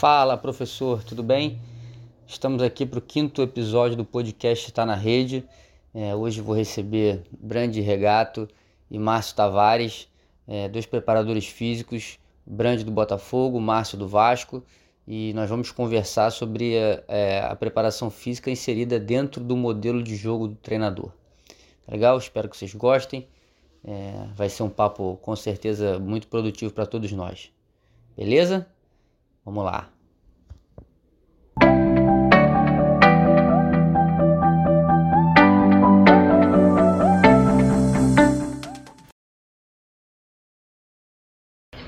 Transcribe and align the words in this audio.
Fala, 0.00 0.34
professor, 0.34 1.04
tudo 1.04 1.22
bem? 1.22 1.60
Estamos 2.26 2.62
aqui 2.62 2.86
para 2.86 2.98
o 2.98 3.02
quinto 3.02 3.42
episódio 3.42 3.98
do 3.98 4.02
podcast 4.02 4.66
Está 4.66 4.86
na 4.86 4.94
Rede. 4.94 5.44
É, 5.92 6.16
hoje 6.16 6.40
vou 6.40 6.56
receber 6.56 7.22
Brande 7.38 7.82
Regato 7.82 8.48
e 8.90 8.98
Márcio 8.98 9.36
Tavares, 9.36 10.08
é, 10.48 10.70
dois 10.70 10.86
preparadores 10.86 11.46
físicos, 11.46 12.18
Brande 12.46 12.82
do 12.82 12.90
Botafogo, 12.90 13.60
Márcio 13.60 13.98
do 13.98 14.08
Vasco, 14.08 14.64
e 15.06 15.34
nós 15.34 15.50
vamos 15.50 15.70
conversar 15.70 16.30
sobre 16.30 16.78
a, 16.78 17.02
é, 17.06 17.40
a 17.40 17.54
preparação 17.54 18.08
física 18.08 18.50
inserida 18.50 18.98
dentro 18.98 19.44
do 19.44 19.54
modelo 19.54 20.02
de 20.02 20.16
jogo 20.16 20.48
do 20.48 20.54
treinador. 20.54 21.12
Legal? 21.86 22.16
Espero 22.16 22.48
que 22.48 22.56
vocês 22.56 22.74
gostem. 22.74 23.28
É, 23.84 24.28
vai 24.34 24.48
ser 24.48 24.62
um 24.62 24.70
papo 24.70 25.18
com 25.20 25.36
certeza 25.36 25.98
muito 25.98 26.26
produtivo 26.26 26.72
para 26.72 26.86
todos 26.86 27.12
nós. 27.12 27.50
Beleza? 28.16 28.66
Vamos 29.44 29.64
lá. 29.64 29.88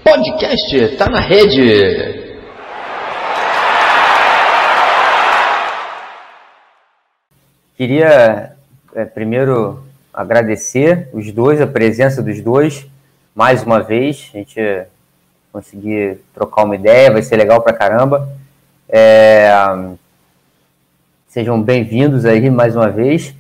Podcast 0.03 0.97
tá 0.97 1.09
na 1.09 1.21
rede. 1.21 2.23
Queria 7.77 8.57
é, 8.95 9.05
primeiro 9.05 9.83
agradecer 10.13 11.09
os 11.13 11.33
dois, 11.33 11.61
a 11.61 11.67
presença 11.67 12.23
dos 12.23 12.41
dois, 12.41 12.87
mais 13.35 13.63
uma 13.63 13.83
vez. 13.83 14.31
A 14.35 14.39
gente 14.39 14.61
conseguir 15.53 16.19
trocar 16.35 16.65
uma 16.65 16.75
ideia, 16.75 17.13
vai 17.13 17.23
ser 17.23 17.37
legal 17.37 17.61
pra 17.61 17.75
caramba. 17.75 18.29
É, 18.89 19.53
sejam 21.29 21.61
bem-vindos 21.61 22.25
aí 22.25 22.49
mais 22.49 22.75
uma 22.75 22.89
vez. 22.89 23.35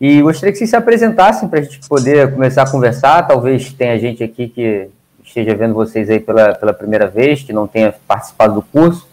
E 0.00 0.22
gostaria 0.22 0.52
que 0.52 0.58
vocês 0.58 0.70
se 0.70 0.76
apresentassem 0.76 1.48
para 1.48 1.58
a 1.58 1.62
gente 1.62 1.86
poder 1.88 2.32
começar 2.32 2.62
a 2.62 2.70
conversar. 2.70 3.26
Talvez 3.26 3.72
tenha 3.72 3.98
gente 3.98 4.22
aqui 4.22 4.48
que 4.48 4.88
esteja 5.24 5.54
vendo 5.54 5.74
vocês 5.74 6.08
aí 6.08 6.20
pela, 6.20 6.54
pela 6.54 6.72
primeira 6.72 7.08
vez, 7.08 7.42
que 7.42 7.52
não 7.52 7.66
tenha 7.66 7.92
participado 8.06 8.54
do 8.54 8.62
curso. 8.62 9.08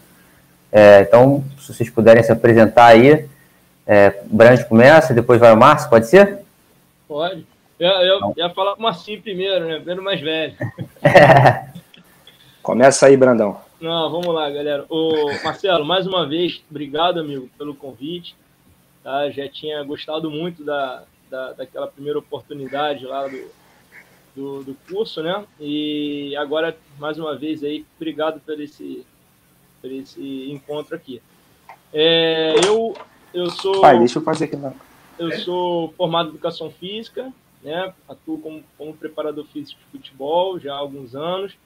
É, 0.70 1.00
então, 1.00 1.44
se 1.58 1.74
vocês 1.74 1.90
puderem 1.90 2.22
se 2.22 2.30
apresentar 2.30 2.86
aí, 2.86 3.26
é, 3.86 4.20
o 4.30 4.36
Brand 4.36 4.62
começa, 4.64 5.12
depois 5.12 5.40
vai 5.40 5.52
o 5.52 5.56
Márcio, 5.56 5.90
pode 5.90 6.06
ser? 6.06 6.38
Pode. 7.06 7.44
Eu, 7.78 7.88
eu 7.88 8.34
ia 8.36 8.50
falar 8.50 8.74
com 8.74 8.80
o 8.80 8.82
Marcinho 8.82 9.20
primeiro, 9.22 9.66
né? 9.66 9.76
Primeiro 9.76 10.02
mais 10.02 10.20
velho. 10.20 10.54
Começa 12.68 13.06
aí, 13.06 13.16
Brandão. 13.16 13.58
Não, 13.80 14.10
vamos 14.10 14.26
lá, 14.26 14.50
galera. 14.50 14.84
Ô, 14.90 15.32
Marcelo, 15.42 15.86
mais 15.86 16.06
uma 16.06 16.28
vez, 16.28 16.62
obrigado, 16.70 17.18
amigo, 17.18 17.48
pelo 17.56 17.74
convite. 17.74 18.36
Tá? 19.02 19.30
Já 19.30 19.48
tinha 19.48 19.82
gostado 19.84 20.30
muito 20.30 20.62
da, 20.62 21.04
da, 21.30 21.54
daquela 21.54 21.86
primeira 21.86 22.18
oportunidade 22.18 23.06
lá 23.06 23.26
do, 23.26 23.50
do, 24.36 24.64
do, 24.64 24.76
curso, 24.86 25.22
né? 25.22 25.46
E 25.58 26.36
agora, 26.36 26.76
mais 26.98 27.18
uma 27.18 27.34
vez 27.34 27.64
aí, 27.64 27.86
obrigado 27.96 28.38
por 28.40 28.60
esse, 28.60 29.02
por 29.80 29.90
esse 29.90 30.50
encontro 30.52 30.94
aqui. 30.94 31.22
É, 31.90 32.52
eu, 32.66 32.94
eu 33.32 33.48
sou. 33.48 33.80
Pai, 33.80 33.98
deixa 33.98 34.18
eu 34.18 34.22
fazer 34.22 34.44
aqui 34.44 34.56
na. 34.56 34.74
Eu 35.18 35.32
sou 35.38 35.94
formado 35.96 36.26
em 36.26 36.32
educação 36.32 36.70
física, 36.70 37.32
né? 37.62 37.94
Atuo 38.06 38.38
como, 38.38 38.62
como 38.76 38.92
preparador 38.92 39.46
físico 39.46 39.80
de 39.80 39.98
futebol 39.98 40.60
já 40.60 40.74
há 40.74 40.78
alguns 40.78 41.14
anos 41.14 41.56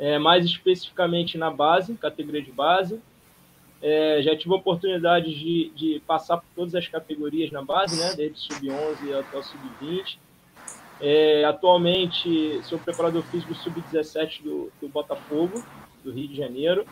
é, 0.00 0.18
mais 0.18 0.46
especificamente 0.46 1.36
na 1.36 1.50
base, 1.50 1.94
categoria 1.94 2.40
de 2.40 2.50
base. 2.50 2.98
É, 3.82 4.20
já 4.22 4.34
tive 4.34 4.52
a 4.54 4.56
oportunidade 4.56 5.32
de, 5.32 5.70
de, 5.76 6.02
passar 6.06 6.38
por 6.38 6.46
todas 6.56 6.74
as 6.74 6.88
categorias 6.88 7.50
na 7.50 7.62
base, 7.62 8.00
né, 8.00 8.14
desde 8.16 8.40
sub-11 8.40 9.18
até 9.18 9.38
o 9.38 9.42
sub-20. 9.42 10.18
É, 11.02 11.44
atualmente 11.44 12.60
sou 12.64 12.78
preparador 12.78 13.22
físico 13.24 13.54
sub-17 13.54 14.42
do, 14.42 14.72
do, 14.80 14.88
Botafogo, 14.88 15.62
do 16.02 16.10
Rio 16.10 16.28
de 16.28 16.36
Janeiro. 16.36 16.86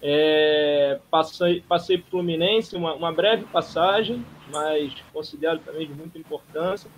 É, 0.00 1.00
passei, 1.10 1.60
passei 1.68 1.98
por 1.98 2.10
Fluminense, 2.10 2.76
uma, 2.76 2.94
uma 2.94 3.12
breve 3.12 3.44
passagem, 3.46 4.24
mas 4.52 4.92
considero 5.12 5.58
também 5.58 5.88
de 5.88 5.92
muita 5.92 6.18
importância. 6.18 6.88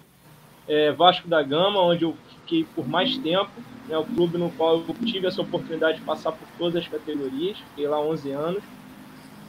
É, 0.70 0.92
Vasco 0.92 1.26
da 1.26 1.42
Gama, 1.42 1.80
onde 1.80 2.04
eu 2.04 2.16
fiquei 2.28 2.64
por 2.76 2.86
mais 2.86 3.18
tempo, 3.18 3.50
né, 3.88 3.98
o 3.98 4.04
clube 4.04 4.38
no 4.38 4.52
qual 4.52 4.76
eu 4.76 4.94
tive 5.04 5.26
essa 5.26 5.42
oportunidade 5.42 5.98
de 5.98 6.04
passar 6.04 6.30
por 6.30 6.46
todas 6.56 6.76
as 6.76 6.86
categorias, 6.86 7.58
fiquei 7.70 7.88
lá 7.88 8.00
11 8.00 8.30
anos. 8.30 8.62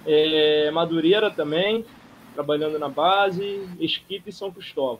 É, 0.03 0.71
Madureira 0.71 1.29
também, 1.29 1.85
trabalhando 2.33 2.79
na 2.79 2.89
base, 2.89 3.69
Esquipe 3.79 4.31
e 4.31 4.33
São 4.33 4.49
Cristóvão. 4.49 4.99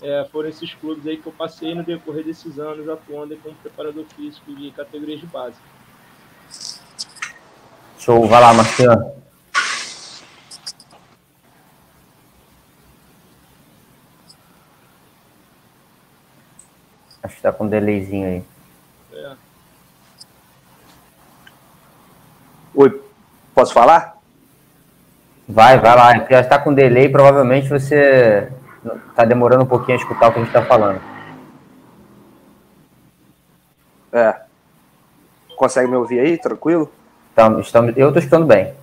É, 0.00 0.26
foram 0.32 0.48
esses 0.48 0.72
clubes 0.72 1.06
aí 1.06 1.18
que 1.18 1.26
eu 1.26 1.32
passei 1.32 1.74
no 1.74 1.82
decorrer 1.82 2.24
desses 2.24 2.58
anos 2.58 2.88
atuando 2.88 3.36
como 3.36 3.54
preparador 3.56 4.06
físico 4.16 4.50
de 4.54 4.70
categorias 4.70 5.20
de 5.20 5.26
base. 5.26 5.56
Show, 7.98 8.26
vai 8.26 8.40
lá, 8.40 8.54
Marcelo. 8.54 9.23
Acho 17.24 17.36
que 17.36 17.42
tá 17.42 17.50
com 17.50 17.64
um 17.64 17.68
delayzinho 17.68 18.28
aí. 18.28 18.44
É. 19.14 19.32
Oi, 22.74 23.02
posso 23.54 23.72
falar? 23.72 24.18
Vai, 25.48 25.80
vai 25.80 25.96
lá. 25.96 26.26
Já 26.28 26.40
está 26.40 26.58
com 26.58 26.74
delay, 26.74 27.08
provavelmente 27.08 27.70
você 27.70 28.52
está 29.08 29.24
demorando 29.24 29.64
um 29.64 29.66
pouquinho 29.66 29.96
a 29.96 30.00
escutar 30.02 30.28
o 30.28 30.32
que 30.32 30.38
a 30.38 30.42
gente 30.42 30.54
está 30.54 30.66
falando. 30.66 31.00
É. 34.12 34.42
Consegue 35.56 35.88
me 35.88 35.96
ouvir 35.96 36.20
aí, 36.20 36.36
tranquilo? 36.36 36.92
Então, 37.32 37.58
estamos, 37.58 37.96
eu 37.96 38.08
estou 38.08 38.20
escutando 38.20 38.46
bem. 38.46 38.74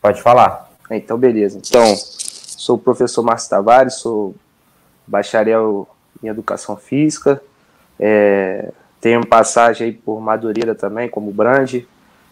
Pode 0.00 0.22
falar. 0.22 0.70
Então, 0.90 1.18
beleza. 1.18 1.58
Então, 1.58 1.84
Sou 2.60 2.76
o 2.76 2.78
professor 2.78 3.22
Márcio 3.22 3.48
Tavares, 3.48 3.94
sou 3.94 4.34
bacharel 5.06 5.88
em 6.22 6.28
Educação 6.28 6.76
Física, 6.76 7.42
é, 7.98 8.70
tenho 9.00 9.26
passagem 9.26 9.86
aí 9.86 9.92
por 9.94 10.20
Madureira 10.20 10.74
também, 10.74 11.08
como 11.08 11.32
Brande, 11.32 11.88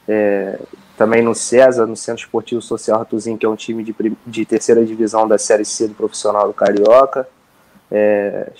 é, 0.06 0.58
também 0.98 1.22
no 1.22 1.34
César, 1.34 1.86
no 1.86 1.96
Centro 1.96 2.24
Esportivo 2.24 2.60
Social 2.60 2.98
Ratuzinho, 2.98 3.38
que 3.38 3.46
é 3.46 3.48
um 3.48 3.56
time 3.56 3.82
de, 3.82 3.94
de 4.26 4.44
terceira 4.44 4.84
divisão 4.84 5.26
da 5.26 5.38
Série 5.38 5.64
C 5.64 5.88
do 5.88 5.94
profissional 5.94 6.46
do 6.46 6.52
Carioca. 6.52 7.26
É, 7.90 8.52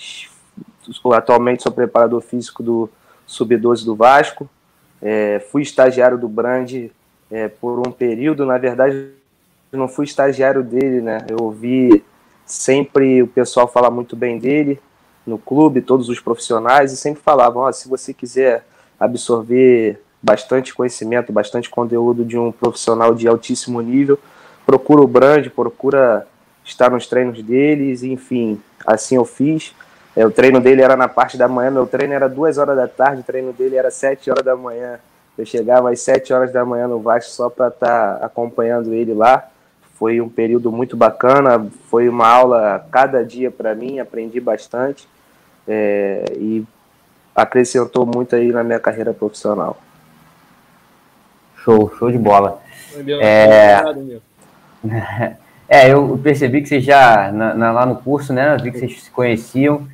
atualmente 1.15 1.63
sou 1.63 1.71
preparador 1.71 2.23
físico 2.23 2.63
do 2.63 2.89
Sub-12 3.27 3.85
do 3.85 3.95
Vasco. 3.95 4.49
É, 5.03 5.39
fui 5.53 5.61
estagiário 5.61 6.17
do 6.17 6.31
Brande 6.31 6.91
é, 7.31 7.47
por 7.47 7.87
um 7.87 7.93
período, 7.93 8.47
na 8.47 8.57
verdade 8.57 9.18
eu 9.73 9.79
não 9.79 9.89
fui 9.89 10.05
estagiário 10.05 10.63
dele, 10.63 11.01
né? 11.01 11.19
Eu 11.29 11.39
ouvi 11.43 12.05
sempre 12.47 13.23
o 13.23 13.27
pessoal 13.27 13.69
falar 13.69 13.91
muito 13.91 14.17
bem 14.17 14.39
dele 14.39 14.81
no 15.27 15.39
clube, 15.39 15.83
todos 15.83 16.09
os 16.09 16.19
profissionais, 16.19 16.93
e 16.93 16.97
sempre 16.97 17.23
falavam: 17.23 17.63
oh, 17.63 17.73
se 17.73 17.89
você 17.89 18.15
quiser 18.15 18.65
absorver 18.99 20.01
bastante 20.23 20.75
conhecimento, 20.75 21.33
bastante 21.33 21.71
conteúdo 21.71 22.25
de 22.25 22.37
um 22.39 22.51
profissional 22.51 23.15
de 23.15 23.29
altíssimo 23.29 23.81
nível, 23.81 24.19
procura 24.67 25.03
o 25.03 25.07
Brand, 25.07 25.49
procura 25.51 26.27
estar 26.65 26.91
nos 26.91 27.07
treinos 27.07 27.43
deles, 27.43 28.03
enfim, 28.03 28.61
assim 28.87 29.17
eu 29.17 29.25
fiz. 29.25 29.75
É, 30.17 30.27
o 30.27 30.31
treino 30.31 30.61
dele 30.61 30.83
era 30.83 30.97
na 30.97 31.07
parte 31.07 31.37
da 31.37 31.47
manhã, 31.47 31.71
meu 31.71 31.87
treino 31.87 32.13
era 32.13 32.29
duas 32.29 32.59
horas 32.59 32.77
da 32.77 32.89
tarde, 32.89 33.21
o 33.21 33.25
treino 33.25 33.53
dele 33.53 33.77
era 33.77 33.91
sete 33.91 34.31
horas 34.31 34.45
da 34.45 34.57
manhã. 34.57 34.99
Eu 35.37 35.47
chegava 35.47 35.93
às 35.93 36.01
sete 36.01 36.33
horas 36.33 36.53
da 36.53 36.65
manhã 36.65 36.89
no 36.89 36.99
Vasco 36.99 37.31
só 37.31 37.49
para 37.49 37.69
estar 37.69 38.19
tá 38.19 38.27
acompanhando 38.27 38.93
ele 38.93 39.15
lá. 39.15 39.49
Foi 39.99 40.21
um 40.21 40.29
período 40.29 40.71
muito 40.71 40.97
bacana, 40.97 41.67
foi 41.91 42.09
uma 42.09 42.29
aula 42.29 42.87
cada 42.91 43.25
dia 43.25 43.51
para 43.51 43.75
mim, 43.75 43.99
aprendi 43.99 44.41
bastante 44.41 45.09
é, 45.67 46.25
e 46.37 46.65
acrescentou 47.35 48.07
muito 48.07 48.37
aí 48.37 48.53
na 48.53 48.63
minha 48.63 48.79
carreira 48.79 49.13
profissional. 49.13 49.77
Show, 51.57 51.93
show 51.99 52.11
de 52.11 52.19
bola. 52.19 52.63
É... 53.21 53.83
é, 55.69 55.93
eu 55.93 56.19
percebi 56.23 56.63
que 56.63 56.69
vocês 56.69 56.85
já, 56.85 57.31
na, 57.33 57.55
na, 57.55 57.73
lá 57.73 57.85
no 57.85 57.97
curso, 57.97 58.33
né, 58.33 58.57
vi 58.63 58.71
que 58.71 58.79
vocês 58.79 59.03
se 59.03 59.11
conheciam 59.11 59.87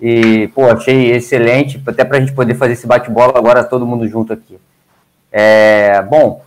e, 0.00 0.48
pô, 0.48 0.66
achei 0.66 1.12
excelente, 1.12 1.82
até 1.86 2.04
para 2.04 2.18
a 2.18 2.20
gente 2.20 2.34
poder 2.34 2.54
fazer 2.54 2.74
esse 2.74 2.86
bate-bola 2.86 3.32
agora 3.36 3.64
todo 3.64 3.86
mundo 3.86 4.06
junto 4.06 4.32
aqui. 4.32 4.58
É, 5.32 6.02
bom, 6.02 6.44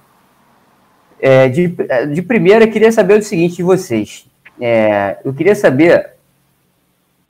é, 1.20 1.48
de, 1.50 1.76
de 2.14 2.22
primeira, 2.22 2.66
eu 2.66 2.72
queria 2.72 2.92
saber 2.92 3.20
o 3.20 3.24
seguinte 3.24 3.58
de 3.58 3.64
vocês. 3.64 4.26
É, 4.60 5.18
eu 5.24 5.34
queria 5.34 5.56
saber 5.56 6.12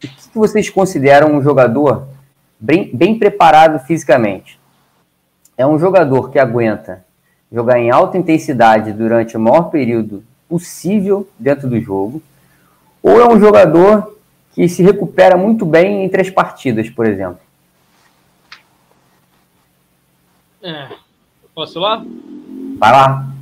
o 0.03 0.07
que 0.07 0.17
vocês 0.33 0.69
consideram 0.69 1.35
um 1.35 1.41
jogador 1.41 2.07
bem, 2.59 2.89
bem 2.93 3.17
preparado 3.17 3.79
fisicamente. 3.85 4.59
é 5.57 5.65
um 5.65 5.77
jogador 5.77 6.31
que 6.31 6.39
aguenta 6.39 7.03
jogar 7.51 7.79
em 7.79 7.89
alta 7.89 8.17
intensidade 8.17 8.93
durante 8.93 9.35
o 9.35 9.39
maior 9.39 9.63
período 9.63 10.23
possível 10.47 11.27
dentro 11.37 11.67
do 11.67 11.79
jogo, 11.79 12.21
ou 13.01 13.19
é 13.19 13.27
um 13.27 13.39
jogador 13.39 14.17
que 14.53 14.67
se 14.69 14.83
recupera 14.83 15.35
muito 15.37 15.65
bem 15.65 16.03
em 16.03 16.09
três 16.09 16.29
partidas, 16.29 16.89
por 16.89 17.05
exemplo? 17.05 17.39
É. 20.61 20.89
Posso 21.53 21.77
ir 21.77 21.81
lá? 21.81 22.05
Vai 22.77 22.91
lá. 22.91 23.38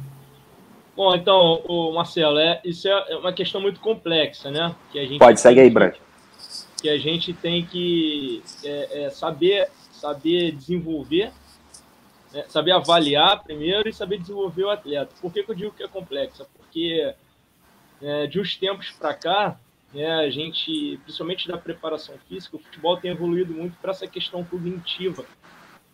Bom, 0.98 1.14
então, 1.14 1.62
o 1.68 1.94
Marcelo, 1.94 2.40
é, 2.40 2.60
isso 2.66 2.88
é 2.88 3.18
uma 3.18 3.32
questão 3.32 3.62
muito 3.62 3.80
complexa, 3.80 4.50
né? 4.50 4.76
Que 4.92 4.98
a 4.98 5.06
gente 5.06 5.20
Pode, 5.20 5.40
segue 5.40 5.60
aí, 5.60 5.70
Brand. 5.70 5.94
Que 6.82 6.90
a 6.90 6.98
gente 6.98 7.36
tem 7.36 7.64
que 7.64 8.42
é, 8.64 9.04
é, 9.04 9.10
saber, 9.12 9.70
saber 9.92 10.54
desenvolver, 10.54 11.32
né? 12.34 12.46
saber 12.48 12.72
avaliar 12.72 13.44
primeiro 13.44 13.88
e 13.88 13.94
saber 13.94 14.18
desenvolver 14.18 14.64
o 14.64 14.72
atleta. 14.72 15.14
Por 15.22 15.32
que, 15.32 15.44
que 15.44 15.52
eu 15.52 15.56
digo 15.56 15.72
que 15.72 15.84
é 15.84 15.88
complexa? 15.88 16.48
Porque 16.58 17.14
é, 18.02 18.26
de 18.26 18.40
uns 18.40 18.56
tempos 18.56 18.90
para 18.90 19.14
cá, 19.14 19.60
né, 19.94 20.12
a 20.16 20.32
gente, 20.32 21.00
principalmente 21.04 21.48
da 21.48 21.60
preparação 21.60 22.16
física, 22.28 22.56
o 22.56 22.60
futebol 22.60 22.98
tem 22.98 23.12
evoluído 23.12 23.54
muito 23.54 23.78
para 23.78 23.92
essa 23.92 24.08
questão 24.08 24.44
cognitiva, 24.44 25.24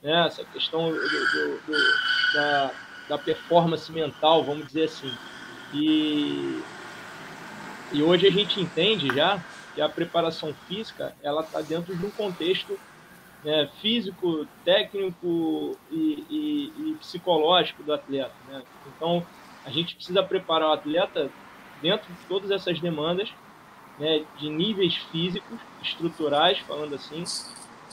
né, 0.01 0.27
essa 0.27 0.45
questão 0.45 0.89
do, 0.89 0.95
do, 0.97 1.61
do, 1.67 2.33
da, 2.35 2.71
da 3.07 3.17
performance 3.17 3.91
mental, 3.91 4.43
vamos 4.43 4.67
dizer 4.67 4.85
assim. 4.85 5.11
E, 5.73 6.61
e 7.91 8.01
hoje 8.01 8.27
a 8.27 8.31
gente 8.31 8.59
entende 8.59 9.07
já 9.13 9.43
que 9.73 9.81
a 9.81 9.89
preparação 9.89 10.53
física 10.67 11.15
ela 11.21 11.41
está 11.41 11.61
dentro 11.61 11.95
de 11.95 12.05
um 12.05 12.11
contexto 12.11 12.77
né, 13.43 13.69
físico, 13.81 14.47
técnico 14.63 15.77
e, 15.91 16.25
e, 16.29 16.73
e, 16.77 16.95
psicológico 16.99 17.83
do 17.83 17.93
atleta. 17.93 18.33
Né? 18.47 18.63
Então, 18.95 19.25
a 19.65 19.69
gente 19.69 19.95
precisa 19.95 20.23
preparar 20.23 20.69
o 20.69 20.73
atleta 20.73 21.29
dentro 21.81 22.11
de 22.13 22.19
todas 22.27 22.51
essas 22.51 22.79
demandas 22.79 23.29
né, 23.99 24.23
de 24.37 24.49
níveis 24.49 24.95
físicos, 25.11 25.59
estruturais, 25.81 26.57
falando 26.59 26.95
assim, 26.95 27.23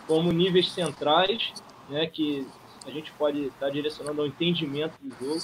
como 0.07 0.33
níveis 0.33 0.71
centrais, 0.71 1.53
né, 1.89 2.07
que 2.07 2.47
a 2.87 2.91
gente 2.91 3.13
pode 3.13 3.47
estar 3.47 3.71
direcionando 3.71 4.21
ao 4.21 4.27
entendimento 4.27 4.95
do 5.01 5.15
jogo, 5.19 5.43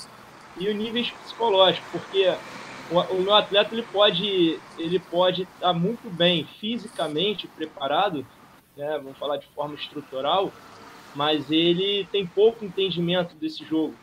e 0.59 0.69
os 0.69 0.75
níveis 0.75 1.11
psicológicos, 1.11 1.89
porque 1.91 2.33
o, 2.91 2.99
o 3.15 3.23
meu 3.23 3.35
atleta 3.35 3.75
ele 3.75 3.83
pode 3.83 4.59
ele 4.79 4.99
pode 4.99 5.43
estar 5.43 5.73
muito 5.73 6.09
bem 6.09 6.47
fisicamente 6.59 7.47
preparado, 7.47 8.27
né, 8.77 8.99
vamos 8.99 9.19
falar 9.19 9.37
de 9.37 9.47
forma 9.49 9.75
estrutural, 9.75 10.53
mas 11.15 11.51
ele 11.51 12.07
tem 12.11 12.27
pouco 12.27 12.65
entendimento 12.65 13.35
desse 13.37 13.65
jogo. 13.65 13.95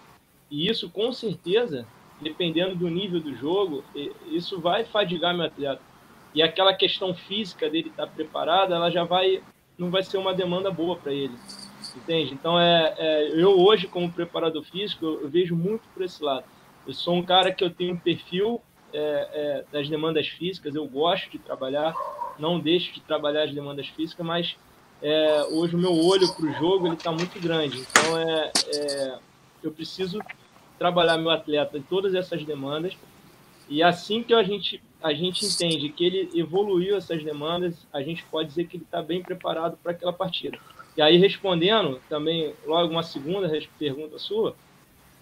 E 0.49 0.69
isso, 0.69 0.89
com 0.89 1.11
certeza, 1.11 1.87
dependendo 2.21 2.75
do 2.75 2.89
nível 2.89 3.19
do 3.19 3.35
jogo, 3.35 3.83
isso 4.27 4.59
vai 4.59 4.83
fadigar 4.83 5.35
meu 5.35 5.45
atleta. 5.45 5.81
E 6.33 6.41
aquela 6.41 6.73
questão 6.73 7.13
física 7.13 7.69
dele 7.69 7.89
estar 7.89 8.07
preparado, 8.07 8.73
ela 8.73 8.89
já 8.89 9.03
vai 9.03 9.41
não 9.77 9.89
vai 9.89 10.03
ser 10.03 10.17
uma 10.17 10.33
demanda 10.33 10.69
boa 10.69 10.95
para 10.95 11.11
ele, 11.11 11.33
entende? 11.97 12.33
Então 12.33 12.59
é, 12.59 12.93
é, 12.97 13.29
eu 13.41 13.59
hoje 13.59 13.87
como 13.87 14.11
preparador 14.11 14.63
físico 14.63 15.05
eu, 15.05 15.21
eu, 15.21 15.29
vejo 15.29 15.55
muito 15.55 15.83
por 15.93 16.03
esse 16.03 16.23
lado. 16.23 16.45
Eu 16.85 16.93
sou 16.93 17.15
um 17.15 17.23
cara 17.23 17.51
que 17.51 17.63
eu 17.63 17.69
tenho 17.69 17.93
um 17.93 17.97
perfil 17.97 18.61
é, 18.93 18.99
é 18.99 19.65
das 19.71 19.89
demandas 19.89 20.27
físicas, 20.27 20.75
eu 20.75 20.87
gosto 20.87 21.31
de 21.31 21.39
trabalhar, 21.39 21.93
não 22.37 22.59
deixo 22.59 22.93
de 22.93 23.01
trabalhar 23.01 23.43
as 23.43 23.53
demandas 23.53 23.87
físicas, 23.87 24.25
mas 24.25 24.55
é, 25.01 25.43
hoje 25.51 25.75
o 25.75 25.79
meu 25.79 25.93
olho 25.93 26.31
para 26.33 26.45
o 26.45 26.53
jogo 26.53 26.87
ele 26.87 26.95
está 26.95 27.11
muito 27.11 27.39
grande. 27.39 27.79
Então 27.79 28.17
é, 28.17 28.51
é 28.73 29.19
eu 29.63 29.71
preciso 29.71 30.19
trabalhar 30.77 31.17
meu 31.17 31.29
atleta 31.29 31.77
em 31.77 31.81
todas 31.81 32.13
essas 32.13 32.43
demandas. 32.43 32.97
E 33.69 33.81
assim 33.81 34.21
que 34.21 34.33
a 34.33 34.43
gente, 34.43 34.83
a 35.01 35.13
gente 35.13 35.45
entende 35.45 35.89
que 35.89 36.03
ele 36.03 36.29
evoluiu 36.37 36.97
essas 36.97 37.23
demandas, 37.23 37.87
a 37.93 38.01
gente 38.01 38.23
pode 38.25 38.49
dizer 38.49 38.67
que 38.67 38.75
ele 38.75 38.83
está 38.83 39.01
bem 39.01 39.23
preparado 39.23 39.77
para 39.81 39.93
aquela 39.93 40.11
partida. 40.11 40.59
E 40.95 41.01
aí, 41.01 41.17
respondendo 41.17 41.99
também, 42.07 42.53
logo 42.65 42.91
uma 42.91 43.03
segunda 43.03 43.49
pergunta 43.79 44.19
sua, 44.19 44.55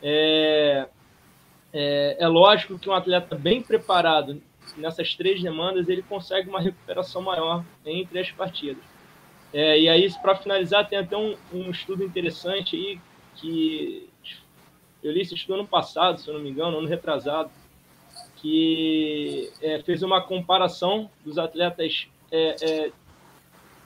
é, 0.03 0.87
é, 1.71 2.17
é 2.19 2.27
lógico 2.27 2.77
que 2.77 2.89
um 2.89 2.93
atleta 2.93 3.35
bem 3.35 3.61
preparado 3.61 4.41
nessas 4.77 5.15
três 5.15 5.41
demandas, 5.41 5.87
ele 5.87 6.01
consegue 6.01 6.49
uma 6.49 6.59
recuperação 6.59 7.21
maior 7.21 7.63
entre 7.85 8.19
as 8.19 8.31
partidas. 8.31 8.83
É, 9.53 9.79
e 9.79 9.89
aí, 9.89 10.09
para 10.21 10.35
finalizar, 10.35 10.87
tem 10.87 10.99
até 10.99 11.15
um, 11.15 11.35
um 11.53 11.69
estudo 11.71 12.03
interessante 12.03 12.75
aí 12.75 12.99
que 13.35 14.09
eu 15.03 15.11
li 15.11 15.21
esse 15.21 15.33
estudo 15.33 15.55
ano 15.55 15.67
passado, 15.67 16.19
se 16.19 16.27
eu 16.27 16.33
não 16.33 16.41
me 16.41 16.49
engano, 16.49 16.77
ano 16.77 16.87
retrasado, 16.87 17.49
que 18.37 19.51
é, 19.61 19.81
fez 19.83 20.03
uma 20.03 20.21
comparação 20.21 21.09
dos 21.23 21.37
atletas 21.37 22.07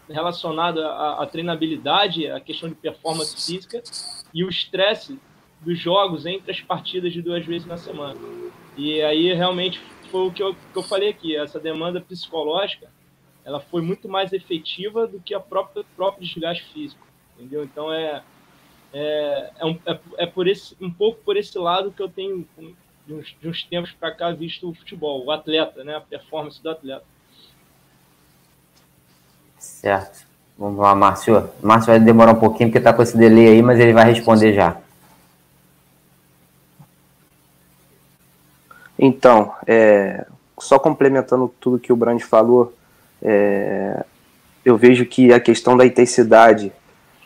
relacionada 0.09 0.87
à, 0.87 1.23
à, 1.23 1.25
treinabilidade, 1.25 2.27
a 2.27 2.39
questão 2.39 2.69
de 2.69 2.75
performance 2.75 3.35
física 3.35 3.81
e 4.33 4.43
o 4.43 4.49
estresse 4.49 5.19
dos 5.61 5.79
jogos 5.79 6.25
entre 6.25 6.51
as 6.51 6.61
partidas 6.61 7.11
de 7.13 7.21
duas 7.21 7.45
vezes 7.45 7.67
na 7.67 7.77
semana. 7.77 8.19
E 8.77 9.01
aí 9.01 9.33
realmente 9.33 9.81
foi 10.11 10.27
o 10.27 10.31
que 10.31 10.43
eu, 10.43 10.53
que 10.53 10.77
eu 10.77 10.83
falei 10.83 11.09
aqui, 11.09 11.35
essa 11.35 11.59
demanda 11.59 11.99
psicológica, 11.99 12.89
ela 13.43 13.59
foi 13.59 13.81
muito 13.81 14.07
mais 14.07 14.33
efetiva 14.33 15.07
do 15.07 15.19
que 15.19 15.33
a 15.33 15.39
própria 15.39 15.83
próprio 15.95 16.27
desgaste 16.27 16.63
físico, 16.73 17.05
entendeu? 17.37 17.63
Então 17.63 17.91
é 17.91 18.23
é, 18.97 19.51
é, 19.59 19.65
um, 19.65 19.77
é, 19.85 19.99
é, 20.19 20.25
por 20.25 20.47
esse, 20.47 20.73
um 20.79 20.89
pouco 20.89 21.21
por 21.25 21.35
esse 21.35 21.57
lado 21.59 21.91
que 21.91 22.01
eu 22.01 22.07
tenho, 22.07 22.47
de 23.05 23.13
uns, 23.13 23.35
de 23.41 23.49
uns 23.49 23.61
tempos 23.63 23.91
para 23.91 24.09
cá, 24.09 24.31
visto 24.31 24.69
o 24.69 24.73
futebol, 24.73 25.25
o 25.25 25.31
atleta, 25.31 25.83
né, 25.83 25.95
a 25.95 26.01
performance 26.01 26.63
do 26.63 26.69
atleta. 26.69 27.05
Certo. 29.65 30.25
Vamos 30.57 30.79
lá, 30.79 30.95
Márcio. 30.95 31.49
Márcio 31.61 31.87
vai 31.87 31.99
demorar 31.99 32.31
um 32.31 32.39
pouquinho 32.39 32.69
porque 32.69 32.77
está 32.77 32.93
com 32.93 33.01
esse 33.01 33.17
delay 33.17 33.47
aí, 33.47 33.61
mas 33.61 33.79
ele 33.79 33.93
vai 33.93 34.05
responder 34.05 34.53
já. 34.53 34.77
Então, 38.97 39.53
é, 39.67 40.25
só 40.57 40.79
complementando 40.79 41.53
tudo 41.59 41.79
que 41.79 41.91
o 41.91 41.95
Brand 41.95 42.21
falou, 42.21 42.73
é, 43.21 44.05
eu 44.63 44.77
vejo 44.77 45.05
que 45.05 45.33
a 45.33 45.39
questão 45.39 45.75
da 45.75 45.85
intensidade 45.85 46.71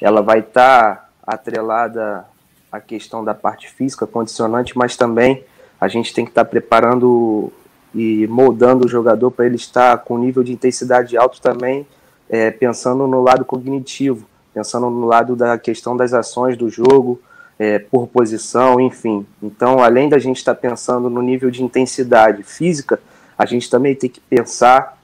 ela 0.02 0.22
vai 0.22 0.40
estar 0.40 0.96
tá 0.96 1.10
atrelada 1.28 2.26
à 2.72 2.80
questão 2.80 3.24
da 3.24 3.36
parte 3.36 3.70
física, 3.70 4.08
condicionante, 4.08 4.76
mas 4.78 4.98
também 4.98 5.44
a 5.80 5.88
gente 5.88 6.14
tem 6.14 6.26
que 6.26 6.32
estar 6.32 6.46
tá 6.46 6.50
preparando 6.50 7.54
e 7.94 8.28
moldando 8.28 8.86
o 8.86 8.90
jogador 8.90 9.32
para 9.32 9.46
ele 9.46 9.56
estar 9.56 9.98
com 10.00 10.18
nível 10.18 10.44
de 10.44 10.52
intensidade 10.52 11.18
alto 11.18 11.42
também, 11.42 11.88
é, 12.30 12.52
pensando 12.52 13.08
no 13.08 13.22
lado 13.22 13.44
cognitivo, 13.44 14.28
pensando 14.54 14.90
no 14.90 15.06
lado 15.06 15.36
da 15.36 15.58
questão 15.58 15.98
das 15.98 16.14
ações 16.14 16.56
do 16.56 16.70
jogo, 16.70 17.20
é, 17.58 17.80
por 17.80 18.08
posição, 18.08 18.80
enfim. 18.80 19.26
Então, 19.42 19.84
além 19.84 20.08
da 20.08 20.18
gente 20.18 20.38
estar 20.38 20.56
tá 20.56 20.62
pensando 20.62 21.10
no 21.10 21.22
nível 21.22 21.52
de 21.52 21.64
intensidade 21.64 22.44
física, 22.44 23.00
a 23.38 23.46
gente 23.46 23.70
também 23.70 23.96
tem 23.96 24.10
que 24.10 24.22
pensar 24.22 24.98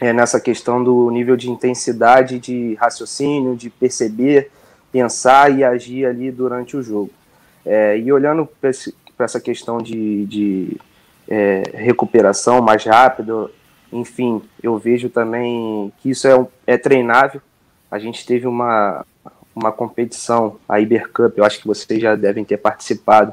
é, 0.00 0.12
nessa 0.12 0.40
questão 0.40 0.82
do 0.82 1.10
nível 1.10 1.36
de 1.36 1.50
intensidade 1.50 2.38
de 2.38 2.74
raciocínio, 2.74 3.54
de 3.54 3.70
perceber 3.70 4.50
pensar 4.90 5.56
e 5.56 5.64
agir 5.64 6.04
ali 6.04 6.30
durante 6.30 6.76
o 6.76 6.82
jogo. 6.82 7.10
É, 7.64 7.96
e 7.96 8.12
olhando 8.12 8.48
para 8.60 8.70
essa 9.24 9.40
questão 9.40 9.78
de, 9.78 10.26
de 10.26 10.76
é, 11.28 11.62
recuperação 11.74 12.60
mais 12.60 12.84
rápido, 12.84 13.50
enfim, 13.92 14.42
eu 14.62 14.78
vejo 14.78 15.08
também 15.08 15.92
que 15.98 16.10
isso 16.10 16.26
é, 16.26 16.46
é 16.66 16.78
treinável. 16.78 17.40
A 17.90 17.98
gente 17.98 18.24
teve 18.24 18.46
uma, 18.46 19.04
uma 19.54 19.70
competição, 19.70 20.56
a 20.68 20.80
Ibercup, 20.80 21.36
eu 21.36 21.44
acho 21.44 21.60
que 21.60 21.66
vocês 21.66 22.00
já 22.00 22.16
devem 22.16 22.44
ter 22.44 22.56
participado, 22.56 23.32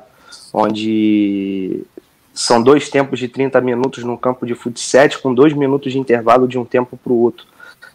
onde 0.53 1.83
são 2.33 2.61
dois 2.61 2.89
tempos 2.89 3.19
de 3.19 3.27
30 3.27 3.59
minutos 3.61 4.03
num 4.03 4.17
campo 4.17 4.45
de 4.45 4.53
futsal 4.53 5.07
com 5.21 5.33
dois 5.33 5.53
minutos 5.53 5.91
de 5.91 5.99
intervalo 5.99 6.47
de 6.47 6.57
um 6.57 6.65
tempo 6.65 6.97
para 6.97 7.13
o 7.13 7.17
outro. 7.17 7.45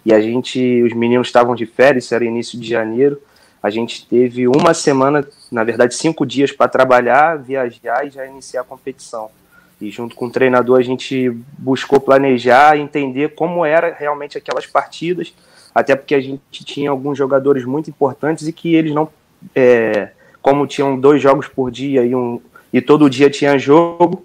E 0.05 0.13
a 0.13 0.21
gente, 0.21 0.83
os 0.83 0.93
meninos 0.93 1.29
estavam 1.29 1.55
de 1.55 1.67
férias, 1.67 2.13
era 2.13 2.25
início 2.25 2.59
de 2.59 2.69
janeiro, 2.69 3.21
a 3.63 3.71
gente 3.71 4.07
teve 4.07 4.47
uma 4.47 4.75
semana, 4.75 5.27
na 5.51 5.65
verdade, 5.65 5.95
cinco 5.95 6.27
dias 6.27 6.53
para 6.53 6.69
trabalhar, 6.69 7.37
viajar 7.37 8.07
e 8.07 8.11
já 8.11 8.27
iniciar 8.27 8.61
a 8.61 8.65
competição. 8.65 9.31
E 9.81 9.91
junto 9.91 10.15
com 10.15 10.27
o 10.27 10.31
treinador 10.31 10.79
a 10.79 10.83
gente 10.83 11.31
buscou 11.59 12.01
planejar, 12.01 12.79
entender 12.79 13.35
como 13.35 13.65
era 13.65 13.93
realmente 13.93 14.39
aquelas 14.39 14.67
partidas, 14.67 15.35
até 15.75 15.97
porque 15.97 16.15
a 16.15 16.21
gente 16.21 16.65
tinha 16.65 16.91
alguns 16.91 17.19
jogadores 17.19 17.65
muito 17.65 17.91
importantes 17.91 18.47
e 18.47 18.53
que 18.53 18.75
eles 18.75 18.95
não, 18.95 19.09
é, 19.55 20.11
como 20.41 20.67
tinham 20.67 20.99
dois 20.99 21.21
jogos 21.21 21.49
por 21.49 21.71
dia 21.71 22.05
e, 22.05 22.15
um, 22.15 22.41
e 22.73 22.81
todo 22.81 23.11
dia 23.11 23.29
tinha 23.29 23.59
jogo, 23.59 24.25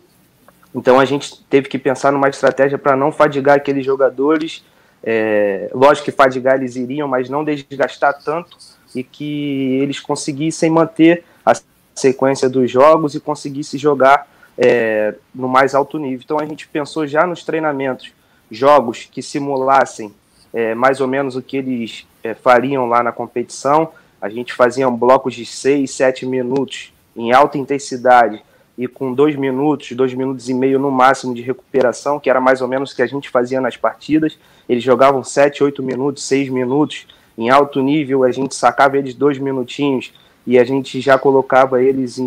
então 0.74 1.00
a 1.00 1.06
gente 1.06 1.44
teve 1.50 1.68
que 1.68 1.79
pensar 1.79 2.12
numa 2.12 2.29
estratégia 2.29 2.77
para 2.77 2.96
não 2.96 3.12
fadigar 3.12 3.58
aqueles 3.58 3.86
jogadores. 3.86 4.63
É, 5.03 5.70
lógico 5.74 6.06
que 6.06 6.12
fadigar 6.12 6.56
eles 6.56 6.75
iriam, 6.75 7.08
mas 7.08 7.29
não 7.29 7.44
desgastar 7.44 8.22
tanto 8.24 8.58
e 8.94 9.03
que 9.03 9.79
eles 9.82 10.00
conseguissem 10.00 10.70
manter 10.70 11.24
a 11.46 11.53
sequência 11.96 12.50
dos 12.50 12.70
jogos 12.70 13.15
e 13.15 13.20
conseguisse 13.20 13.77
jogar 13.77 14.27
é, 14.59 15.15
no 15.33 15.47
mais 15.47 15.73
alto 15.73 15.97
nível. 15.97 16.21
Então 16.23 16.39
a 16.39 16.45
gente 16.45 16.67
pensou 16.67 17.07
já 17.07 17.25
nos 17.25 17.43
treinamentos, 17.43 18.11
jogos 18.51 19.07
que 19.09 19.21
simulassem 19.21 20.13
é, 20.53 20.75
mais 20.75 20.99
ou 20.99 21.07
menos 21.07 21.35
o 21.35 21.41
que 21.41 21.57
eles 21.57 22.05
é, 22.21 22.33
fariam 22.33 22.85
lá 22.85 23.01
na 23.01 23.11
competição. 23.11 23.89
A 24.21 24.27
gente 24.27 24.53
fazia 24.53 24.89
blocos 24.89 25.33
de 25.33 25.45
6, 25.45 25.89
7 25.89 26.25
minutos 26.25 26.91
em 27.15 27.31
alta 27.31 27.57
intensidade 27.57 28.43
e 28.77 28.87
com 28.87 29.13
dois 29.13 29.35
minutos, 29.35 29.91
dois 29.93 30.13
minutos 30.13 30.49
e 30.49 30.53
meio 30.53 30.79
no 30.79 30.91
máximo 30.91 31.33
de 31.33 31.41
recuperação, 31.41 32.19
que 32.19 32.29
era 32.29 32.39
mais 32.39 32.61
ou 32.61 32.67
menos 32.67 32.91
o 32.91 32.95
que 32.95 33.01
a 33.01 33.07
gente 33.07 33.29
fazia 33.29 33.61
nas 33.61 33.77
partidas. 33.77 34.37
Eles 34.67 34.83
jogavam 34.83 35.23
sete, 35.23 35.63
oito 35.63 35.83
minutos, 35.83 36.23
seis 36.23 36.49
minutos 36.49 37.05
em 37.37 37.49
alto 37.49 37.81
nível, 37.81 38.23
a 38.23 38.31
gente 38.31 38.53
sacava 38.55 38.97
eles 38.97 39.13
dois 39.13 39.37
minutinhos 39.37 40.13
e 40.45 40.57
a 40.57 40.63
gente 40.63 40.99
já 40.99 41.17
colocava 41.17 41.81
eles 41.81 42.17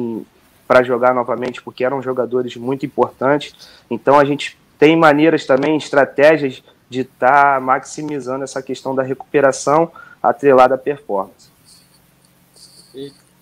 para 0.72 0.82
jogar 0.82 1.14
novamente, 1.14 1.60
porque 1.60 1.84
eram 1.84 2.00
jogadores 2.00 2.56
muito 2.56 2.86
importantes. 2.86 3.54
Então 3.90 4.18
a 4.18 4.24
gente 4.24 4.56
tem 4.78 4.96
maneiras 4.96 5.44
também, 5.44 5.76
estratégias 5.76 6.62
de 6.88 7.02
estar 7.02 7.56
tá 7.56 7.60
maximizando 7.60 8.42
essa 8.42 8.62
questão 8.62 8.94
da 8.94 9.02
recuperação 9.02 9.92
atrelada 10.22 10.76
à 10.76 10.78
performance. 10.78 11.50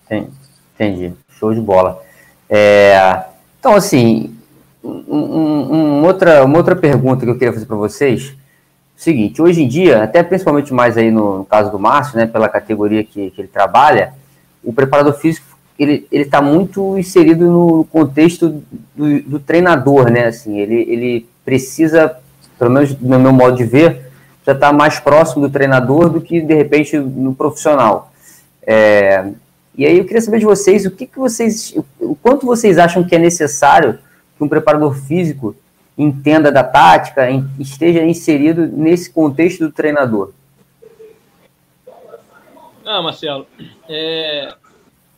Entendi. 0.09 1.13
Show 1.29 1.53
de 1.53 1.61
bola. 1.61 2.03
É, 2.49 3.23
então, 3.57 3.75
assim, 3.75 4.35
um, 4.83 5.15
um, 5.15 6.03
outra, 6.03 6.43
uma 6.43 6.57
outra 6.57 6.75
pergunta 6.75 7.23
que 7.23 7.31
eu 7.31 7.37
queria 7.37 7.53
fazer 7.53 7.65
para 7.65 7.77
vocês. 7.77 8.35
Seguinte, 8.93 9.41
hoje 9.41 9.63
em 9.63 9.69
dia, 9.69 10.03
até 10.03 10.21
principalmente 10.21 10.73
mais 10.73 10.97
aí 10.97 11.09
no, 11.09 11.37
no 11.37 11.45
caso 11.45 11.71
do 11.71 11.79
Márcio, 11.79 12.17
né, 12.17 12.25
pela 12.25 12.49
categoria 12.49 13.05
que, 13.05 13.31
que 13.31 13.39
ele 13.39 13.47
trabalha, 13.47 14.13
o 14.61 14.73
preparador 14.73 15.13
físico 15.13 15.50
ele 15.83 16.07
está 16.11 16.41
muito 16.41 16.97
inserido 16.97 17.45
no 17.45 17.85
contexto 17.85 18.63
do, 18.95 19.21
do, 19.21 19.39
treinador, 19.39 20.11
né? 20.11 20.27
Assim, 20.27 20.59
ele, 20.59 20.75
ele 20.75 21.29
precisa, 21.43 22.17
pelo 22.59 22.71
menos 22.71 22.95
no 22.99 23.19
meu 23.19 23.33
modo 23.33 23.57
de 23.57 23.63
ver, 23.63 24.11
já 24.45 24.51
estar 24.53 24.67
tá 24.67 24.73
mais 24.73 24.99
próximo 24.99 25.47
do 25.47 25.51
treinador 25.51 26.09
do 26.09 26.21
que 26.21 26.41
de 26.41 26.53
repente 26.53 26.97
no 26.97 27.33
profissional. 27.33 28.11
É, 28.61 29.31
e 29.75 29.85
aí 29.85 29.97
eu 29.97 30.05
queria 30.05 30.21
saber 30.21 30.39
de 30.39 30.45
vocês 30.45 30.85
o 30.85 30.91
que, 30.91 31.07
que 31.07 31.17
vocês, 31.17 31.73
o 31.99 32.15
quanto 32.15 32.45
vocês 32.45 32.77
acham 32.77 33.03
que 33.03 33.15
é 33.15 33.19
necessário 33.19 33.97
que 34.37 34.43
um 34.43 34.49
preparador 34.49 34.93
físico 34.93 35.55
entenda 35.97 36.51
da 36.51 36.63
tática, 36.63 37.27
esteja 37.59 38.03
inserido 38.03 38.67
nesse 38.67 39.09
contexto 39.09 39.65
do 39.65 39.71
treinador. 39.71 40.31
Ah, 42.85 43.01
Marcelo, 43.01 43.47
é... 43.87 44.53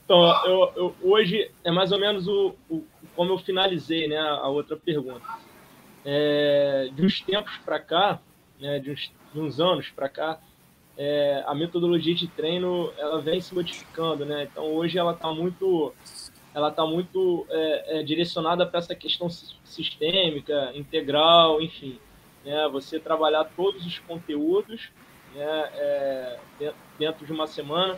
então, 0.06 0.46
eu, 0.46 0.74
eu, 0.76 0.96
hoje 1.02 1.50
é 1.64 1.72
mais 1.72 1.92
ou 1.92 2.00
menos 2.00 2.28
o, 2.28 2.56
o, 2.70 2.84
como 3.16 3.32
eu 3.32 3.38
finalizei 3.38 4.08
né, 4.08 4.20
a 4.20 4.48
outra 4.48 4.76
pergunta. 4.76 5.26
É, 6.06 6.90
de 6.94 7.06
uns 7.06 7.22
tempos 7.22 7.58
para 7.64 7.80
cá, 7.80 8.20
né, 8.60 8.80
de, 8.80 8.92
uns, 8.92 9.12
de 9.34 9.40
uns 9.40 9.60
anos 9.60 9.90
para 9.90 10.10
cá, 10.10 10.40
é, 10.98 11.44
a 11.48 11.56
metodologia 11.56 12.14
de 12.14 12.28
treino 12.28 12.92
ela 12.98 13.22
vem 13.22 13.42
se 13.42 13.54
modificando, 13.54 14.26
né? 14.26 14.44
Então 14.44 14.66
hoje 14.66 14.98
ela 14.98 15.14
está 15.14 15.32
muito, 15.32 15.94
ela 16.54 16.70
tá 16.70 16.86
muito 16.86 17.48
é, 17.50 18.00
é, 18.00 18.04
direcionada 18.04 18.66
para 18.66 18.80
essa 18.80 18.94
questão 18.94 19.28
sistêmica, 19.30 20.72
integral, 20.76 21.62
enfim, 21.62 22.00
né? 22.46 22.68
Você 22.72 23.00
trabalhar 23.00 23.46
todos 23.56 23.86
os 23.86 23.98
conteúdos 24.00 24.92
né, 25.34 25.70
é, 25.74 26.38
dentro 27.00 27.26
de 27.26 27.32
uma 27.32 27.48
semana, 27.48 27.98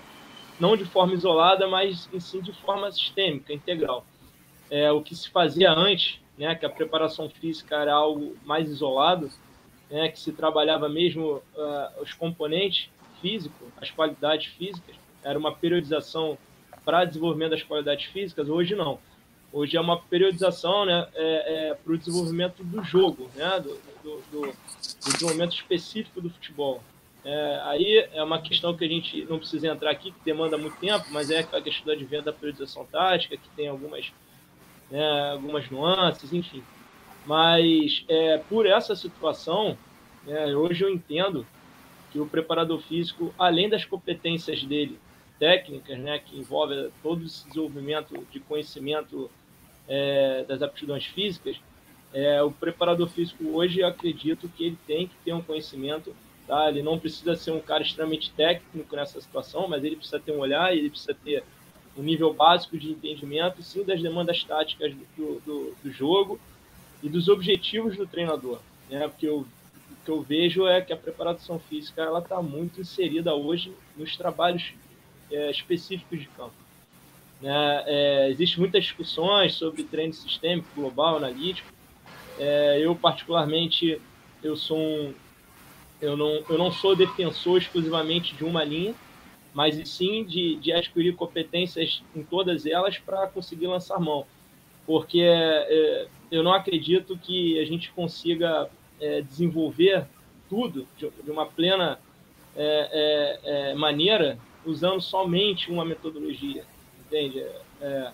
não 0.59 0.75
de 0.75 0.85
forma 0.85 1.13
isolada, 1.13 1.67
mas 1.67 2.09
sim 2.19 2.41
de 2.41 2.53
forma 2.53 2.91
sistêmica, 2.91 3.53
integral. 3.53 4.05
É, 4.69 4.91
o 4.91 5.01
que 5.01 5.15
se 5.15 5.29
fazia 5.29 5.71
antes, 5.71 6.19
né, 6.37 6.55
que 6.55 6.65
a 6.65 6.69
preparação 6.69 7.29
física 7.29 7.75
era 7.75 7.93
algo 7.93 8.35
mais 8.45 8.69
isolado, 8.69 9.29
né, 9.89 10.09
que 10.09 10.19
se 10.19 10.31
trabalhava 10.31 10.89
mesmo 10.89 11.35
uh, 11.55 12.01
os 12.01 12.13
componentes 12.13 12.89
físicos, 13.21 13.67
as 13.77 13.91
qualidades 13.91 14.47
físicas, 14.53 14.95
era 15.23 15.37
uma 15.37 15.53
periodização 15.53 16.37
para 16.83 17.05
desenvolvimento 17.05 17.51
das 17.51 17.63
qualidades 17.63 18.05
físicas, 18.05 18.49
hoje 18.49 18.75
não. 18.75 18.99
Hoje 19.51 19.77
é 19.77 19.81
uma 19.81 20.01
periodização 20.01 20.85
né, 20.85 21.07
é, 21.15 21.69
é, 21.69 21.73
para 21.73 21.93
o 21.93 21.97
desenvolvimento 21.97 22.63
do 22.63 22.83
jogo, 22.83 23.29
né, 23.35 23.59
do, 23.59 23.79
do, 24.03 24.21
do, 24.31 24.41
do 24.41 25.11
desenvolvimento 25.13 25.55
específico 25.55 26.19
do 26.19 26.29
futebol. 26.29 26.83
É, 27.25 27.61
aí 27.63 28.07
é 28.13 28.23
uma 28.23 28.39
questão 28.39 28.77
que 28.77 28.85
a 28.85 28.87
gente 28.87 29.25
não 29.25 29.39
precisa 29.39 29.67
entrar 29.67 29.89
aqui, 29.89 30.11
que 30.11 30.23
demanda 30.23 30.57
muito 30.59 30.77
tempo, 30.77 31.05
mas 31.09 31.31
é 31.31 31.39
a 31.39 31.61
questão 31.61 31.85
do 31.85 31.91
advento 31.91 32.25
da 32.25 32.33
periodização 32.33 32.85
tática, 32.85 33.35
que 33.35 33.49
tem 33.55 33.67
algumas, 33.67 34.13
né, 34.91 35.31
algumas 35.31 35.67
nuances, 35.71 36.31
enfim. 36.31 36.63
Mas 37.25 38.05
é, 38.07 38.37
por 38.47 38.67
essa 38.67 38.95
situação, 38.95 39.75
é, 40.27 40.55
hoje 40.55 40.83
eu 40.83 40.89
entendo 40.89 41.45
que 42.11 42.19
o 42.19 42.27
preparador 42.27 42.79
físico, 42.79 43.33
além 43.39 43.67
das 43.67 43.83
competências 43.83 44.63
dele 44.63 44.99
técnicas, 45.39 45.97
né, 45.97 46.19
que 46.19 46.37
envolve 46.37 46.91
todo 47.01 47.25
esse 47.25 47.45
desenvolvimento 47.47 48.25
de 48.31 48.39
conhecimento 48.39 49.29
é, 49.87 50.45
das 50.47 50.61
aptidões 50.61 51.05
físicas, 51.05 51.57
é, 52.13 52.41
o 52.41 52.51
preparador 52.51 53.09
físico 53.09 53.43
hoje 53.49 53.83
acredito 53.83 54.47
que 54.47 54.67
ele 54.67 54.77
tem 54.87 55.07
que 55.07 55.15
ter 55.25 55.33
um 55.33 55.41
conhecimento, 55.41 56.15
tá? 56.47 56.69
Ele 56.69 56.81
não 56.81 56.99
precisa 56.99 57.35
ser 57.35 57.51
um 57.51 57.59
cara 57.59 57.83
extremamente 57.83 58.31
técnico 58.31 58.95
nessa 58.95 59.19
situação, 59.19 59.67
mas 59.67 59.83
ele 59.83 59.95
precisa 59.95 60.19
ter 60.19 60.31
um 60.31 60.39
olhar, 60.39 60.75
ele 60.75 60.89
precisa 60.89 61.13
ter 61.13 61.43
um 61.97 62.03
nível 62.03 62.33
básico 62.33 62.77
de 62.77 62.91
entendimento, 62.91 63.61
sim, 63.63 63.83
das 63.83 64.01
demandas 64.01 64.43
táticas 64.43 64.93
do, 65.15 65.41
do, 65.45 65.75
do 65.83 65.91
jogo 65.91 66.39
e 67.01 67.09
dos 67.09 67.29
objetivos 67.29 67.95
do 67.95 68.05
treinador, 68.05 68.59
né? 68.89 69.07
Porque 69.07 69.27
o 69.29 69.45
que 70.03 70.11
eu 70.11 70.21
vejo 70.21 70.67
é 70.67 70.81
que 70.81 70.93
a 70.93 70.97
preparação 70.97 71.59
física 71.59 72.01
ela 72.01 72.19
está 72.19 72.41
muito 72.41 72.79
inserida 72.79 73.33
hoje 73.33 73.73
nos 73.97 74.15
trabalhos 74.15 74.73
é, 75.31 75.49
específicos 75.49 76.19
de 76.19 76.27
campo. 76.27 76.53
Né? 77.41 77.83
É, 77.87 78.29
Existem 78.29 78.59
muitas 78.59 78.83
discussões 78.83 79.55
sobre 79.55 79.83
treino 79.83 80.13
sistêmico, 80.13 80.67
global, 80.75 81.17
analítico. 81.17 81.67
É, 82.37 82.79
eu 82.79 82.95
particularmente 82.95 83.99
eu 84.43 84.55
sou 84.55 84.77
um, 84.77 85.13
eu 86.05 86.17
não 86.17 86.43
eu 86.49 86.57
não 86.57 86.71
sou 86.71 86.95
defensor 86.95 87.57
exclusivamente 87.57 88.35
de 88.35 88.43
uma 88.43 88.63
linha, 88.63 88.93
mas 89.53 89.87
sim 89.89 90.23
de, 90.23 90.55
de 90.57 90.71
adquirir 90.71 91.15
competências 91.15 92.03
em 92.15 92.23
todas 92.23 92.65
elas 92.65 92.97
para 92.97 93.27
conseguir 93.27 93.67
lançar 93.67 93.99
mão 93.99 94.25
porque 94.85 95.21
é, 95.21 96.07
eu 96.31 96.43
não 96.43 96.53
acredito 96.53 97.17
que 97.17 97.59
a 97.59 97.65
gente 97.65 97.91
consiga 97.91 98.69
é, 99.01 99.21
desenvolver 99.21 100.05
tudo 100.49 100.87
de, 100.97 101.09
de 101.23 101.31
uma 101.31 101.45
plena 101.45 101.99
é, 102.55 103.39
é, 103.43 103.71
é 103.71 103.75
maneira 103.75 104.37
usando 104.65 105.01
somente 105.01 105.71
uma 105.71 105.83
metodologia, 105.83 106.63
entende? 107.05 107.43
É, 107.81 108.11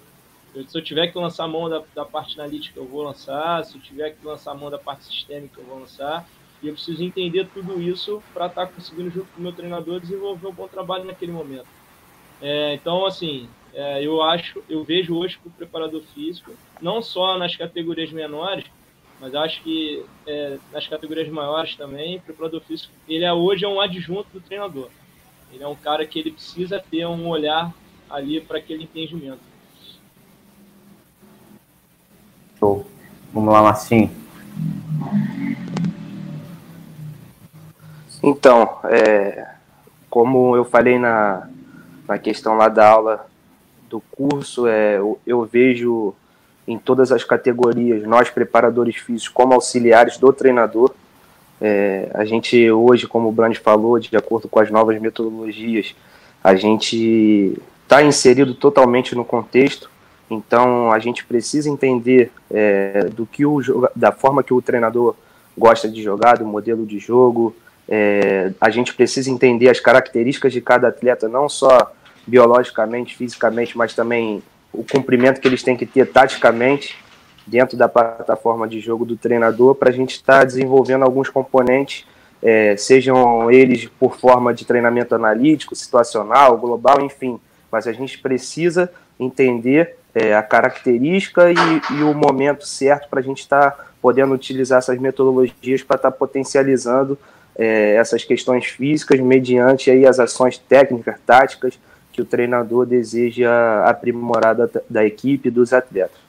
se 0.67 0.77
eu 0.77 0.83
tiver 0.83 1.07
que 1.07 1.17
lançar 1.17 1.47
mão 1.47 1.69
da, 1.69 1.81
da, 1.95 2.03
parte 2.03 2.39
analítica, 2.39 2.77
eu 2.77 2.85
vou 2.85 3.03
lançar. 3.03 3.63
Se 3.63 3.77
eu 3.77 3.81
tiver 3.81 4.09
que 4.11 4.25
lançar 4.25 4.53
mão 4.53 4.69
da 4.69 4.77
parte 4.77 5.05
sistêmica, 5.05 5.61
eu 5.61 5.65
vou 5.65 5.79
lançar. 5.79 6.27
E 6.61 6.67
eu 6.67 6.73
preciso 6.73 7.03
entender 7.03 7.47
tudo 7.53 7.81
isso 7.81 8.21
para 8.33 8.45
estar 8.45 8.67
tá 8.67 8.71
conseguindo, 8.71 9.09
junto 9.09 9.27
com 9.33 9.39
o 9.39 9.43
meu 9.43 9.51
treinador, 9.51 9.99
desenvolver 9.99 10.47
um 10.47 10.53
bom 10.53 10.67
trabalho 10.67 11.05
naquele 11.05 11.31
momento. 11.31 11.67
É, 12.41 12.73
então, 12.75 13.05
assim, 13.05 13.49
é, 13.73 14.05
eu 14.05 14.21
acho, 14.21 14.63
eu 14.69 14.83
vejo 14.83 15.15
hoje 15.15 15.39
que 15.39 15.47
o 15.47 15.51
preparador 15.51 16.01
físico, 16.13 16.51
não 16.81 17.01
só 17.01 17.37
nas 17.37 17.55
categorias 17.55 18.11
menores, 18.11 18.65
mas 19.19 19.35
acho 19.35 19.61
que 19.61 20.03
é, 20.27 20.57
nas 20.71 20.87
categorias 20.87 21.29
maiores 21.29 21.75
também, 21.75 22.17
o 22.17 22.21
preparador 22.21 22.61
físico, 22.61 22.91
ele 23.07 23.23
é, 23.23 23.31
hoje 23.31 23.65
é 23.65 23.67
um 23.67 23.79
adjunto 23.79 24.27
do 24.33 24.41
treinador. 24.41 24.89
Ele 25.53 25.63
é 25.63 25.67
um 25.67 25.75
cara 25.75 26.05
que 26.05 26.17
ele 26.17 26.31
precisa 26.31 26.79
ter 26.79 27.05
um 27.05 27.27
olhar 27.27 27.73
ali 28.09 28.41
para 28.41 28.57
aquele 28.57 28.83
entendimento. 28.83 29.39
Show. 32.57 32.85
Vamos 33.33 33.53
lá, 33.53 33.61
Marcinho. 33.61 34.09
Então, 38.23 38.77
é, 38.85 39.47
como 40.09 40.55
eu 40.55 40.63
falei 40.63 40.99
na, 40.99 41.49
na 42.07 42.17
questão 42.17 42.55
lá 42.55 42.67
da 42.67 42.87
aula 42.87 43.27
do 43.89 44.01
curso, 44.11 44.67
é, 44.67 44.97
eu, 44.97 45.19
eu 45.25 45.43
vejo 45.43 46.13
em 46.67 46.77
todas 46.77 47.11
as 47.11 47.23
categorias, 47.23 48.03
nós 48.03 48.29
preparadores 48.29 48.95
físicos 48.95 49.27
como 49.27 49.53
auxiliares 49.53 50.17
do 50.17 50.31
treinador. 50.31 50.93
É, 51.59 52.09
a 52.13 52.23
gente 52.25 52.71
hoje, 52.71 53.07
como 53.07 53.29
o 53.29 53.31
Brand 53.31 53.55
falou, 53.57 53.99
de 53.99 54.15
acordo 54.15 54.47
com 54.47 54.59
as 54.59 54.71
novas 54.71 54.99
metodologias, 54.99 55.95
a 56.43 56.55
gente 56.55 57.59
está 57.83 58.01
inserido 58.01 58.53
totalmente 58.53 59.15
no 59.15 59.25
contexto. 59.25 59.89
Então 60.29 60.91
a 60.91 60.99
gente 60.99 61.25
precisa 61.25 61.69
entender 61.69 62.31
é, 62.49 63.09
do 63.13 63.25
que 63.25 63.45
o 63.45 63.59
da 63.95 64.11
forma 64.11 64.43
que 64.43 64.53
o 64.53 64.61
treinador 64.61 65.15
gosta 65.57 65.89
de 65.89 66.01
jogar, 66.01 66.37
do 66.37 66.45
modelo 66.45 66.85
de 66.85 66.99
jogo. 66.99 67.53
É, 67.87 68.51
a 68.59 68.69
gente 68.69 68.93
precisa 68.93 69.29
entender 69.29 69.69
as 69.69 69.79
características 69.79 70.53
de 70.53 70.61
cada 70.61 70.87
atleta, 70.87 71.27
não 71.27 71.49
só 71.49 71.91
biologicamente, 72.25 73.15
fisicamente, 73.15 73.77
mas 73.77 73.93
também 73.93 74.41
o 74.71 74.83
cumprimento 74.83 75.41
que 75.41 75.47
eles 75.47 75.63
têm 75.63 75.75
que 75.75 75.85
ter 75.85 76.05
taticamente 76.05 76.95
dentro 77.45 77.75
da 77.75 77.89
plataforma 77.89 78.67
de 78.67 78.79
jogo 78.79 79.05
do 79.05 79.17
treinador 79.17 79.75
para 79.75 79.89
a 79.89 79.93
gente 79.93 80.11
estar 80.11 80.39
tá 80.39 80.45
desenvolvendo 80.45 81.03
alguns 81.03 81.29
componentes, 81.29 82.05
é, 82.41 82.75
sejam 82.77 83.51
eles 83.51 83.89
por 83.99 84.17
forma 84.17 84.53
de 84.53 84.65
treinamento 84.65 85.13
analítico, 85.13 85.75
situacional, 85.75 86.57
global, 86.57 87.01
enfim. 87.01 87.39
Mas 87.71 87.87
a 87.87 87.93
gente 87.93 88.17
precisa 88.17 88.91
entender 89.19 89.95
é, 90.13 90.35
a 90.35 90.41
característica 90.41 91.51
e, 91.51 91.55
e, 91.95 92.03
o 92.03 92.13
momento 92.13 92.65
certo 92.65 93.09
para 93.09 93.19
a 93.19 93.23
gente 93.23 93.39
estar 93.39 93.71
tá 93.71 93.85
podendo 94.01 94.33
utilizar 94.33 94.79
essas 94.79 94.97
metodologias 94.97 95.83
para 95.83 95.95
estar 95.95 96.11
tá 96.11 96.17
potencializando 96.17 97.17
é, 97.55 97.95
essas 97.95 98.23
questões 98.23 98.65
físicas 98.65 99.19
mediante 99.19 99.89
aí 99.89 100.05
as 100.05 100.19
ações 100.19 100.57
técnicas, 100.57 101.15
táticas 101.25 101.77
que 102.11 102.21
o 102.21 102.25
treinador 102.25 102.85
deseja 102.85 103.83
aprimorar 103.85 104.55
da, 104.55 104.69
da 104.89 105.05
equipe 105.05 105.49
dos 105.49 105.71
atletas. 105.73 106.19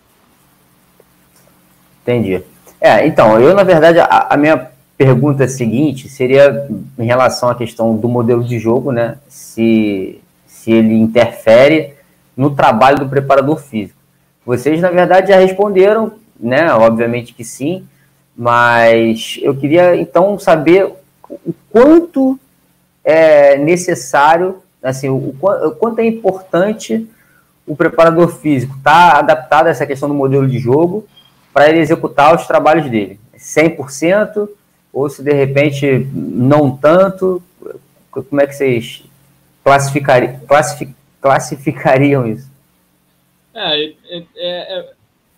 Entendi. 2.03 2.43
É, 2.81 3.07
então, 3.07 3.41
eu, 3.41 3.55
na 3.55 3.63
verdade, 3.63 3.99
a, 3.99 4.27
a, 4.31 4.37
minha 4.37 4.71
pergunta 4.97 5.47
seguinte 5.47 6.09
seria 6.09 6.69
em 6.99 7.05
relação 7.05 7.49
à 7.49 7.55
questão 7.55 7.97
do 7.97 8.09
modelo 8.09 8.43
de 8.43 8.59
jogo, 8.59 8.91
né? 8.93 9.19
Se, 9.29 10.21
se 10.47 10.73
ele 10.73 10.95
interfere 10.95 11.95
no 12.37 12.51
trabalho 12.51 12.99
do 12.99 13.09
preparador 13.09 13.61
físico. 13.61 13.99
Vocês, 14.45 14.81
na 14.81 14.91
verdade, 14.91 15.29
já 15.29 15.39
responderam, 15.39 16.13
né? 16.39 16.73
Obviamente 16.75 17.33
que 17.33 17.45
sim, 17.45 17.87
mas 18.37 19.39
eu 19.43 19.55
queria 19.55 19.95
então 19.97 20.39
saber 20.39 20.93
o 21.47 21.55
quanto 21.71 22.39
é 23.05 23.57
necessário, 23.57 24.63
assim, 24.83 25.09
o, 25.09 25.17
o 25.17 25.71
quanto 25.73 26.01
é 26.01 26.07
importante 26.07 27.09
o 27.67 27.77
preparador 27.77 28.29
físico 28.29 28.77
estar 28.77 29.13
tá 29.13 29.19
adaptado 29.19 29.67
a 29.67 29.71
essa 29.71 29.87
questão 29.87 30.09
do 30.09 30.15
modelo 30.15 30.49
de 30.49 30.59
jogo 30.59 31.07
para 31.53 31.69
ele 31.69 31.79
executar 31.79 32.35
os 32.35 32.47
trabalhos 32.47 32.91
dele. 32.91 33.21
100% 33.37 34.49
ou 34.93 35.09
se 35.09 35.23
de 35.23 35.33
repente 35.33 36.07
não 36.13 36.77
tanto? 36.77 37.43
Como 38.11 38.41
é 38.41 38.47
que 38.47 38.55
vocês 38.55 39.03
classificariam, 39.65 40.41
classific, 40.47 40.95
classificariam 41.21 42.27
isso? 42.27 42.51
É, 43.55 43.85
é, 43.85 43.95
é, 44.09 44.25
é, 44.37 44.93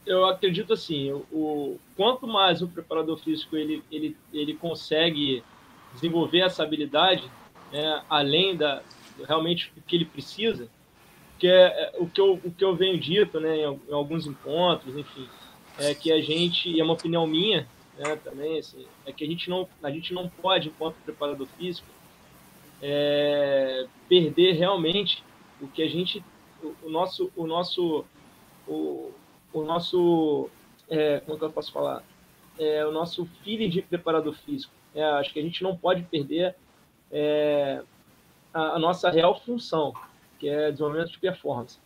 eu 0.07 0.25
acredito 0.27 0.73
assim, 0.73 1.13
o, 1.13 1.25
o, 1.33 1.81
quanto 1.97 2.27
mais 2.27 2.63
o 2.63 2.69
preparador 2.69 3.19
físico 3.19 3.57
ele, 3.57 3.83
ele, 3.91 4.17
ele 4.33 4.55
consegue 4.55 5.43
desenvolver 5.95 6.41
essa 6.41 6.63
habilidade, 6.63 7.31
né, 7.73 8.03
além 8.09 8.57
da 8.57 8.83
realmente 9.27 9.73
o 9.77 9.83
que 9.83 9.97
ele 9.97 10.05
precisa, 10.05 10.69
que 11.39 11.47
é, 11.47 11.67
é 11.67 11.93
o 11.99 12.07
que 12.07 12.21
eu, 12.21 12.35
o 12.45 12.51
que 12.51 12.65
eu 12.65 12.75
venho 12.75 12.99
dito 12.99 13.41
né, 13.41 13.59
em, 13.59 13.81
em 13.89 13.93
alguns 13.93 14.27
encontros, 14.27 14.97
enfim, 14.97 15.29
é 15.79 15.95
que 15.95 16.13
a 16.13 16.21
gente, 16.21 16.69
e 16.69 16.81
é 16.81 16.85
uma 16.85 16.95
opinião 16.95 17.27
minha, 17.27 17.67
né, 17.99 18.17
também, 18.17 18.59
assim, 18.59 18.85
é 19.07 19.13
que 19.13 19.25
a 19.25 19.27
gente 19.27 19.49
não, 19.49 19.69
a 19.83 19.91
gente 19.91 20.13
não 20.13 20.29
pode, 20.29 20.69
enquanto 20.69 20.97
preparador 21.05 21.47
físico, 21.59 21.87
é, 22.83 23.87
perder 24.09 24.53
realmente 24.53 25.23
o 25.61 25.69
que 25.69 25.83
a 25.83 25.89
gente, 25.89 26.25
o, 26.63 26.75
o 26.83 26.91
nosso, 26.91 27.33
o 27.37 27.47
nosso, 27.47 28.05
o, 28.67 29.13
o 29.53 29.63
nosso, 29.63 30.51
é, 30.89 31.21
como 31.21 31.39
que 31.39 31.45
eu 31.45 31.53
posso 31.53 31.73
falar, 31.73 32.03
é, 32.59 32.85
o 32.85 32.93
nosso 32.93 33.27
feeling 33.43 33.69
de 33.69 33.83
preparador 33.83 34.35
físico. 34.35 34.73
É, 34.95 35.03
acho 35.03 35.33
que 35.33 35.41
a 35.41 35.43
gente 35.43 35.63
não 35.63 35.77
pode 35.77 36.03
perder 36.03 36.55
é, 37.11 37.83
a, 38.53 38.77
a, 38.77 38.79
nossa 38.79 39.11
real 39.11 39.39
função, 39.41 39.93
que 40.39 40.49
é 40.49 40.71
desenvolvimento 40.71 41.11
de 41.11 41.19
performance. 41.19 41.79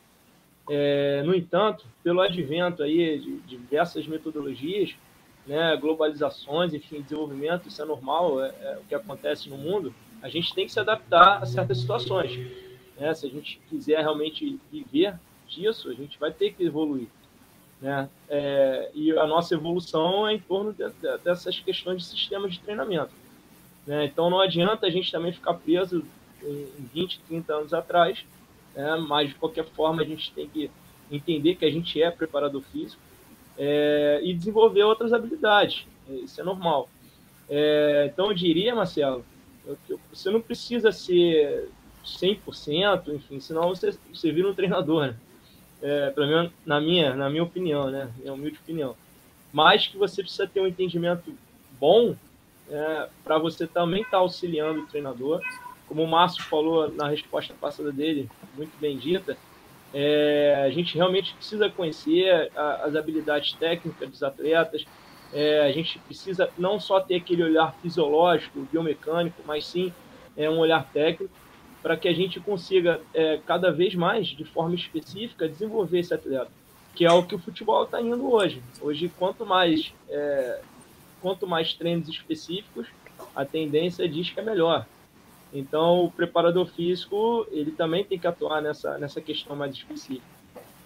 É, 0.68 1.22
no 1.24 1.34
entanto, 1.34 1.86
pelo 2.02 2.20
advento 2.20 2.82
aí 2.82 3.18
de, 3.18 3.38
de 3.40 3.56
diversas 3.56 4.06
metodologias, 4.06 4.94
né, 5.46 5.74
globalizações, 5.76 6.74
enfim, 6.74 7.00
desenvolvimento, 7.00 7.68
isso 7.68 7.80
é 7.80 7.84
normal, 7.86 8.44
é, 8.44 8.48
é, 8.60 8.78
o 8.78 8.84
que 8.86 8.94
acontece 8.94 9.48
no 9.48 9.56
mundo, 9.56 9.94
a 10.20 10.28
gente 10.28 10.54
tem 10.54 10.66
que 10.66 10.72
se 10.72 10.78
adaptar 10.78 11.42
a 11.42 11.46
certas 11.46 11.78
situações. 11.78 12.36
Né? 12.98 13.14
Se 13.14 13.26
a 13.26 13.30
gente 13.30 13.58
quiser 13.70 14.00
realmente 14.00 14.60
viver 14.70 15.18
disso, 15.46 15.88
a 15.88 15.94
gente 15.94 16.18
vai 16.18 16.30
ter 16.30 16.52
que 16.52 16.64
evoluir. 16.64 17.08
Né? 17.80 18.08
É, 18.28 18.90
e 18.94 19.12
a 19.12 19.26
nossa 19.26 19.54
evolução 19.54 20.26
é 20.26 20.34
em 20.34 20.38
torno 20.38 20.72
de, 20.72 20.84
de, 20.88 21.18
dessas 21.18 21.58
questões 21.60 22.02
de 22.02 22.08
sistema 22.08 22.48
de 22.48 22.58
treinamento. 22.58 23.10
Né? 23.86 24.06
Então 24.06 24.28
não 24.28 24.40
adianta 24.40 24.86
a 24.86 24.90
gente 24.90 25.10
também 25.10 25.32
ficar 25.32 25.54
preso 25.54 26.04
em 26.42 26.88
20, 26.92 27.20
30 27.20 27.52
anos 27.54 27.74
atrás, 27.74 28.24
né? 28.74 28.96
mas 29.08 29.28
de 29.28 29.34
qualquer 29.36 29.64
forma 29.64 30.02
a 30.02 30.04
gente 30.04 30.32
tem 30.32 30.48
que 30.48 30.70
entender 31.10 31.54
que 31.54 31.64
a 31.64 31.70
gente 31.70 32.02
é 32.02 32.10
preparador 32.10 32.62
físico 32.62 33.00
é, 33.56 34.20
e 34.22 34.34
desenvolver 34.34 34.82
outras 34.82 35.12
habilidades. 35.12 35.86
Isso 36.08 36.40
é 36.40 36.44
normal. 36.44 36.88
É, 37.48 38.10
então 38.12 38.26
eu 38.26 38.34
diria, 38.34 38.74
Marcelo, 38.74 39.24
você 40.12 40.30
não 40.30 40.40
precisa 40.40 40.92
ser 40.92 41.70
100%, 42.04 43.14
enfim, 43.14 43.40
senão 43.40 43.68
você, 43.68 43.96
você 44.12 44.32
vira 44.32 44.48
um 44.48 44.54
treinador, 44.54 45.08
né? 45.08 45.16
É, 45.80 46.10
pelo 46.10 46.26
menos 46.26 46.52
na 46.66 46.80
minha, 46.80 47.14
na 47.14 47.30
minha 47.30 47.42
opinião, 47.42 47.90
né? 47.90 48.10
Minha 48.18 48.34
humilde 48.34 48.58
opinião. 48.62 48.96
Mas 49.52 49.86
que 49.86 49.96
você 49.96 50.22
precisa 50.22 50.46
ter 50.46 50.60
um 50.60 50.66
entendimento 50.66 51.32
bom 51.78 52.16
é, 52.70 53.08
para 53.24 53.38
você 53.38 53.66
também 53.66 54.00
estar 54.00 54.12
tá 54.12 54.16
auxiliando 54.18 54.80
o 54.80 54.86
treinador. 54.86 55.40
Como 55.86 56.02
o 56.02 56.06
Márcio 56.06 56.42
falou 56.44 56.90
na 56.92 57.08
resposta 57.08 57.54
passada 57.58 57.90
dele, 57.90 58.28
muito 58.56 58.76
bem 58.78 58.98
dita, 58.98 59.38
é, 59.94 60.62
a 60.66 60.70
gente 60.70 60.94
realmente 60.96 61.34
precisa 61.34 61.70
conhecer 61.70 62.50
a, 62.54 62.84
as 62.84 62.94
habilidades 62.94 63.52
técnicas 63.54 64.08
dos 64.10 64.22
atletas. 64.22 64.84
É, 65.32 65.60
a 65.60 65.72
gente 65.72 65.98
precisa 66.00 66.50
não 66.58 66.78
só 66.80 67.00
ter 67.00 67.16
aquele 67.16 67.42
olhar 67.42 67.74
fisiológico, 67.80 68.66
biomecânico, 68.70 69.42
mas 69.46 69.66
sim 69.66 69.92
é, 70.36 70.48
um 70.48 70.58
olhar 70.58 70.86
técnico 70.92 71.32
para 71.82 71.96
que 71.96 72.08
a 72.08 72.12
gente 72.12 72.40
consiga 72.40 73.00
é, 73.14 73.38
cada 73.46 73.70
vez 73.70 73.94
mais, 73.94 74.28
de 74.28 74.44
forma 74.44 74.74
específica, 74.74 75.48
desenvolver 75.48 76.00
esse 76.00 76.12
atleta, 76.12 76.50
que 76.94 77.04
é 77.04 77.12
o 77.12 77.22
que 77.22 77.34
o 77.34 77.38
futebol 77.38 77.84
está 77.84 78.00
indo 78.00 78.32
hoje. 78.32 78.62
Hoje, 78.80 79.10
quanto 79.18 79.46
mais 79.46 79.92
é, 80.08 80.60
quanto 81.20 81.46
mais 81.46 81.74
treinos 81.74 82.08
específicos, 82.08 82.86
a 83.34 83.44
tendência 83.44 84.08
diz 84.08 84.30
que 84.30 84.40
é 84.40 84.42
melhor. 84.42 84.86
Então, 85.52 86.04
o 86.04 86.10
preparador 86.10 86.66
físico 86.66 87.46
ele 87.50 87.70
também 87.70 88.04
tem 88.04 88.18
que 88.18 88.26
atuar 88.26 88.60
nessa 88.60 88.98
nessa 88.98 89.20
questão 89.20 89.56
mais 89.56 89.74
específica. 89.74 90.26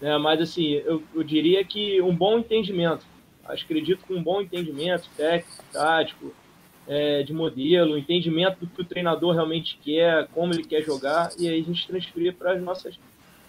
Né? 0.01 0.17
Mas 0.19 0.41
assim, 0.41 0.73
eu, 0.73 1.03
eu 1.15 1.23
diria 1.23 1.65
que 1.65 2.01
um 2.03 2.15
bom 2.15 2.39
entendimento, 2.39 3.05
acredito 3.45 4.05
que 4.05 4.13
um 4.13 4.23
bom 4.23 4.41
entendimento 4.43 5.09
técnico, 5.17 5.65
tático, 5.73 6.35
é, 6.87 7.23
de 7.23 7.33
modelo, 7.33 7.97
entendimento 7.97 8.59
do 8.61 8.67
que 8.67 8.83
o 8.83 8.85
treinador 8.85 9.35
realmente 9.35 9.79
quer, 9.83 10.27
como 10.35 10.53
ele 10.53 10.65
quer 10.65 10.83
jogar, 10.83 11.31
e 11.39 11.49
aí 11.49 11.61
a 11.61 11.65
gente 11.65 11.87
transferir 11.87 12.35
para 12.35 12.53
as 12.53 12.63
nossas, 12.63 12.99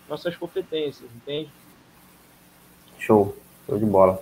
nossas 0.10 0.36
competências, 0.36 1.10
entende? 1.16 1.50
Show, 3.00 3.36
show 3.66 3.78
de 3.78 3.86
bola. 3.86 4.22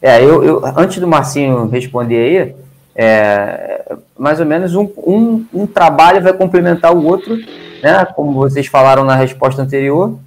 É, 0.00 0.22
eu, 0.22 0.42
eu 0.42 0.66
antes 0.76 0.98
do 0.98 1.06
Marcinho 1.06 1.68
responder 1.68 2.16
aí, 2.16 2.56
é, 2.94 3.96
mais 4.18 4.40
ou 4.40 4.46
menos 4.46 4.74
um, 4.74 4.90
um, 4.98 5.46
um 5.52 5.66
trabalho 5.66 6.22
vai 6.22 6.32
complementar 6.32 6.94
o 6.94 7.04
outro, 7.04 7.36
né? 7.82 8.04
Como 8.14 8.32
vocês 8.32 8.66
falaram 8.66 9.04
na 9.04 9.14
resposta 9.14 9.62
anterior, 9.62 10.18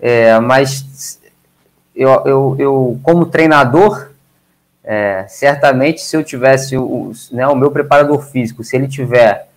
é, 0.00 0.38
mas 0.40 1.20
eu, 1.94 2.10
eu, 2.24 2.56
eu, 2.58 3.00
como 3.02 3.26
treinador, 3.26 4.10
é, 4.84 5.24
certamente, 5.28 6.02
se 6.02 6.16
eu 6.16 6.22
tivesse 6.22 6.76
o, 6.76 7.12
né, 7.32 7.46
o 7.46 7.56
meu 7.56 7.70
preparador 7.70 8.20
físico, 8.22 8.62
se 8.62 8.76
ele 8.76 8.86
tiver 8.86 9.48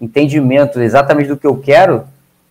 entendimento 0.00 0.80
exatamente 0.80 1.28
do 1.28 1.36
que 1.36 1.46
eu 1.46 1.56
quero, 1.58 2.06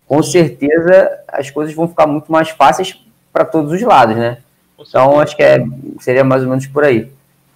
com 0.06 0.22
certeza 0.22 1.10
as 1.28 1.50
coisas 1.50 1.74
vão 1.74 1.88
ficar 1.88 2.06
muito 2.06 2.30
mais 2.30 2.50
fáceis 2.50 3.02
para 3.32 3.44
todos 3.44 3.72
os 3.72 3.82
lados, 3.82 4.16
né? 4.16 4.38
Então, 4.78 5.18
acho 5.18 5.34
que 5.34 5.42
é, 5.42 5.64
seria 6.00 6.22
mais 6.22 6.42
ou 6.42 6.48
menos 6.50 6.66
por 6.66 6.84
aí. 6.84 7.10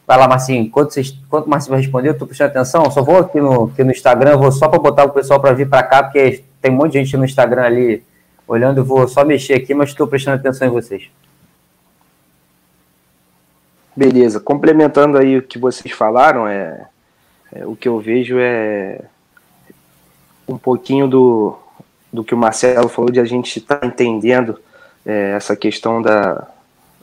Vai 0.06 0.18
lá, 0.18 0.26
Marcinho. 0.26 0.62
Enquanto, 0.62 0.92
vocês, 0.92 1.16
enquanto 1.26 1.46
o 1.46 1.50
Marcinho 1.50 1.72
vai 1.72 1.80
responder, 1.80 2.08
eu 2.08 2.12
estou 2.12 2.26
prestando 2.26 2.50
atenção. 2.50 2.90
Só 2.90 3.02
vou 3.02 3.18
aqui 3.18 3.38
no, 3.38 3.66
aqui 3.66 3.84
no 3.84 3.92
Instagram, 3.92 4.36
vou 4.36 4.50
só 4.50 4.68
para 4.68 4.78
botar 4.78 5.04
o 5.04 5.10
pessoal 5.10 5.38
para 5.38 5.52
vir 5.52 5.68
para 5.68 5.82
cá, 5.82 6.02
porque 6.02 6.42
tem 6.60 6.72
um 6.72 6.74
monte 6.74 6.92
de 6.92 6.98
gente 6.98 7.16
no 7.16 7.24
Instagram 7.24 7.62
ali 7.62 8.02
olhando. 8.48 8.78
Eu 8.78 8.84
vou 8.84 9.06
só 9.06 9.24
mexer 9.24 9.54
aqui, 9.54 9.74
mas 9.74 9.90
estou 9.90 10.06
prestando 10.06 10.38
atenção 10.38 10.66
em 10.66 10.70
vocês. 10.70 11.08
Beleza, 13.94 14.38
complementando 14.40 15.18
aí 15.18 15.38
o 15.38 15.42
que 15.42 15.59
vocês 15.59 15.92
falaram, 15.92 16.46
é, 16.46 16.87
é, 17.53 17.66
o 17.66 17.74
que 17.74 17.88
eu 17.88 17.98
vejo 17.98 18.37
é 18.38 19.00
um 20.46 20.57
pouquinho 20.57 21.09
do, 21.09 21.57
do 22.12 22.24
que 22.24 22.35
o 22.35 22.38
Marcelo 22.38 22.88
falou 22.88 23.11
de 23.11 23.20
a 23.20 23.24
gente 23.24 23.59
estar 23.59 23.76
tá 23.76 23.87
entendendo 23.87 24.59
é, 25.05 25.33
essa 25.33 25.57
questão 25.57 26.00
da, 26.00 26.48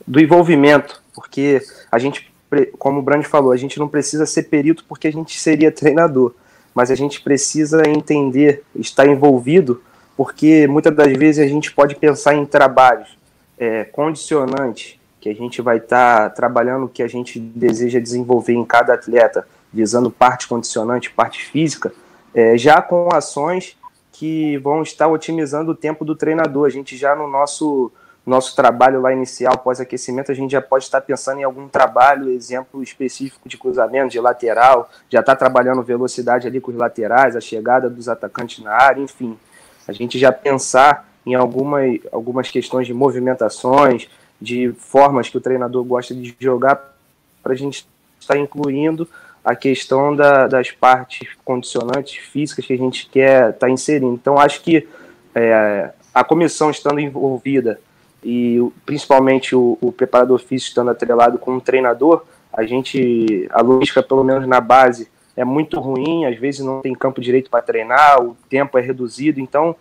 do 0.05 0.19
envolvimento, 0.19 1.01
porque 1.13 1.61
a 1.91 1.99
gente, 1.99 2.31
como 2.77 2.99
o 2.99 3.01
Brand 3.01 3.23
falou, 3.23 3.51
a 3.51 3.57
gente 3.57 3.79
não 3.79 3.87
precisa 3.87 4.25
ser 4.25 4.43
perito 4.43 4.85
porque 4.87 5.07
a 5.07 5.11
gente 5.11 5.39
seria 5.39 5.71
treinador, 5.71 6.33
mas 6.73 6.91
a 6.91 6.95
gente 6.95 7.21
precisa 7.21 7.83
entender, 7.87 8.63
estar 8.75 9.07
envolvido 9.07 9.81
porque 10.17 10.65
muitas 10.67 10.95
das 10.95 11.15
vezes 11.15 11.45
a 11.45 11.47
gente 11.47 11.71
pode 11.71 11.95
pensar 11.95 12.33
em 12.33 12.43
trabalhos 12.43 13.15
é, 13.57 13.83
condicionantes, 13.83 14.96
que 15.27 15.29
a 15.29 15.35
gente 15.35 15.61
vai 15.61 15.77
estar 15.77 16.29
tá 16.29 16.29
trabalhando 16.29 16.85
o 16.85 16.89
que 16.89 17.03
a 17.03 17.07
gente 17.07 17.39
deseja 17.39 17.99
desenvolver 17.99 18.53
em 18.53 18.63
cada 18.63 18.93
atleta, 18.93 19.47
visando 19.71 20.09
parte 20.09 20.47
condicionante, 20.47 21.11
parte 21.11 21.43
física, 21.45 21.91
é, 22.33 22.57
já 22.57 22.81
com 22.81 23.09
ações 23.13 23.77
que 24.11 24.57
vão 24.59 24.81
estar 24.81 25.07
otimizando 25.07 25.71
o 25.71 25.75
tempo 25.75 26.05
do 26.05 26.15
treinador. 26.15 26.65
A 26.65 26.69
gente 26.69 26.95
já 26.95 27.15
no 27.15 27.27
nosso 27.27 27.91
nosso 28.25 28.53
trabalho 28.57 28.99
lá 28.99 29.13
inicial, 29.13 29.57
pós-aquecimento, 29.57 30.33
a 30.33 30.35
gente 30.35 30.51
já 30.51 30.61
pode 30.61 30.83
estar 30.83 30.99
pensando 30.99 31.39
em 31.39 31.45
algum 31.45 31.69
trabalho, 31.69 32.29
exemplo 32.29 32.83
específico 32.83 33.47
de 33.47 33.57
cruzamento, 33.57 34.09
de 34.09 34.19
lateral, 34.19 34.89
já 35.09 35.21
está 35.21 35.33
trabalhando 35.33 35.81
velocidade 35.81 36.45
ali 36.45 36.59
com 36.59 36.69
os 36.69 36.77
laterais, 36.77 37.37
a 37.37 37.39
chegada 37.39 37.89
dos 37.89 38.09
atacantes 38.09 38.61
na 38.61 38.73
área, 38.73 39.01
enfim. 39.01 39.39
A 39.87 39.93
gente 39.93 40.19
já 40.19 40.29
pensar 40.29 41.07
em 41.25 41.35
algumas, 41.35 42.01
algumas 42.11 42.51
questões 42.51 42.85
de 42.85 42.93
movimentações, 42.93 44.09
de 44.39 44.71
formas 44.77 45.29
que 45.29 45.37
o 45.37 45.41
treinador 45.41 45.83
gosta 45.83 46.13
de 46.13 46.35
jogar, 46.39 46.95
para 47.41 47.53
a 47.53 47.55
gente 47.55 47.87
estar 48.19 48.37
incluindo 48.37 49.07
a 49.43 49.55
questão 49.55 50.15
da, 50.15 50.47
das 50.47 50.71
partes 50.71 51.29
condicionantes 51.45 52.17
físicas 52.17 52.65
que 52.65 52.73
a 52.73 52.77
gente 52.77 53.07
quer 53.09 53.51
estar 53.51 53.69
inserindo. 53.69 54.13
Então, 54.13 54.37
acho 54.37 54.61
que 54.61 54.87
é, 55.33 55.91
a 56.13 56.23
comissão 56.23 56.69
estando 56.69 56.99
envolvida 56.99 57.79
e 58.23 58.59
principalmente 58.85 59.55
o, 59.55 59.77
o 59.79 59.91
preparador 59.91 60.39
físico 60.39 60.69
estando 60.69 60.89
atrelado 60.91 61.37
com 61.37 61.53
um 61.53 61.59
treinador, 61.59 62.23
a 62.51 62.63
gente, 62.65 63.47
a 63.51 63.61
logística, 63.61 64.03
pelo 64.03 64.23
menos 64.23 64.47
na 64.47 64.59
base, 64.59 65.07
é 65.35 65.45
muito 65.45 65.79
ruim, 65.79 66.25
às 66.25 66.37
vezes 66.37 66.65
não 66.65 66.81
tem 66.81 66.93
campo 66.93 67.21
direito 67.21 67.49
para 67.49 67.61
treinar, 67.61 68.21
o 68.21 68.35
tempo 68.49 68.77
é 68.77 68.81
reduzido, 68.81 69.39
então, 69.39 69.75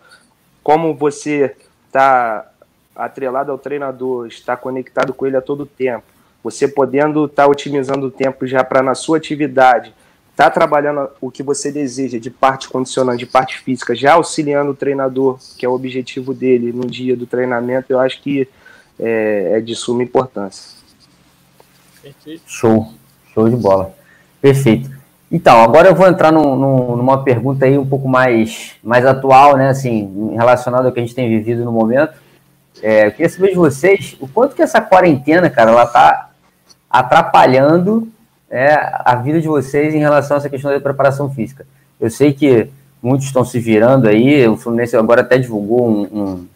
como 0.63 0.93
você 0.93 1.55
está 1.87 2.49
atrelado 2.97 3.51
ao 3.51 3.57
treinador, 3.57 4.27
está 4.27 4.57
conectado 4.57 5.13
com 5.13 5.25
ele 5.25 5.37
a 5.37 5.41
todo 5.41 5.65
tempo, 5.65 6.03
você 6.43 6.67
podendo 6.67 7.25
estar 7.25 7.43
tá 7.43 7.49
otimizando 7.49 8.07
o 8.07 8.11
tempo 8.11 8.47
já 8.47 8.63
para 8.63 8.81
na 8.81 8.95
sua 8.95 9.17
atividade, 9.17 9.93
tá 10.35 10.49
trabalhando 10.49 11.09
o 11.19 11.31
que 11.31 11.41
você 11.41 11.71
deseja 11.71 12.19
de 12.19 12.29
parte 12.29 12.69
condicionante, 12.69 13.19
de 13.19 13.25
parte 13.25 13.57
física, 13.59 13.95
já 13.95 14.13
auxiliando 14.13 14.71
o 14.71 14.75
treinador, 14.75 15.39
que 15.57 15.65
é 15.65 15.69
o 15.69 15.73
objetivo 15.73 16.33
dele 16.33 16.71
no 16.71 16.85
dia 16.85 17.15
do 17.15 17.25
treinamento, 17.25 17.91
eu 17.91 17.99
acho 17.99 18.21
que 18.21 18.47
é, 18.99 19.53
é 19.53 19.59
de 19.59 19.75
suma 19.75 20.03
importância. 20.03 20.77
Perfeito. 22.01 22.41
Show, 22.45 22.93
show 23.33 23.49
de 23.49 23.55
bola. 23.55 23.93
Perfeito. 24.41 24.97
Então, 25.29 25.61
agora 25.61 25.89
eu 25.89 25.95
vou 25.95 26.07
entrar 26.07 26.31
num, 26.31 26.55
num, 26.55 26.95
numa 26.95 27.23
pergunta 27.23 27.65
aí 27.65 27.77
um 27.77 27.85
pouco 27.85 28.07
mais, 28.07 28.75
mais 28.81 29.05
atual, 29.05 29.57
né, 29.57 29.69
assim, 29.69 30.33
relacionada 30.35 30.87
ao 30.87 30.93
que 30.93 30.99
a 30.99 31.03
gente 31.03 31.15
tem 31.15 31.27
vivido 31.27 31.65
no 31.65 31.71
momento. 31.71 32.13
É, 32.81 33.07
eu 33.07 33.11
queria 33.11 33.29
saber 33.29 33.49
de 33.49 33.55
vocês 33.55 34.15
o 34.19 34.27
quanto 34.27 34.55
que 34.55 34.61
essa 34.61 34.81
quarentena, 34.81 35.49
cara, 35.49 35.71
ela 35.71 35.85
tá 35.85 36.29
atrapalhando 36.89 38.07
é 38.49 38.73
a 39.03 39.15
vida 39.15 39.41
de 39.41 39.47
vocês 39.47 39.93
em 39.93 39.99
relação 39.99 40.37
a 40.37 40.39
essa 40.39 40.49
questão 40.49 40.71
da 40.71 40.79
preparação 40.79 41.29
física. 41.29 41.65
Eu 41.99 42.09
sei 42.09 42.31
que 42.33 42.69
muitos 43.01 43.27
estão 43.27 43.43
se 43.43 43.59
virando 43.59 44.07
aí, 44.07 44.47
o 44.47 44.57
Fluminense 44.57 44.95
agora 44.95 45.21
até 45.21 45.37
divulgou 45.37 45.87
um, 45.87 46.01
um, 46.03 46.47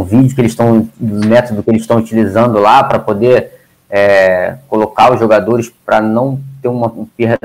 um 0.00 0.02
vídeo 0.02 0.34
que 0.34 0.40
eles 0.40 0.52
estão, 0.52 0.88
do 0.98 1.26
método 1.26 1.62
que 1.62 1.70
eles 1.70 1.82
estão 1.82 1.98
utilizando 1.98 2.58
lá 2.58 2.82
para 2.82 2.98
poder 2.98 3.52
é, 3.90 4.56
colocar 4.66 5.12
os 5.12 5.20
jogadores 5.20 5.70
para 5.84 6.00
não 6.00 6.40
ter 6.62 6.68
uma, 6.68 6.92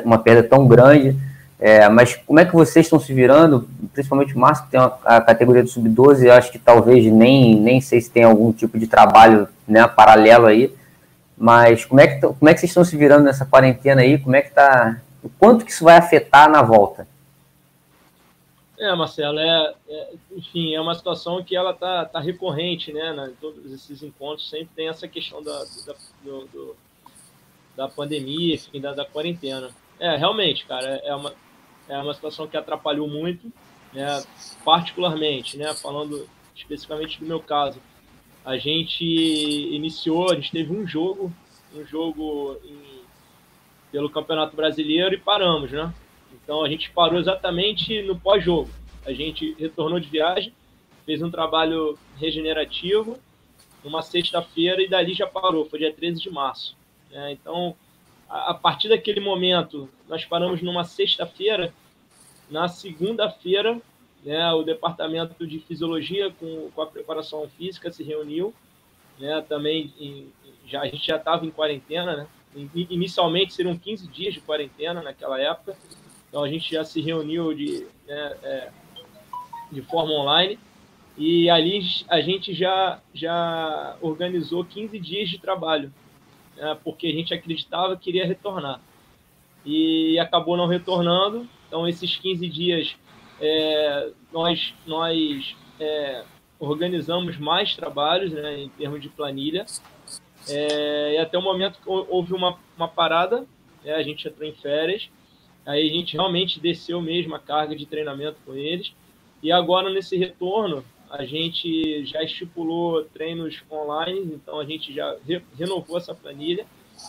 uma 0.03 0.17
perda 0.17 0.43
tão 0.43 0.67
grande. 0.67 1.15
É, 1.65 1.87
mas 1.87 2.17
como 2.17 2.41
é 2.41 2.45
que 2.45 2.51
vocês 2.51 2.85
estão 2.85 2.99
se 2.99 3.13
virando? 3.13 3.69
Principalmente 3.93 4.35
o 4.35 4.37
Márcio, 4.37 4.65
que 4.65 4.71
tem 4.71 4.81
uma, 4.81 4.99
a 5.05 5.21
categoria 5.21 5.63
do 5.63 5.69
sub-12, 5.69 6.29
acho 6.29 6.51
que 6.51 6.59
talvez 6.59 7.05
nem, 7.05 7.55
nem 7.55 7.79
sei 7.79 8.01
se 8.01 8.11
tem 8.11 8.25
algum 8.25 8.51
tipo 8.51 8.77
de 8.77 8.85
trabalho 8.85 9.47
né, 9.65 9.87
paralelo 9.87 10.45
aí. 10.45 10.75
Mas 11.37 11.85
como 11.85 12.01
é, 12.01 12.07
que, 12.07 12.19
como 12.19 12.49
é 12.49 12.53
que 12.53 12.59
vocês 12.59 12.69
estão 12.69 12.83
se 12.83 12.97
virando 12.97 13.23
nessa 13.23 13.45
quarentena 13.45 14.01
aí? 14.01 14.17
Como 14.17 14.35
é 14.35 14.41
que 14.41 14.51
tá. 14.51 14.99
O 15.23 15.29
quanto 15.29 15.63
que 15.63 15.71
isso 15.71 15.85
vai 15.85 15.95
afetar 15.95 16.49
na 16.49 16.61
volta? 16.61 17.07
É, 18.77 18.93
Marcelo, 18.93 19.39
é, 19.39 19.73
é, 19.87 20.09
enfim, 20.35 20.75
é 20.75 20.81
uma 20.81 20.95
situação 20.95 21.41
que 21.41 21.55
ela 21.55 21.73
tá, 21.73 22.03
tá 22.03 22.19
recorrente, 22.19 22.91
né, 22.91 23.13
né? 23.13 23.29
Em 23.31 23.35
todos 23.35 23.71
esses 23.71 24.03
encontros 24.03 24.49
sempre 24.49 24.67
tem 24.75 24.89
essa 24.89 25.07
questão 25.07 25.41
da, 25.41 25.63
da, 25.87 25.93
do, 26.25 26.45
do, 26.47 26.75
da 27.73 27.87
pandemia, 27.87 28.55
enfim, 28.55 28.81
da, 28.81 28.93
da 28.93 29.05
quarentena. 29.05 29.69
É, 29.97 30.17
realmente, 30.17 30.65
cara, 30.65 30.99
é 31.05 31.15
uma, 31.15 31.31
é 31.87 31.97
uma 31.97 32.13
situação 32.13 32.47
que 32.47 32.57
atrapalhou 32.57 33.07
muito, 33.07 33.51
né? 33.91 34.23
Particularmente, 34.63 35.57
né? 35.57 35.73
Falando 35.73 36.27
especificamente 36.55 37.19
do 37.19 37.25
meu 37.25 37.39
caso, 37.39 37.79
a 38.45 38.57
gente 38.57 39.03
iniciou, 39.03 40.31
a 40.31 40.35
gente 40.35 40.51
teve 40.51 40.71
um 40.71 40.85
jogo, 40.85 41.31
um 41.73 41.85
jogo 41.85 42.57
em, 42.63 43.01
pelo 43.91 44.09
Campeonato 44.09 44.55
Brasileiro 44.55 45.15
e 45.15 45.19
paramos, 45.19 45.71
né? 45.71 45.93
Então 46.33 46.63
a 46.63 46.69
gente 46.69 46.89
parou 46.91 47.19
exatamente 47.19 48.01
no 48.03 48.19
pós-jogo. 48.19 48.69
A 49.05 49.13
gente 49.13 49.55
retornou 49.59 49.99
de 49.99 50.09
viagem, 50.09 50.53
fez 51.05 51.21
um 51.21 51.29
trabalho 51.29 51.97
regenerativo 52.17 53.17
numa 53.83 54.01
sexta-feira 54.01 54.81
e 54.81 54.87
dali 54.87 55.13
já 55.13 55.27
parou, 55.27 55.65
foi 55.65 55.79
dia 55.79 55.93
13 55.93 56.21
de 56.21 56.29
março. 56.29 56.75
Né? 57.11 57.33
Então, 57.33 57.75
a, 58.33 58.53
partir 58.55 58.89
daquele 58.89 59.19
momento, 59.19 59.87
nós 60.09 60.25
paramos 60.25 60.61
numa 60.61 60.83
sexta-feira. 60.83 61.71
Na 62.49 62.67
segunda-feira, 62.67 63.79
né, 64.25 64.51
o 64.53 64.63
departamento 64.63 65.45
de 65.45 65.59
fisiologia 65.59 66.31
com, 66.31 66.71
com 66.71 66.81
a 66.81 66.87
preparação 66.87 67.47
física 67.49 67.91
se 67.91 68.03
reuniu, 68.03 68.53
né, 69.19 69.43
também 69.47 69.93
em, 69.99 70.31
já, 70.65 70.81
a 70.81 70.85
gente 70.85 71.05
já 71.05 71.17
estava 71.17 71.45
em 71.45 71.51
quarentena, 71.51 72.15
né, 72.15 72.27
inicialmente 72.75 73.53
seriam 73.53 73.77
15 73.77 74.07
dias 74.07 74.33
de 74.33 74.41
quarentena 74.41 75.01
naquela 75.01 75.39
época, 75.39 75.77
então 76.27 76.43
a 76.43 76.49
gente 76.49 76.71
já 76.71 76.83
se 76.83 77.01
reuniu 77.01 77.53
de, 77.53 77.85
né, 78.07 78.37
é, 78.41 78.71
de 79.71 79.81
forma 79.83 80.11
online. 80.11 80.57
E 81.15 81.47
ali 81.47 81.79
a 82.07 82.19
gente 82.21 82.55
já, 82.55 82.99
já 83.13 83.95
organizou 84.01 84.65
15 84.65 84.97
dias 84.99 85.29
de 85.29 85.37
trabalho, 85.37 85.93
né, 86.55 86.77
porque 86.83 87.07
a 87.07 87.11
gente 87.11 87.33
acreditava 87.33 87.97
que 87.97 88.09
iria 88.09 88.25
retornar. 88.25 88.81
E 89.65 90.19
acabou 90.19 90.57
não 90.57 90.67
retornando, 90.67 91.47
então 91.67 91.87
esses 91.87 92.17
15 92.17 92.47
dias 92.49 92.95
é, 93.39 94.09
nós, 94.31 94.73
nós 94.85 95.55
é, 95.79 96.23
organizamos 96.59 97.37
mais 97.37 97.75
trabalhos 97.75 98.31
né, 98.31 98.61
em 98.61 98.69
termos 98.69 99.01
de 99.01 99.09
planilha. 99.09 99.65
É, 100.47 101.13
e 101.13 101.17
até 101.17 101.37
o 101.37 101.41
momento 101.41 101.79
houve 101.85 102.33
uma, 102.33 102.57
uma 102.77 102.87
parada, 102.87 103.45
né, 103.83 103.93
a 103.93 104.03
gente 104.03 104.27
entrou 104.27 104.47
em 104.47 104.53
férias, 104.53 105.09
aí 105.65 105.89
a 105.89 105.93
gente 105.93 106.13
realmente 106.13 106.59
desceu 106.59 107.01
mesmo 107.01 107.35
a 107.35 107.39
carga 107.39 107.75
de 107.75 107.85
treinamento 107.85 108.37
com 108.45 108.53
eles. 108.53 108.93
E 109.41 109.51
agora, 109.51 109.89
nesse 109.89 110.17
retorno, 110.17 110.85
a 111.13 111.25
gente 111.25 112.03
já 112.05 112.23
estipulou 112.23 113.05
treinos 113.05 113.61
online, 113.71 114.33
então 114.33 114.59
a 114.59 114.65
gente 114.65 114.91
já 114.91 115.15
re 115.23 115.39
renovou 115.55 115.95
essa 115.95 116.15
planilha 116.15 116.65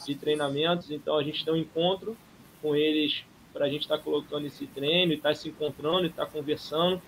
de 0.07 0.15
treinamentos, 0.15 0.91
então 0.91 1.17
a 1.17 1.23
gente 1.23 1.43
tem 1.43 1.55
um 1.55 1.57
encontro 1.57 2.15
com 2.61 2.77
eles 2.77 3.25
para 3.51 3.65
a 3.65 3.69
gente 3.69 3.83
estar 3.83 3.97
tá 3.97 4.05
colocando 4.05 4.47
esse 4.47 4.67
treino 4.67 5.15
estar 5.15 5.31
tá 5.31 5.35
se 5.35 5.49
encontrando 5.49 6.05
e 6.05 6.09
estar 6.09 6.27
tá 6.27 6.31
conversando, 6.31 7.01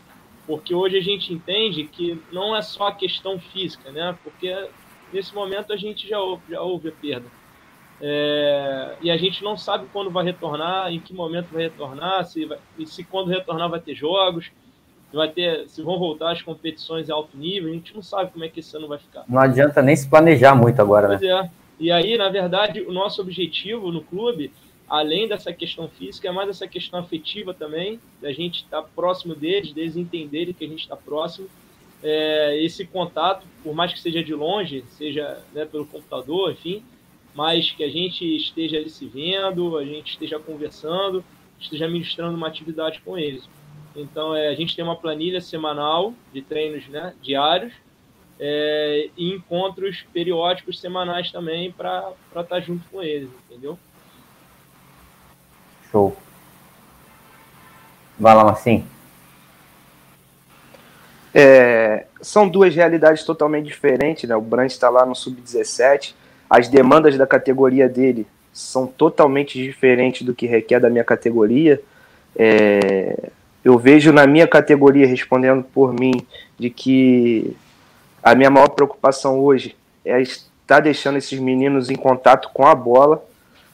porque 0.47 0.75
hoje 0.75 0.97
a 0.97 1.03
gente 1.03 1.35
entende 1.35 1.85
que 1.85 2.19
não 2.33 2.57
é 2.57 2.63
só 2.63 2.87
a 2.87 2.95
questão 2.95 3.39
física, 3.39 3.91
né? 3.91 4.19
Porque 4.25 4.69
nesse 5.13 5.35
momento 5.35 5.75
a 5.75 5.77
gente 5.77 6.09
já 6.09 6.19
houve, 6.19 6.45
já 6.49 6.63
houve 6.63 6.89
a 6.89 6.93
perda. 6.93 7.27
É, 8.01 8.97
e 9.03 9.11
a 9.11 9.19
gente 9.19 9.45
não 9.45 9.57
sabe 9.59 9.87
quando 9.93 10.11
vai 10.11 10.25
retornar, 10.25 10.91
em 10.91 11.01
que 11.01 11.13
momento 11.13 11.49
vai 11.53 11.65
retornar, 11.65 12.25
se, 12.25 12.47
vai, 12.47 12.59
e 12.79 12.87
se 12.87 13.05
quando 13.05 13.29
retornar 13.29 13.69
vai 13.69 13.81
ter 13.81 13.95
jogos, 13.95 14.51
vai 15.13 15.29
ter, 15.31 15.69
se 15.69 15.83
vão 15.83 15.99
voltar 15.99 16.33
as 16.33 16.43
competições 16.43 17.09
em 17.09 17.13
alto 17.13 17.37
nível, 17.37 17.71
a 17.71 17.75
gente 17.75 17.95
não 17.95 18.03
sabe 18.03 18.31
como 18.33 18.45
é 18.45 18.49
que 18.49 18.61
esse 18.61 18.77
ano 18.77 18.89
vai 18.89 18.99
ficar. 18.99 19.25
Não 19.29 19.39
adianta 19.41 19.81
nem 19.81 19.95
se 19.95 20.09
planejar 20.09 20.55
muito 20.55 20.81
agora, 20.81 21.09
pois 21.09 21.21
né? 21.21 21.29
É. 21.29 21.51
E 21.79 21.93
aí, 21.93 22.17
na 22.17 22.29
verdade, 22.29 22.81
o 22.83 22.93
nosso 22.93 23.21
objetivo 23.21 23.93
no 23.93 24.03
clube 24.03 24.51
além 24.89 25.27
dessa 25.27 25.53
questão 25.53 25.89
física, 25.89 26.29
é 26.29 26.33
mais 26.33 26.49
essa 26.49 26.67
questão 26.67 27.01
afetiva 27.01 27.53
também, 27.53 28.01
da 28.21 28.33
gente 28.33 28.63
estar 28.63 28.83
tá 28.83 28.89
próximo 28.95 29.35
deles, 29.35 29.73
deles 29.73 29.97
entenderem 29.97 30.55
que 30.55 30.65
a 30.65 30.69
gente 30.69 30.81
está 30.81 30.97
próximo. 30.97 31.49
É, 32.03 32.63
esse 32.63 32.85
contato, 32.85 33.47
por 33.63 33.75
mais 33.75 33.93
que 33.93 34.01
seja 34.01 34.23
de 34.23 34.35
longe, 34.35 34.85
seja 34.91 35.43
né, 35.53 35.65
pelo 35.65 35.87
computador, 35.87 36.53
enfim, 36.53 36.83
mas 37.35 37.73
que 37.73 37.83
a 37.83 37.91
gente 37.91 38.25
esteja 38.37 38.77
ali 38.77 38.89
se 38.89 39.07
vendo, 39.07 39.77
a 39.77 39.85
gente 39.85 40.13
esteja 40.13 40.39
conversando, 40.39 41.25
esteja 41.59 41.89
ministrando 41.89 42.37
uma 42.37 42.47
atividade 42.47 43.01
com 43.05 43.19
eles. 43.19 43.49
Então, 43.97 44.37
é, 44.37 44.49
a 44.49 44.55
gente 44.55 44.77
tem 44.77 44.85
uma 44.85 44.97
planilha 44.97 45.41
semanal 45.41 46.13
de 46.33 46.43
treinos 46.43 46.87
né, 46.89 47.15
diários 47.23 47.73
é, 48.39 49.09
e 49.17 49.33
encontros 49.33 50.05
periódicos 50.13 50.79
semanais 50.79 51.33
também 51.33 51.73
para 51.73 52.13
estar 52.29 52.45
tá 52.45 52.61
junto 52.61 52.87
com 52.91 53.03
eles, 53.03 53.31
entendeu? 53.49 53.79
Show. 55.91 56.15
Vai 58.19 58.35
lá, 58.35 58.45
Marcinho. 58.45 58.87
É, 61.35 62.07
são 62.21 62.49
duas 62.49 62.75
realidades 62.75 63.25
totalmente 63.25 63.67
diferentes, 63.67 64.29
né? 64.29 64.35
O 64.37 64.41
Brand 64.41 64.71
está 64.71 64.89
lá 64.89 65.05
no 65.05 65.15
sub-17, 65.15 66.15
as 66.49 66.69
demandas 66.69 67.17
da 67.17 67.27
categoria 67.27 67.89
dele 67.89 68.27
são 68.53 68.87
totalmente 68.87 69.63
diferentes 69.63 70.23
do 70.23 70.35
que 70.35 70.47
requer 70.47 70.81
da 70.81 70.89
minha 70.89 71.05
categoria. 71.05 71.81
É, 72.35 73.31
eu 73.67 73.77
vejo 73.77 74.13
na 74.13 74.29
minha 74.29 74.47
categoria, 74.47 75.09
respondendo 75.09 75.65
por 75.65 75.93
mim, 75.93 76.25
de 76.57 76.71
que 76.71 77.57
a 78.23 78.33
minha 78.33 78.49
maior 78.49 78.69
preocupação 78.69 79.41
hoje 79.41 79.75
é 80.05 80.23
estar 80.23 80.79
deixando 80.79 81.19
esses 81.19 81.37
meninos 81.41 81.91
em 81.91 81.97
contato 81.97 82.49
com 82.55 82.65
a 82.65 82.77
bola. 82.77 83.25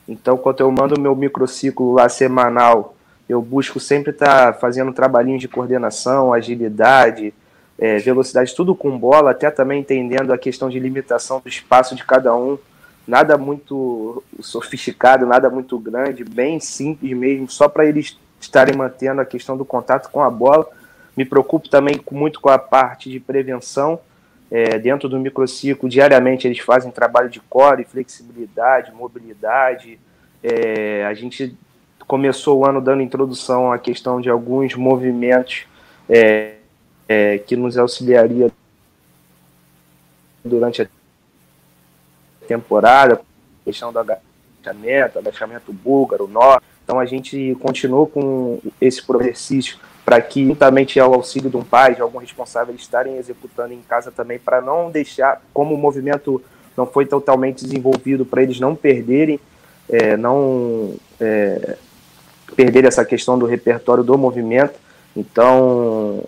Então, 0.09 0.39
quando 0.39 0.61
eu 0.61 0.73
mando 0.73 0.99
meu 0.99 1.15
microciclo 1.15 1.93
lá 1.93 2.09
semanal, 2.09 2.97
eu 3.29 3.43
busco 3.43 3.79
sempre 3.79 4.13
estar 4.13 4.55
fazendo 4.55 4.95
trabalhinhos 4.95 5.43
de 5.43 5.49
coordenação, 5.49 6.33
agilidade, 6.33 7.35
é, 7.79 7.99
velocidade, 7.99 8.57
tudo 8.57 8.75
com 8.75 8.99
bola, 8.99 9.33
até 9.33 9.51
também 9.51 9.81
entendendo 9.81 10.33
a 10.33 10.39
questão 10.39 10.71
de 10.71 10.81
limitação 10.81 11.39
do 11.39 11.51
espaço 11.51 11.95
de 11.95 12.03
cada 12.03 12.35
um. 12.35 12.57
Nada 13.07 13.37
muito 13.37 14.25
sofisticado, 14.41 15.27
nada 15.27 15.51
muito 15.51 15.79
grande, 15.79 16.25
bem 16.25 16.59
simples 16.61 17.15
mesmo, 17.15 17.51
só 17.51 17.69
para 17.69 17.85
eles 17.85 18.17
estarem 18.43 18.77
mantendo 18.77 19.21
a 19.21 19.25
questão 19.25 19.57
do 19.57 19.65
contato 19.65 20.11
com 20.11 20.23
a 20.23 20.31
bola. 20.31 20.67
Me 21.17 21.25
preocupo 21.25 21.69
também 21.69 22.01
muito 22.11 22.41
com 22.41 22.49
a 22.51 22.59
parte 22.59 23.11
de 23.11 23.21
prevenção. 23.21 24.01
É, 24.51 24.79
dentro 24.79 25.09
do 25.09 25.19
microciclo, 25.19 25.89
diariamente 25.89 26.47
eles 26.47 26.59
fazem 26.59 26.91
trabalho 26.91 27.31
de 27.31 27.41
core, 27.41 27.85
flexibilidade, 27.85 28.93
mobilidade. 28.93 29.99
É, 30.43 31.07
a 31.07 31.15
gente 31.15 31.57
começou 32.07 32.59
o 32.59 32.67
ano 32.67 32.81
dando 32.81 33.01
introdução 33.01 33.73
à 33.73 33.79
questão 33.79 34.21
de 34.21 34.29
alguns 34.29 34.75
movimentos 34.75 35.65
é, 36.09 36.57
é, 37.09 37.39
que 37.39 37.57
nos 37.57 37.79
auxiliaria 37.79 38.51
durante 40.45 40.83
a 40.83 40.87
temporada, 42.47 43.21
questão 43.65 43.91
do 43.91 43.99
agachamento, 43.99 45.19
agachamento 45.19 45.73
búlgaro, 45.73 46.29
nó. 46.29 46.59
Então 46.93 47.01
a 47.01 47.07
gente 47.07 47.57
continuou 47.59 48.07
com 48.07 48.59
esse 48.79 49.03
exercício 49.09 49.79
para 50.05 50.21
que, 50.21 50.45
juntamente 50.45 51.01
ao 51.01 51.15
auxílio 51.15 51.49
de 51.49 51.57
um 51.57 51.65
pai, 51.65 51.95
de 51.95 52.03
algum 52.03 52.19
responsável, 52.19 52.75
estarem 52.75 53.17
executando 53.17 53.73
em 53.73 53.81
casa 53.81 54.11
também, 54.11 54.39
para 54.39 54.61
não 54.61 54.91
deixar, 54.91 55.41
como 55.55 55.75
o 55.75 55.79
movimento 55.79 56.43
não 56.77 56.85
foi 56.85 57.07
totalmente 57.07 57.65
desenvolvido, 57.65 58.27
para 58.27 58.43
eles 58.43 58.61
não 58.61 58.77
perderem, 58.77 59.41
é, 59.89 60.19
não 60.19 60.95
é, 61.19 61.79
essa 62.85 63.07
questão 63.07 63.39
do 63.39 63.47
repertório 63.47 64.05
do 64.05 64.19
movimento. 64.19 64.79
Então, 65.17 66.23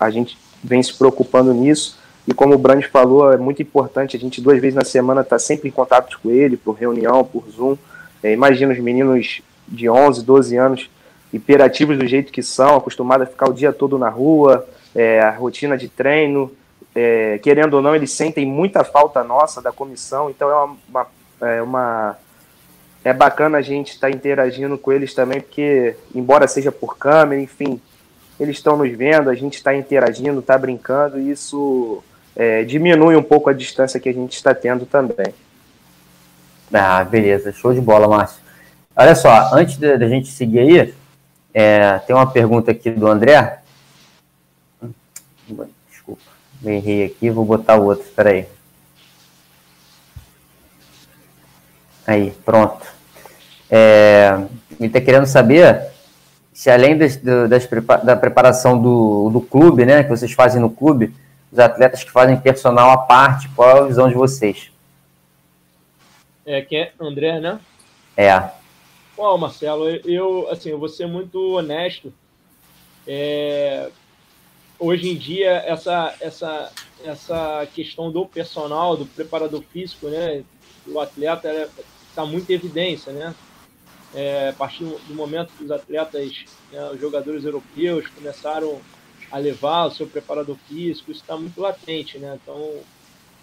a 0.00 0.10
gente 0.10 0.36
vem 0.64 0.82
se 0.82 0.92
preocupando 0.94 1.54
nisso. 1.54 1.96
E 2.26 2.34
como 2.34 2.54
o 2.54 2.58
Brand 2.58 2.82
falou, 2.86 3.32
é 3.32 3.36
muito 3.36 3.62
importante 3.62 4.16
a 4.16 4.20
gente 4.20 4.40
duas 4.40 4.60
vezes 4.60 4.74
na 4.74 4.84
semana 4.84 5.20
estar 5.20 5.36
tá 5.36 5.38
sempre 5.38 5.68
em 5.68 5.72
contato 5.72 6.18
com 6.20 6.28
ele, 6.28 6.56
por 6.56 6.72
reunião, 6.72 7.24
por 7.24 7.48
Zoom. 7.48 7.76
É, 8.20 8.32
imagina 8.32 8.72
os 8.72 8.80
meninos 8.80 9.42
de 9.68 9.88
11, 9.88 10.24
12 10.24 10.56
anos, 10.56 10.90
hiperativos 11.32 11.98
do 11.98 12.06
jeito 12.06 12.32
que 12.32 12.42
são, 12.42 12.76
acostumados 12.76 13.26
a 13.26 13.30
ficar 13.30 13.48
o 13.48 13.52
dia 13.52 13.72
todo 13.72 13.98
na 13.98 14.08
rua, 14.08 14.66
é, 14.94 15.20
a 15.20 15.30
rotina 15.30 15.76
de 15.76 15.88
treino. 15.88 16.50
É, 16.94 17.38
querendo 17.38 17.74
ou 17.74 17.82
não, 17.82 17.94
eles 17.94 18.10
sentem 18.10 18.46
muita 18.46 18.82
falta 18.82 19.22
nossa 19.22 19.62
da 19.62 19.70
comissão, 19.70 20.30
então 20.30 20.50
é 20.50 20.54
uma, 20.54 20.76
uma, 20.88 21.06
é, 21.40 21.62
uma 21.62 22.16
é 23.04 23.12
bacana 23.12 23.58
a 23.58 23.62
gente 23.62 23.92
estar 23.92 24.10
tá 24.10 24.14
interagindo 24.14 24.76
com 24.76 24.90
eles 24.90 25.14
também, 25.14 25.40
porque, 25.40 25.94
embora 26.14 26.48
seja 26.48 26.72
por 26.72 26.96
câmera, 26.96 27.40
enfim, 27.40 27.80
eles 28.40 28.56
estão 28.56 28.76
nos 28.76 28.90
vendo, 28.90 29.30
a 29.30 29.34
gente 29.34 29.54
está 29.54 29.74
interagindo, 29.74 30.40
está 30.40 30.58
brincando, 30.58 31.18
e 31.18 31.30
isso 31.30 32.02
é, 32.34 32.64
diminui 32.64 33.16
um 33.16 33.22
pouco 33.22 33.50
a 33.50 33.52
distância 33.52 34.00
que 34.00 34.08
a 34.08 34.12
gente 34.12 34.34
está 34.34 34.54
tendo 34.54 34.84
também. 34.84 35.34
Ah, 36.72 37.02
beleza, 37.04 37.52
show 37.52 37.72
de 37.72 37.80
bola, 37.80 38.06
Márcio. 38.08 38.47
Olha 39.00 39.14
só, 39.14 39.54
antes 39.54 39.76
da 39.76 40.08
gente 40.08 40.26
seguir 40.26 40.58
aí, 40.58 40.94
é, 41.54 42.00
tem 42.00 42.16
uma 42.16 42.28
pergunta 42.28 42.72
aqui 42.72 42.90
do 42.90 43.06
André. 43.06 43.60
Desculpa, 45.88 46.22
me 46.60 46.78
errei 46.78 47.04
aqui, 47.04 47.30
vou 47.30 47.44
botar 47.44 47.76
o 47.76 47.84
outro, 47.84 48.04
espera 48.04 48.30
aí. 48.30 48.48
Aí, 52.04 52.32
pronto. 52.44 52.84
É, 53.70 54.36
ele 54.80 54.88
está 54.88 55.00
querendo 55.00 55.26
saber 55.26 55.92
se 56.52 56.68
além 56.68 56.98
das, 56.98 57.18
das, 57.18 57.68
da 58.02 58.16
preparação 58.16 58.82
do, 58.82 59.30
do 59.30 59.40
clube, 59.40 59.86
né, 59.86 60.02
que 60.02 60.10
vocês 60.10 60.32
fazem 60.32 60.60
no 60.60 60.70
clube, 60.70 61.14
os 61.52 61.58
atletas 61.60 62.02
que 62.02 62.10
fazem 62.10 62.36
personal 62.36 62.90
à 62.90 62.98
parte, 62.98 63.48
qual 63.50 63.76
é 63.76 63.80
a 63.80 63.86
visão 63.86 64.08
de 64.08 64.16
vocês? 64.16 64.72
É, 66.44 66.62
que 66.62 66.74
é 66.74 66.92
André, 66.98 67.38
né? 67.38 67.60
É. 68.16 68.58
Bom, 69.18 69.36
Marcelo, 69.36 69.88
eu, 69.88 70.48
assim, 70.48 70.70
eu 70.70 70.78
vou 70.78 70.88
ser 70.88 71.08
muito 71.08 71.56
honesto. 71.56 72.14
É, 73.04 73.90
hoje 74.78 75.10
em 75.10 75.16
dia, 75.16 75.50
essa, 75.66 76.14
essa, 76.20 76.72
essa 77.02 77.66
questão 77.74 78.12
do 78.12 78.24
personal, 78.24 78.96
do 78.96 79.06
preparador 79.06 79.60
físico, 79.72 80.06
né, 80.06 80.44
do 80.86 81.00
atleta, 81.00 81.68
está 82.08 82.24
muito 82.24 82.48
em 82.48 82.54
evidência, 82.54 83.12
né? 83.12 83.34
é, 84.14 84.50
a 84.50 84.52
partir 84.52 84.84
do 84.84 85.14
momento 85.14 85.52
que 85.58 85.64
os 85.64 85.70
atletas, 85.72 86.44
né, 86.72 86.90
os 86.92 87.00
jogadores 87.00 87.44
europeus 87.44 88.06
começaram 88.06 88.80
a 89.32 89.38
levar 89.38 89.86
o 89.86 89.90
seu 89.90 90.06
preparador 90.06 90.56
físico, 90.68 91.10
isso 91.10 91.22
está 91.22 91.36
muito 91.36 91.60
latente, 91.60 92.18
né? 92.18 92.38
Então, 92.40 92.80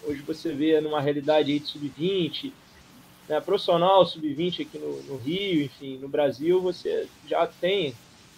hoje 0.03 0.21
você 0.21 0.53
vê 0.53 0.79
numa 0.79 1.01
realidade 1.01 1.51
aí 1.51 1.59
de 1.59 1.67
sub-20, 1.67 2.53
né, 3.27 3.39
profissional 3.41 4.05
sub-20 4.05 4.61
aqui 4.61 4.77
no, 4.77 5.01
no, 5.03 5.17
Rio, 5.17 5.65
enfim, 5.65 5.97
no 5.97 6.07
Brasil, 6.07 6.61
você 6.61 7.09
já 7.25 7.47
tem, 7.47 7.95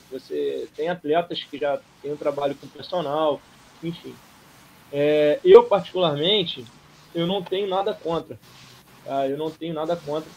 você 0.10 0.68
tem 0.76 0.90
atletas 0.90 1.44
que 1.44 1.58
já 1.58 1.82
têm 2.02 2.14
um 2.14 2.18
trabalho 2.18 2.56
com 2.56 2.68
personal, 2.68 3.42
enfim. 3.84 4.16
É, 4.92 5.40
eu, 5.44 5.64
particularmente, 5.66 6.66
eu 7.14 7.28
não 7.28 7.44
tenho 7.44 7.68
nada 7.68 7.94
contra, 7.94 8.40
tá? 9.04 9.28
Eu 9.28 9.38
não 9.38 9.52
tenho 9.52 9.74
nada 9.74 9.96
contra 9.98 10.32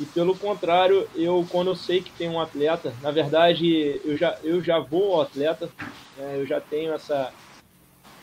e 0.00 0.06
pelo 0.06 0.34
contrário, 0.38 1.06
eu 1.14 1.46
quando 1.50 1.72
eu 1.72 1.76
sei 1.76 2.00
que 2.02 2.10
tem 2.12 2.26
um 2.26 2.40
atleta, 2.40 2.96
na 3.02 3.10
verdade 3.10 4.00
eu 4.02 4.16
já, 4.16 4.38
eu 4.42 4.62
já 4.62 4.78
vou 4.78 5.14
ao 5.14 5.20
atleta, 5.20 5.70
né, 6.16 6.38
eu 6.38 6.46
já 6.46 6.58
tenho 6.58 6.94
essa. 6.94 7.34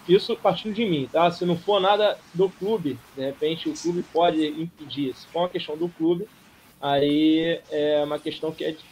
Isso 0.08 0.36
partindo 0.38 0.74
de 0.74 0.86
mim, 0.86 1.10
tá? 1.12 1.30
Se 1.32 1.46
não 1.46 1.58
for 1.58 1.82
nada 1.82 2.18
do 2.34 2.50
clube, 2.50 2.98
de 3.16 3.26
repente 3.26 3.68
o 3.68 3.74
clube 3.74 4.04
pode 4.14 4.46
impedir. 4.48 5.14
Se 5.14 5.28
for 5.28 5.40
uma 5.40 5.50
questão 5.50 5.76
do 5.76 5.90
clube, 5.90 6.28
aí 6.82 7.60
é 7.70 8.04
uma 8.04 8.18
questão 8.18 8.52
que 8.52 8.64
é 8.64 8.72
de, 8.72 8.86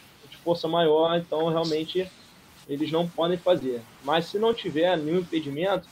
força 0.46 0.68
maior, 0.68 1.18
então 1.18 1.48
realmente 1.48 2.08
eles 2.68 2.92
não 2.92 3.08
podem 3.08 3.36
fazer. 3.36 3.82
Mas 4.04 4.26
se 4.26 4.38
não 4.38 4.54
tiver 4.54 4.96
nenhum 4.96 5.18
impedimento, 5.18 5.88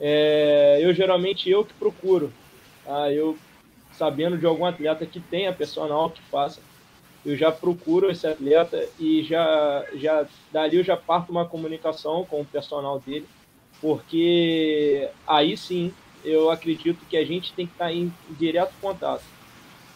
é, 0.00 0.80
eu 0.82 0.92
geralmente 0.92 1.48
eu 1.48 1.64
que 1.64 1.72
procuro. 1.74 2.32
Tá? 2.84 3.12
Eu 3.12 3.38
sabendo 3.92 4.36
de 4.36 4.44
algum 4.44 4.64
atleta 4.64 5.06
que 5.06 5.20
tenha 5.20 5.52
personal 5.52 6.10
que 6.10 6.20
faça, 6.22 6.60
eu 7.24 7.36
já 7.36 7.52
procuro 7.52 8.10
esse 8.10 8.26
atleta 8.26 8.84
e 8.98 9.22
já, 9.22 9.86
já 9.94 10.26
dali 10.52 10.76
eu 10.76 10.84
já 10.84 10.96
parto 10.96 11.30
uma 11.30 11.46
comunicação 11.46 12.24
com 12.24 12.40
o 12.40 12.44
personal 12.44 12.98
dele, 12.98 13.26
porque 13.84 15.10
aí 15.26 15.58
sim 15.58 15.92
eu 16.24 16.48
acredito 16.48 17.04
que 17.04 17.18
a 17.18 17.24
gente 17.24 17.52
tem 17.52 17.66
que 17.66 17.74
estar 17.74 17.92
em 17.92 18.10
direto 18.30 18.72
contato. 18.80 19.22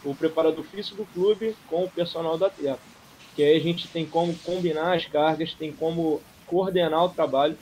O 0.05 0.13
preparador 0.13 0.63
físico 0.63 0.97
do 0.97 1.05
clube 1.07 1.55
com 1.67 1.85
o 1.85 1.89
personal 1.89 2.37
do 2.37 2.45
atleta. 2.45 2.79
Que 3.35 3.41
aí 3.41 3.57
a 3.57 3.59
gente 3.59 3.87
tem 3.87 4.05
como 4.05 4.37
combinar 4.45 4.95
as 4.95 5.07
cargas, 5.07 5.55
tem 5.55 5.71
como 5.71 6.21
coordenar 6.45 7.03
o 7.03 7.09
trabalho 7.09 7.57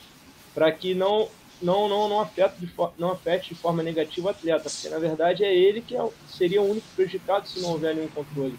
para 0.54 0.70
que 0.70 0.94
não 0.94 1.30
não, 1.62 1.88
não, 1.88 2.08
não, 2.10 2.20
afeta 2.20 2.54
de 2.60 2.70
não 2.98 3.10
afete 3.10 3.48
de 3.48 3.54
forma 3.54 3.82
negativa 3.82 4.28
o 4.28 4.30
atleta, 4.30 4.68
porque 4.70 4.88
na 4.90 4.98
verdade 4.98 5.42
é 5.42 5.52
ele 5.52 5.80
que 5.80 5.96
é, 5.96 6.08
seria 6.28 6.60
o 6.60 6.70
único 6.70 6.86
prejudicado 6.94 7.48
se 7.48 7.58
não 7.60 7.70
houver 7.70 7.94
nenhum 7.96 8.08
controle. 8.08 8.56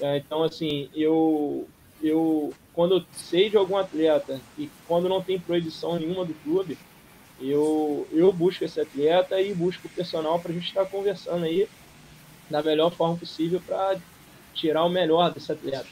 É, 0.00 0.16
então, 0.16 0.42
assim, 0.42 0.88
eu, 0.94 1.68
eu, 2.02 2.52
quando 2.72 2.96
eu 2.96 3.04
sei 3.12 3.50
de 3.50 3.56
algum 3.58 3.76
atleta 3.76 4.40
e 4.58 4.68
quando 4.88 5.08
não 5.08 5.22
tem 5.22 5.38
proibição 5.38 5.96
nenhuma 5.96 6.24
do 6.24 6.34
clube, 6.42 6.76
eu, 7.40 8.06
eu 8.12 8.32
busco 8.32 8.64
esse 8.64 8.80
atleta 8.80 9.40
e 9.40 9.54
busco 9.54 9.86
o 9.86 9.90
personal 9.90 10.38
para 10.38 10.50
a 10.50 10.54
gente 10.54 10.68
estar 10.68 10.86
conversando 10.86 11.44
aí 11.44 11.68
da 12.48 12.62
melhor 12.62 12.90
forma 12.90 13.16
possível 13.16 13.60
para 13.66 13.98
tirar 14.54 14.84
o 14.84 14.88
melhor 14.88 15.32
desse 15.32 15.50
atleta. 15.50 15.88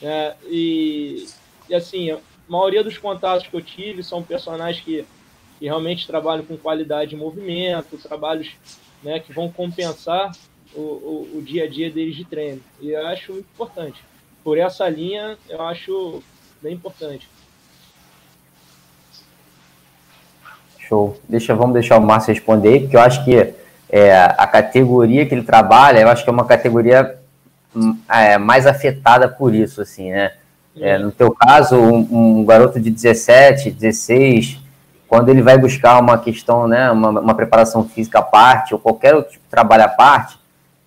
É, 0.00 0.34
e, 0.46 1.26
e 1.68 1.74
assim, 1.74 2.10
a 2.10 2.18
maioria 2.48 2.82
dos 2.82 2.96
contatos 2.96 3.46
que 3.46 3.54
eu 3.54 3.62
tive 3.62 4.02
são 4.02 4.22
personagens 4.22 4.82
que 4.84 5.04
que 5.58 5.64
realmente 5.64 6.06
trabalham 6.06 6.44
com 6.44 6.56
qualidade 6.56 7.10
de 7.10 7.16
movimento, 7.16 7.98
trabalhos 7.98 8.52
né, 9.02 9.18
que 9.18 9.32
vão 9.32 9.50
compensar 9.50 10.30
o, 10.74 10.80
o, 10.80 11.30
o, 11.38 11.42
dia 11.42 11.64
a 11.64 11.68
dia 11.68 11.90
deles 11.90 12.16
de 12.16 12.24
treino. 12.24 12.62
E 12.80 12.90
eu 12.90 13.06
acho 13.06 13.32
importante. 13.32 14.02
Por 14.44 14.56
essa 14.56 14.88
linha, 14.88 15.36
eu 15.48 15.60
acho 15.62 16.22
bem 16.62 16.74
importante. 16.74 17.28
Show. 20.88 21.18
Deixa, 21.28 21.54
vamos 21.54 21.74
deixar 21.74 21.98
o 21.98 22.00
Márcio 22.00 22.32
responder 22.32 22.68
aí, 22.68 22.80
porque 22.80 22.96
eu 22.96 23.00
acho 23.00 23.24
que 23.24 23.54
é, 23.90 24.16
a 24.16 24.46
categoria 24.46 25.26
que 25.26 25.34
ele 25.34 25.42
trabalha, 25.42 26.00
eu 26.00 26.08
acho 26.08 26.24
que 26.24 26.30
é 26.30 26.32
uma 26.32 26.44
categoria 26.44 27.16
hum, 27.74 27.96
é, 28.08 28.38
mais 28.38 28.66
afetada 28.66 29.28
por 29.28 29.54
isso, 29.54 29.80
assim, 29.80 30.10
né? 30.10 30.32
É, 30.80 30.96
no 30.98 31.10
teu 31.10 31.32
caso, 31.32 31.76
um, 31.76 32.38
um, 32.40 32.44
garoto 32.44 32.78
de 32.78 32.90
17, 32.90 33.70
16, 33.70 34.60
quando 35.08 35.28
ele 35.28 35.42
vai 35.42 35.58
buscar 35.58 36.00
uma 36.00 36.18
questão, 36.18 36.68
né, 36.68 36.90
uma, 36.90 37.08
uma 37.08 37.34
preparação 37.34 37.88
física 37.88 38.20
à 38.20 38.22
parte, 38.22 38.74
ou 38.74 38.80
qualquer 38.80 39.14
outro 39.14 39.32
tipo 39.32 39.44
de 39.44 39.50
trabalho 39.50 39.84
à 39.84 39.88
parte, 39.88 40.38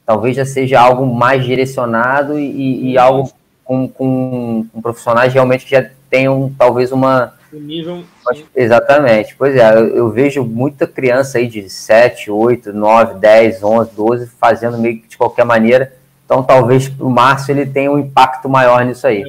talvez 0.06 0.36
já 0.36 0.46
seja 0.46 0.80
algo 0.80 1.06
mais 1.06 1.44
direcionado 1.44 2.40
e, 2.40 2.92
e 2.92 2.98
algo 2.98 3.32
com, 3.64 3.88
com, 3.88 4.66
com, 4.72 4.82
profissionais 4.82 5.34
realmente 5.34 5.66
que 5.66 5.72
já 5.72 5.90
tenham 6.10 6.52
talvez 6.58 6.92
uma. 6.92 7.34
Nível. 7.60 8.04
Exatamente. 8.56 9.36
Pois 9.36 9.56
é, 9.56 9.74
eu, 9.74 9.88
eu, 9.96 10.10
vejo 10.10 10.44
muita 10.44 10.88
criança 10.88 11.38
aí 11.38 11.48
de 11.48 11.70
7, 11.70 12.32
8, 12.32 12.74
9, 12.74 13.20
10, 13.20 13.64
11, 13.64 13.92
12 13.96 14.28
fazendo 14.40 14.78
meio 14.78 15.02
que 15.02 15.08
de 15.08 15.18
qualquer 15.18 15.46
maneira. 15.46 15.94
Então 16.26 16.44
talvez 16.44 16.92
o 17.00 17.10
Márcio 17.10 17.52
ele 17.52 17.66
tenha 17.66 17.92
um 17.92 18.00
impacto 18.00 18.48
maior 18.48 18.86
nisso 18.86 19.06
aí. 19.06 19.24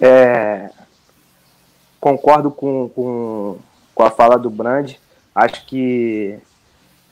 É, 0.00 0.70
concordo 2.00 2.50
com, 2.50 2.88
com, 2.90 3.58
com 3.94 4.02
a 4.02 4.10
fala 4.10 4.38
do 4.38 4.50
Brand. 4.50 4.92
Acho 5.34 5.66
que 5.66 6.38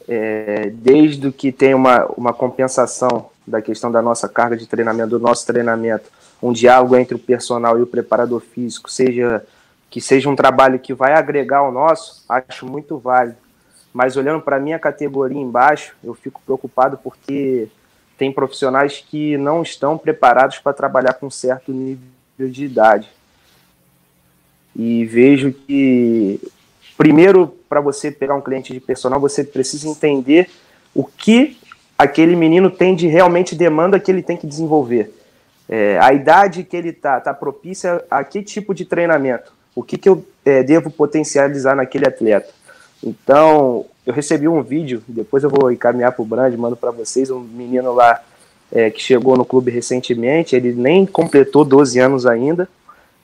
é, 0.09 0.71
desde 0.75 1.31
que 1.33 1.51
tem 1.51 1.75
uma, 1.75 2.07
uma 2.17 2.33
compensação 2.33 3.31
da 3.47 3.61
questão 3.61 3.91
da 3.91 4.01
nossa 4.01 4.29
carga 4.29 4.57
de 4.57 4.67
treinamento, 4.67 5.11
do 5.11 5.19
nosso 5.19 5.47
treinamento, 5.47 6.11
um 6.43 6.53
diálogo 6.53 6.97
entre 6.97 7.15
o 7.15 7.19
personal 7.19 7.79
e 7.79 7.83
o 7.83 7.87
preparador 7.87 8.41
físico, 8.41 8.91
seja 8.91 9.45
que 9.91 10.01
seja 10.01 10.29
um 10.29 10.35
trabalho 10.35 10.79
que 10.81 10.93
vai 10.93 11.13
agregar 11.13 11.59
ao 11.59 11.71
nosso, 11.71 12.25
acho 12.29 12.67
muito 12.67 12.99
válido. 12.99 13.37
Mas 13.93 14.17
olhando 14.17 14.43
para 14.43 14.57
a 14.57 14.61
minha 14.61 14.77
categoria 14.77 15.41
embaixo, 15.41 15.95
eu 16.03 16.15
fico 16.15 16.43
preocupado 16.45 16.99
porque 16.99 17.69
tem 18.19 18.33
profissionais 18.33 19.05
que 19.09 19.37
não 19.37 19.63
estão 19.63 19.97
preparados 19.97 20.59
para 20.59 20.73
trabalhar 20.73 21.15
com 21.15 21.31
certo 21.31 21.71
nível 21.73 22.01
de 22.51 22.65
idade. 22.65 23.09
E 24.75 25.05
vejo 25.05 25.53
que 25.53 26.41
primeiro, 26.97 27.55
para 27.69 27.81
você 27.81 28.11
pegar 28.11 28.35
um 28.35 28.41
cliente 28.41 28.73
de 28.73 28.81
personal, 28.81 29.21
você 29.21 29.45
precisa 29.45 29.89
entender 29.89 30.49
o 30.95 31.05
que 31.05 31.57
aquele 31.99 32.37
menino 32.37 32.71
tem 32.71 32.95
de 32.95 33.07
realmente 33.07 33.55
demanda 33.55 33.99
que 33.99 34.11
ele 34.11 34.23
tem 34.23 34.37
que 34.37 34.47
desenvolver. 34.47 35.13
É, 35.69 35.99
a 36.01 36.13
idade 36.13 36.63
que 36.65 36.77
ele 36.77 36.91
está 36.91 37.21
tá 37.21 37.33
propícia 37.33 38.05
a 38.11 38.23
que 38.23 38.43
tipo 38.43 38.75
de 38.75 38.85
treinamento? 38.85 39.53
O 39.75 39.83
que, 39.83 39.97
que 39.97 40.09
eu 40.09 40.25
é, 40.45 40.63
devo 40.63 40.91
potencializar 40.91 41.75
naquele 41.75 42.07
atleta? 42.07 42.53
Então, 43.03 43.87
eu 44.07 44.13
recebi 44.13 44.47
um 44.47 44.63
vídeo, 44.63 45.03
depois 45.09 45.43
eu 45.43 45.51
vou 45.51 45.73
encaminhar 45.73 46.13
para 46.13 46.23
o 46.23 46.27
Brand, 46.27 46.55
mando 46.55 46.77
para 46.77 46.91
vocês, 46.91 47.31
um 47.31 47.41
menino 47.41 47.93
lá 47.93 48.23
é, 48.71 48.91
que 48.91 49.01
chegou 49.01 49.37
no 49.37 49.45
clube 49.45 49.71
recentemente, 49.71 50.55
ele 50.55 50.73
nem 50.73 51.07
completou 51.07 51.65
12 51.65 51.99
anos 51.99 52.27
ainda, 52.27 52.69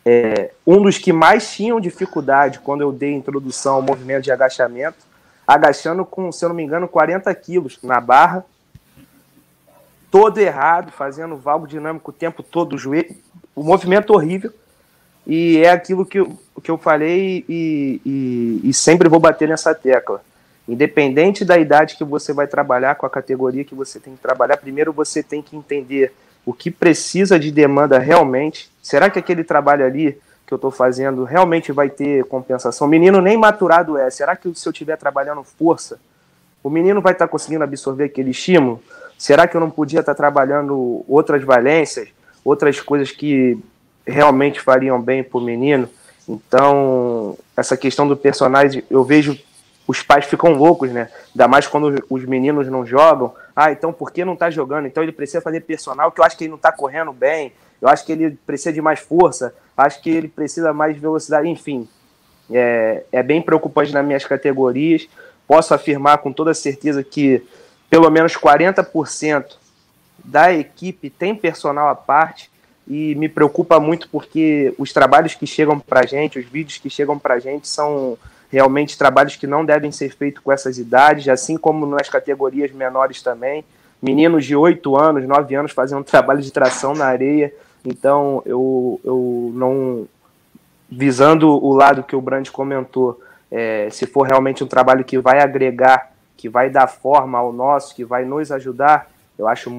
é, 0.05 0.53
um 0.67 0.83
dos 0.83 0.99
que 0.99 1.13
mais 1.13 1.53
tinham 1.53 1.81
dificuldade 1.81 2.61
quando 2.61 2.81
eu 2.81 2.93
dei 2.93 3.13
introdução 3.13 3.75
ao 3.77 3.83
movimento 3.83 4.25
de 4.25 4.33
agachamento, 4.33 4.99
agachando 5.47 6.05
com, 6.05 6.31
se 6.33 6.45
eu 6.45 6.49
não 6.49 6.57
me 6.57 6.63
engano, 6.63 6.89
40 6.89 7.35
quilos 7.35 7.79
na 7.83 8.01
barra, 8.01 8.45
todo 10.11 10.39
errado, 10.39 10.91
fazendo 10.91 11.37
valgo 11.37 11.67
dinâmico 11.67 12.11
o 12.11 12.15
tempo 12.15 12.43
todo, 12.43 12.75
o 12.75 12.79
joelho, 12.79 13.15
o 13.55 13.63
movimento 13.63 14.13
horrível, 14.13 14.53
e 15.27 15.59
é 15.59 15.71
aquilo 15.71 16.07
que 16.07 16.19
eu, 16.19 16.39
que 16.63 16.71
eu 16.71 16.79
falei 16.79 17.45
e, 17.49 18.01
e, 18.05 18.61
e 18.65 18.75
sempre 18.75 19.09
vou 19.09 19.21
bater 19.21 19.49
nessa 19.49 19.75
tecla. 19.75 20.23
Independente 20.67 21.45
da 21.45 21.59
idade 21.59 21.97
que 21.97 22.05
você 22.05 22.33
vai 22.33 22.47
trabalhar, 22.47 22.95
com 22.95 23.05
a 23.05 23.11
categoria 23.11 23.65
que 23.65 23.75
você 23.75 23.99
tem 23.99 24.15
que 24.15 24.23
trabalhar, 24.23 24.57
primeiro 24.57 24.93
você 24.93 25.23
tem 25.23 25.43
que 25.43 25.57
entender 25.57 26.13
o 26.44 26.53
que 26.53 26.70
precisa 26.70 27.38
de 27.38 27.50
demanda 27.50 27.98
realmente. 27.98 28.70
Será 28.83 29.11
que 29.11 29.18
aquele 29.18 29.44
trabalho 29.44 29.85
ali 29.85 30.18
que 30.46 30.53
eu 30.53 30.57
estou 30.57 30.70
fazendo 30.70 31.24
realmente 31.24 31.72
vai 31.72 31.88
ter 31.88 32.24
compensação? 32.24 32.87
O 32.87 32.90
menino 32.90 33.20
nem 33.20 33.37
maturado 33.37 33.96
é. 33.96 34.11
Será 34.11 34.35
que 34.35 34.53
se 34.55 34.66
eu 34.66 34.72
estiver 34.72 34.96
trabalhando 34.96 35.44
força, 35.44 36.00
o 36.62 36.70
menino 36.70 37.00
vai 37.00 37.12
estar 37.12 37.26
tá 37.26 37.31
conseguindo 37.31 37.64
absorver 37.64 38.05
aquele 38.05 38.31
estímulo? 38.31 38.83
Será 39.18 39.46
que 39.46 39.57
eu 39.57 39.61
não 39.61 39.70
podia 39.70 40.00
estar 40.00 40.14
tá 40.14 40.16
trabalhando 40.16 41.05
outras 41.07 41.42
valências, 41.42 42.09
outras 42.44 42.81
coisas 42.81 43.11
que 43.11 43.59
realmente 44.07 44.61
fariam 44.61 45.00
bem 45.00 45.22
para 45.22 45.38
o 45.38 45.42
menino? 45.42 45.88
Então, 46.29 47.37
essa 47.57 47.76
questão 47.76 48.07
do 48.07 48.16
personagem, 48.16 48.85
eu 48.90 49.05
vejo 49.05 49.38
os 49.87 50.03
pais 50.03 50.25
ficam 50.25 50.53
loucos, 50.53 50.90
né? 50.90 51.09
Ainda 51.35 51.49
mais 51.49 51.66
quando 51.66 52.05
os 52.09 52.25
meninos 52.25 52.69
não 52.69 52.87
jogam. 52.87 53.35
Ah, 53.55 53.73
então 53.73 53.93
por 53.93 54.12
que 54.12 54.25
não 54.25 54.37
tá 54.37 54.51
jogando? 54.51 54.87
Então 54.87 55.03
ele 55.03 55.12
precisa 55.12 55.40
fazer 55.40 55.61
personal, 55.62 56.12
que 56.12 56.21
eu 56.21 56.25
acho 56.25 56.37
que 56.37 56.45
ele 56.45 56.51
não 56.51 56.59
tá 56.59 56.71
correndo 56.71 57.12
bem. 57.12 57.53
Eu 57.81 57.88
acho 57.88 58.05
que 58.05 58.12
ele 58.12 58.38
precisa 58.47 58.73
de 58.73 58.81
mais 58.81 59.01
força. 59.01 59.55
Acho 59.77 60.01
que 60.01 60.11
ele 60.11 60.29
precisa 60.29 60.73
mais 60.73 60.97
velocidade. 60.97 61.49
Enfim, 61.49 61.88
é, 62.51 63.05
é 63.11 63.23
bem 63.23 63.40
preocupante 63.40 63.93
nas 63.93 64.05
minhas 64.05 64.25
categorias. 64.25 65.09
Posso 65.47 65.75
afirmar 65.75 66.19
com 66.19 66.33
toda 66.33 66.55
certeza 66.55 67.03
que 67.03 67.43
pelo 67.88 68.09
menos 68.11 68.35
40% 68.35 69.57
da 70.25 70.53
equipe 70.53 71.11
tem 71.11 71.35
personal 71.35 71.88
à 71.88 71.95
parte 71.95 72.51
e 72.87 73.14
me 73.14 73.29
preocupa 73.29 73.81
muito 73.81 74.09
porque 74.09 74.75
os 74.79 74.93
trabalhos 74.93 75.35
que 75.35 75.47
chegam 75.47 75.79
para 75.79 76.07
gente, 76.07 76.38
os 76.38 76.47
vídeos 76.47 76.79
que 76.79 76.90
chegam 76.90 77.19
para 77.19 77.38
gente 77.38 77.66
são 77.66 78.16
realmente 78.51 78.99
trabalhos 78.99 79.37
que 79.37 79.47
não 79.47 79.65
devem 79.65 79.93
ser 79.93 80.15
feitos 80.15 80.43
com 80.43 80.51
essas 80.51 80.77
idades, 80.77 81.29
assim 81.29 81.57
como 81.57 81.87
nas 81.87 82.09
categorias 82.09 82.73
menores 82.73 83.23
também. 83.23 83.65
Meninos 84.03 84.45
de 84.45 84.57
8 84.57 84.97
anos, 84.97 85.27
9 85.27 85.55
anos 85.55 85.73
fazendo 85.73 86.03
trabalho 86.05 86.43
de 86.43 86.51
tração 86.51 86.95
na 86.95 87.07
areia. 87.07 87.55
Então, 87.85 88.43
eu, 88.45 89.01
eu 89.05 89.53
não. 89.55 90.09
Visando 90.91 91.49
o 91.49 91.73
lado 91.73 92.03
que 92.03 92.17
o 92.17 92.21
Brand 92.21 92.49
comentou, 92.49 93.21
é, 93.49 93.89
se 93.91 94.07
for 94.07 94.27
realmente 94.27 94.65
um 94.65 94.67
trabalho 94.67 95.05
que 95.05 95.19
vai 95.19 95.41
agregar, 95.41 96.11
que 96.37 96.49
vai 96.49 96.69
dar 96.69 96.89
forma 96.89 97.39
ao 97.39 97.53
nosso, 97.53 97.95
que 97.95 98.05
vai 98.05 98.25
nos 98.25 98.51
ajudar, 98.51 99.09
eu 99.39 99.47
acho 99.47 99.71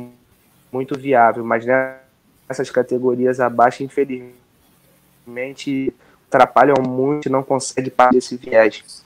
muito 0.71 0.97
viável. 0.97 1.43
Mas 1.43 1.65
nessas 1.65 2.71
categorias 2.71 3.41
abaixo, 3.41 3.83
infelizmente, 3.83 5.93
atrapalham 6.31 6.75
muito 6.81 7.27
e 7.27 7.31
não 7.31 7.43
consegue 7.43 7.89
parar 7.89 8.15
esse 8.15 8.37
viés. 8.37 9.03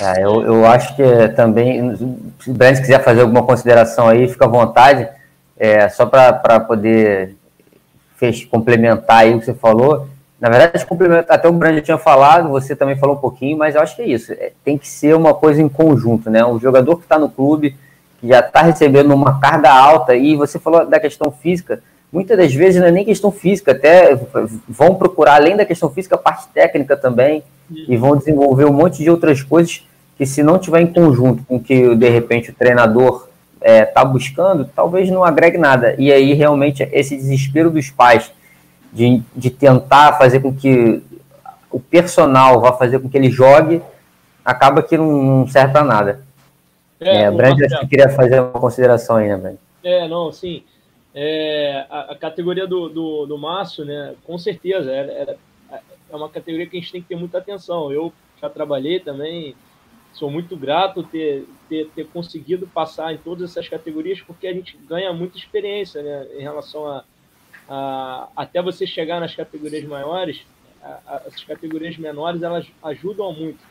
É, 0.00 0.22
eu, 0.22 0.42
eu 0.42 0.66
acho 0.66 0.94
que 0.94 1.28
também, 1.34 1.96
se 2.40 2.50
o 2.50 2.54
Brand 2.54 2.76
quiser 2.76 3.02
fazer 3.02 3.22
alguma 3.22 3.42
consideração 3.42 4.08
aí, 4.08 4.28
fica 4.28 4.44
à 4.44 4.48
vontade, 4.48 5.08
é, 5.56 5.88
só 5.88 6.04
para 6.04 6.60
poder 6.60 7.34
fez, 8.16 8.44
complementar 8.44 9.18
aí 9.18 9.34
o 9.34 9.38
que 9.38 9.46
você 9.46 9.54
falou. 9.54 10.08
Na 10.38 10.50
verdade, 10.50 10.84
até 11.28 11.48
o 11.48 11.52
Brand 11.52 11.82
tinha 11.82 11.96
falado, 11.96 12.50
você 12.50 12.76
também 12.76 12.96
falou 12.96 13.16
um 13.16 13.20
pouquinho, 13.20 13.56
mas 13.56 13.74
eu 13.74 13.80
acho 13.80 13.96
que 13.96 14.02
é 14.02 14.06
isso. 14.06 14.32
É, 14.32 14.52
tem 14.62 14.76
que 14.76 14.86
ser 14.86 15.14
uma 15.14 15.32
coisa 15.32 15.62
em 15.62 15.68
conjunto, 15.68 16.28
né? 16.28 16.44
Um 16.44 16.60
jogador 16.60 16.96
que 16.96 17.04
está 17.04 17.18
no 17.18 17.30
clube, 17.30 17.74
que 18.20 18.28
já 18.28 18.40
está 18.40 18.60
recebendo 18.60 19.14
uma 19.14 19.40
carga 19.40 19.70
alta, 19.70 20.14
e 20.14 20.36
você 20.36 20.58
falou 20.58 20.84
da 20.84 21.00
questão 21.00 21.30
física, 21.30 21.82
muitas 22.16 22.38
das 22.38 22.54
vezes 22.54 22.80
não 22.80 22.88
é 22.88 22.90
nem 22.90 23.04
questão 23.04 23.30
física, 23.30 23.72
até 23.72 24.18
vão 24.66 24.94
procurar, 24.94 25.34
além 25.34 25.54
da 25.54 25.66
questão 25.66 25.90
física, 25.90 26.14
a 26.14 26.18
parte 26.18 26.48
técnica 26.48 26.96
também, 26.96 27.42
e 27.70 27.94
vão 27.94 28.16
desenvolver 28.16 28.64
um 28.64 28.72
monte 28.72 29.02
de 29.02 29.10
outras 29.10 29.42
coisas 29.42 29.86
que, 30.16 30.24
se 30.24 30.42
não 30.42 30.58
tiver 30.58 30.80
em 30.80 30.86
conjunto 30.86 31.44
com 31.44 31.56
o 31.56 31.62
que, 31.62 31.94
de 31.94 32.08
repente, 32.08 32.50
o 32.50 32.54
treinador 32.54 33.28
está 33.56 33.70
é, 33.70 33.84
tá 33.84 34.02
buscando, 34.02 34.64
talvez 34.74 35.10
não 35.10 35.22
agregue 35.22 35.58
nada. 35.58 35.94
E 35.98 36.10
aí, 36.10 36.32
realmente, 36.32 36.88
esse 36.90 37.14
desespero 37.14 37.70
dos 37.70 37.90
pais 37.90 38.32
de, 38.90 39.22
de 39.34 39.50
tentar 39.50 40.14
fazer 40.14 40.40
com 40.40 40.54
que 40.54 41.02
o 41.70 41.78
personal 41.78 42.62
vá 42.62 42.72
fazer 42.72 42.98
com 42.98 43.10
que 43.10 43.18
ele 43.18 43.28
jogue, 43.28 43.82
acaba 44.42 44.82
que 44.82 44.96
não, 44.96 45.22
não 45.22 45.48
serve 45.48 45.72
para 45.72 45.84
nada. 45.84 46.20
É, 46.98 47.24
é 47.24 47.30
Brand, 47.30 47.60
acho 47.60 47.80
que 47.80 47.88
queria 47.88 48.08
fazer 48.08 48.40
uma 48.40 48.52
consideração 48.52 49.16
aí, 49.16 49.28
né, 49.28 49.36
Brand? 49.36 49.56
É, 49.84 50.08
não, 50.08 50.32
sim. 50.32 50.62
É, 51.18 51.86
a, 51.88 52.12
a, 52.12 52.14
categoria 52.14 52.66
do, 52.66 52.90
do, 52.90 53.24
do 53.24 53.38
Márcio, 53.38 53.86
né, 53.86 54.14
com 54.24 54.36
certeza, 54.36 54.92
é, 54.92 54.98
é, 55.00 55.36
é, 56.10 56.14
uma 56.14 56.28
categoria 56.28 56.66
que 56.66 56.76
a 56.76 56.80
gente 56.80 56.92
tem 56.92 57.00
que 57.00 57.08
ter 57.08 57.16
muita 57.16 57.38
atenção. 57.38 57.90
Eu 57.90 58.12
já 58.38 58.50
trabalhei 58.50 59.00
também, 59.00 59.56
sou 60.12 60.30
muito 60.30 60.54
grato 60.54 61.02
ter, 61.02 61.48
ter, 61.70 61.88
ter 61.94 62.06
conseguido 62.08 62.66
passar 62.66 63.14
em 63.14 63.16
todas 63.16 63.50
essas 63.50 63.66
categorias, 63.66 64.20
porque 64.20 64.46
a 64.46 64.52
gente 64.52 64.76
ganha 64.86 65.10
muita 65.14 65.38
experiência 65.38 66.02
né, 66.02 66.26
em 66.36 66.42
relação 66.42 66.86
a, 66.86 67.02
a 67.66 68.28
até 68.36 68.60
você 68.60 68.86
chegar 68.86 69.18
nas 69.18 69.34
categorias 69.34 69.84
maiores, 69.84 70.44
a, 70.82 71.00
a, 71.06 71.16
as 71.28 71.42
categorias 71.44 71.96
menores 71.96 72.42
elas 72.42 72.66
ajudam 72.82 73.32
muito, 73.32 73.64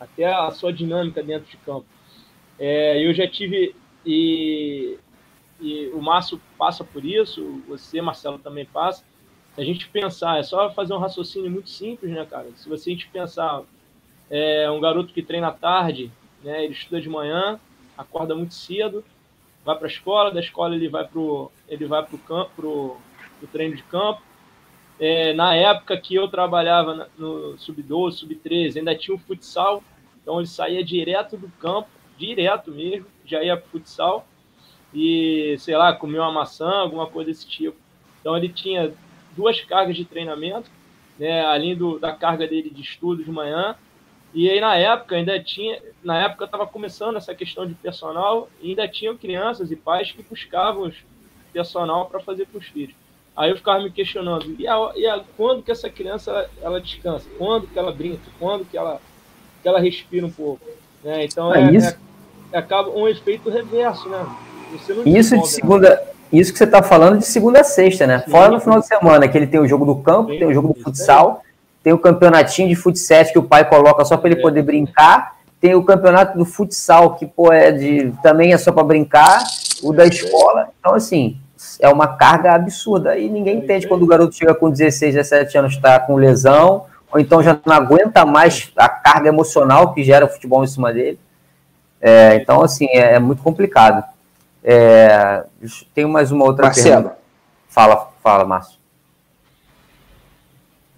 até 0.00 0.24
a 0.24 0.50
sua 0.50 0.72
dinâmica 0.72 1.22
dentro 1.22 1.48
de 1.48 1.56
campo. 1.58 1.86
É, 2.58 3.06
eu 3.06 3.14
já 3.14 3.28
tive 3.28 3.76
e 4.04 4.98
e 5.60 5.88
o 5.88 6.00
Márcio 6.00 6.40
passa 6.56 6.82
por 6.82 7.04
isso, 7.04 7.62
você, 7.68 8.00
Marcelo, 8.00 8.38
também 8.38 8.64
passa. 8.64 9.04
a 9.56 9.62
gente 9.62 9.88
pensar, 9.88 10.38
é 10.38 10.42
só 10.42 10.70
fazer 10.70 10.94
um 10.94 10.98
raciocínio 10.98 11.50
muito 11.50 11.68
simples, 11.68 12.10
né, 12.10 12.24
cara? 12.24 12.48
Se 12.56 12.68
você 12.68 12.90
a 12.90 12.92
gente 12.92 13.08
pensar, 13.08 13.62
é 14.30 14.70
um 14.70 14.80
garoto 14.80 15.12
que 15.12 15.22
treina 15.22 15.48
à 15.48 15.52
tarde, 15.52 16.10
né, 16.42 16.64
ele 16.64 16.72
estuda 16.72 17.00
de 17.00 17.08
manhã, 17.08 17.60
acorda 17.96 18.34
muito 18.34 18.54
cedo, 18.54 19.04
vai 19.64 19.76
para 19.76 19.86
a 19.86 19.90
escola, 19.90 20.30
da 20.30 20.40
escola 20.40 20.74
ele 20.74 20.88
vai 20.88 21.06
pro 21.06 21.50
ele 21.68 21.84
vai 21.84 22.04
pro 22.04 22.16
campo, 22.18 22.50
pro, 22.56 22.96
pro 23.38 23.48
treino 23.48 23.76
de 23.76 23.82
campo. 23.82 24.22
É, 24.98 25.32
na 25.32 25.54
época 25.54 25.96
que 25.98 26.14
eu 26.14 26.28
trabalhava 26.28 27.08
no 27.18 27.58
sub-12, 27.58 28.12
sub-13, 28.12 28.76
ainda 28.78 28.94
tinha 28.94 29.14
o 29.14 29.18
futsal, 29.18 29.82
então 30.22 30.38
ele 30.38 30.46
saía 30.46 30.84
direto 30.84 31.36
do 31.36 31.48
campo, 31.58 31.88
direto 32.16 32.70
mesmo, 32.70 33.06
já 33.24 33.42
ia 33.42 33.56
pro 33.56 33.70
futsal 33.70 34.26
e, 34.92 35.56
sei 35.58 35.76
lá, 35.76 35.92
comia 35.92 36.22
uma 36.22 36.32
maçã, 36.32 36.68
alguma 36.68 37.06
coisa 37.06 37.30
desse 37.30 37.46
tipo. 37.46 37.76
Então 38.20 38.36
ele 38.36 38.48
tinha 38.48 38.92
duas 39.36 39.60
cargas 39.60 39.96
de 39.96 40.04
treinamento, 40.04 40.70
né, 41.18 41.44
além 41.44 41.76
do, 41.76 41.98
da 41.98 42.12
carga 42.12 42.46
dele 42.46 42.70
de 42.70 42.82
estudo 42.82 43.22
de 43.22 43.30
manhã. 43.30 43.74
E 44.32 44.48
aí 44.48 44.60
na 44.60 44.76
época 44.76 45.16
ainda 45.16 45.38
tinha, 45.42 45.80
na 46.02 46.22
época 46.24 46.44
estava 46.44 46.66
começando 46.66 47.16
essa 47.16 47.34
questão 47.34 47.66
de 47.66 47.74
personal, 47.74 48.48
e 48.60 48.70
ainda 48.70 48.86
tinham 48.86 49.16
crianças 49.16 49.70
e 49.70 49.76
pais 49.76 50.12
que 50.12 50.22
buscavam 50.22 50.92
personal 51.52 52.06
para 52.06 52.20
fazer 52.20 52.46
com 52.46 52.58
os 52.58 52.66
filhos. 52.66 52.94
Aí 53.36 53.50
eu 53.50 53.56
ficava 53.56 53.82
me 53.82 53.90
questionando, 53.90 54.54
e, 54.58 54.66
a, 54.66 54.92
e 54.96 55.06
a, 55.06 55.22
quando 55.36 55.62
que 55.62 55.70
essa 55.70 55.88
criança 55.88 56.30
ela, 56.30 56.50
ela, 56.62 56.80
descansa? 56.80 57.28
Quando 57.38 57.66
que 57.66 57.78
ela 57.78 57.92
brinca? 57.92 58.22
Quando 58.38 58.64
que 58.64 58.76
ela, 58.76 59.00
que 59.62 59.68
ela 59.68 59.80
respira 59.80 60.26
um 60.26 60.30
pouco? 60.30 60.64
Né? 61.02 61.24
Então 61.24 61.52
é, 61.54 61.60
é, 61.60 61.76
é, 61.76 61.96
é, 62.52 62.58
acaba 62.58 62.90
um 62.90 63.08
efeito 63.08 63.48
reverso, 63.48 64.08
né? 64.08 64.49
Isso 65.04 65.38
de 65.38 65.48
segunda, 65.48 65.90
né? 65.90 65.98
isso 66.32 66.52
que 66.52 66.58
você 66.58 66.64
está 66.64 66.82
falando 66.82 67.18
de 67.18 67.26
segunda 67.26 67.60
a 67.60 67.64
sexta, 67.64 68.06
né? 68.06 68.22
Sim, 68.24 68.30
Fora 68.30 68.50
no 68.50 68.60
final 68.60 68.80
de 68.80 68.86
semana, 68.86 69.28
que 69.28 69.36
ele 69.36 69.46
tem 69.46 69.60
o 69.60 69.66
jogo 69.66 69.84
do 69.84 69.96
campo, 69.96 70.32
sim, 70.32 70.38
tem 70.38 70.46
o 70.46 70.54
jogo 70.54 70.74
do 70.74 70.80
futsal, 70.80 71.42
tem 71.82 71.92
o 71.92 71.98
campeonatinho 71.98 72.68
de 72.68 72.76
futsal 72.76 73.24
que 73.24 73.38
o 73.38 73.42
pai 73.42 73.68
coloca 73.68 74.04
só 74.04 74.16
para 74.16 74.30
ele 74.30 74.38
é. 74.38 74.42
poder 74.42 74.62
brincar, 74.62 75.36
tem 75.60 75.74
o 75.74 75.82
campeonato 75.82 76.38
do 76.38 76.44
futsal, 76.44 77.16
que 77.16 77.26
pô, 77.26 77.52
é 77.52 77.70
de, 77.70 78.12
também 78.22 78.52
é 78.52 78.58
só 78.58 78.72
para 78.72 78.84
brincar, 78.84 79.42
o 79.82 79.92
da 79.92 80.06
escola. 80.06 80.68
Então, 80.78 80.94
assim, 80.94 81.36
é 81.80 81.88
uma 81.88 82.06
carga 82.16 82.54
absurda. 82.54 83.18
E 83.18 83.28
ninguém 83.28 83.58
entende 83.58 83.86
quando 83.86 84.02
o 84.02 84.06
garoto 84.06 84.34
chega 84.34 84.54
com 84.54 84.70
16, 84.70 85.14
17 85.14 85.58
anos, 85.58 85.72
está 85.74 85.98
com 86.00 86.16
lesão, 86.16 86.86
ou 87.12 87.20
então 87.20 87.42
já 87.42 87.58
não 87.64 87.74
aguenta 87.74 88.24
mais 88.24 88.72
a 88.76 88.88
carga 88.88 89.28
emocional 89.28 89.92
que 89.92 90.02
gera 90.02 90.24
o 90.24 90.28
futebol 90.28 90.64
em 90.64 90.68
cima 90.68 90.92
dele. 90.92 91.18
É, 92.00 92.36
então, 92.36 92.62
assim, 92.62 92.86
é, 92.86 93.14
é 93.14 93.18
muito 93.18 93.42
complicado. 93.42 94.02
É, 94.62 95.44
tem 95.94 96.06
mais 96.06 96.30
uma 96.30 96.44
outra 96.44 96.66
Marcelo. 96.66 97.02
pergunta. 97.02 97.18
Fala, 97.68 98.10
fala, 98.22 98.44
Márcio. 98.44 98.78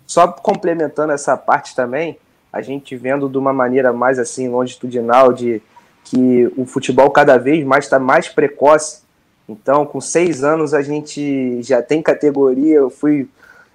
Só 0.07 0.29
complementando 0.29 1.13
essa 1.13 1.37
parte 1.37 1.75
também, 1.75 2.19
a 2.53 2.61
gente 2.61 2.97
vendo 2.97 3.29
de 3.29 3.39
uma 3.39 3.53
maneira 3.53 3.93
mais 3.93 4.19
assim 4.19 4.49
longitudinal 4.49 5.33
de 5.33 5.63
que 6.05 6.53
o 6.57 6.67
futebol 6.67 7.11
cada 7.11 7.39
vez 7.39 7.65
mais 7.65 7.85
está 7.85 7.99
mais 7.99 8.29
precoce. 8.29 9.03
Então, 9.49 9.87
com 9.87 10.01
seis 10.01 10.43
anos 10.43 10.75
a 10.75 10.83
gente 10.83 11.63
já 11.63 11.81
tem 11.81 12.03
categoria. 12.03 12.77
Eu 12.77 12.91
fui, 12.91 13.29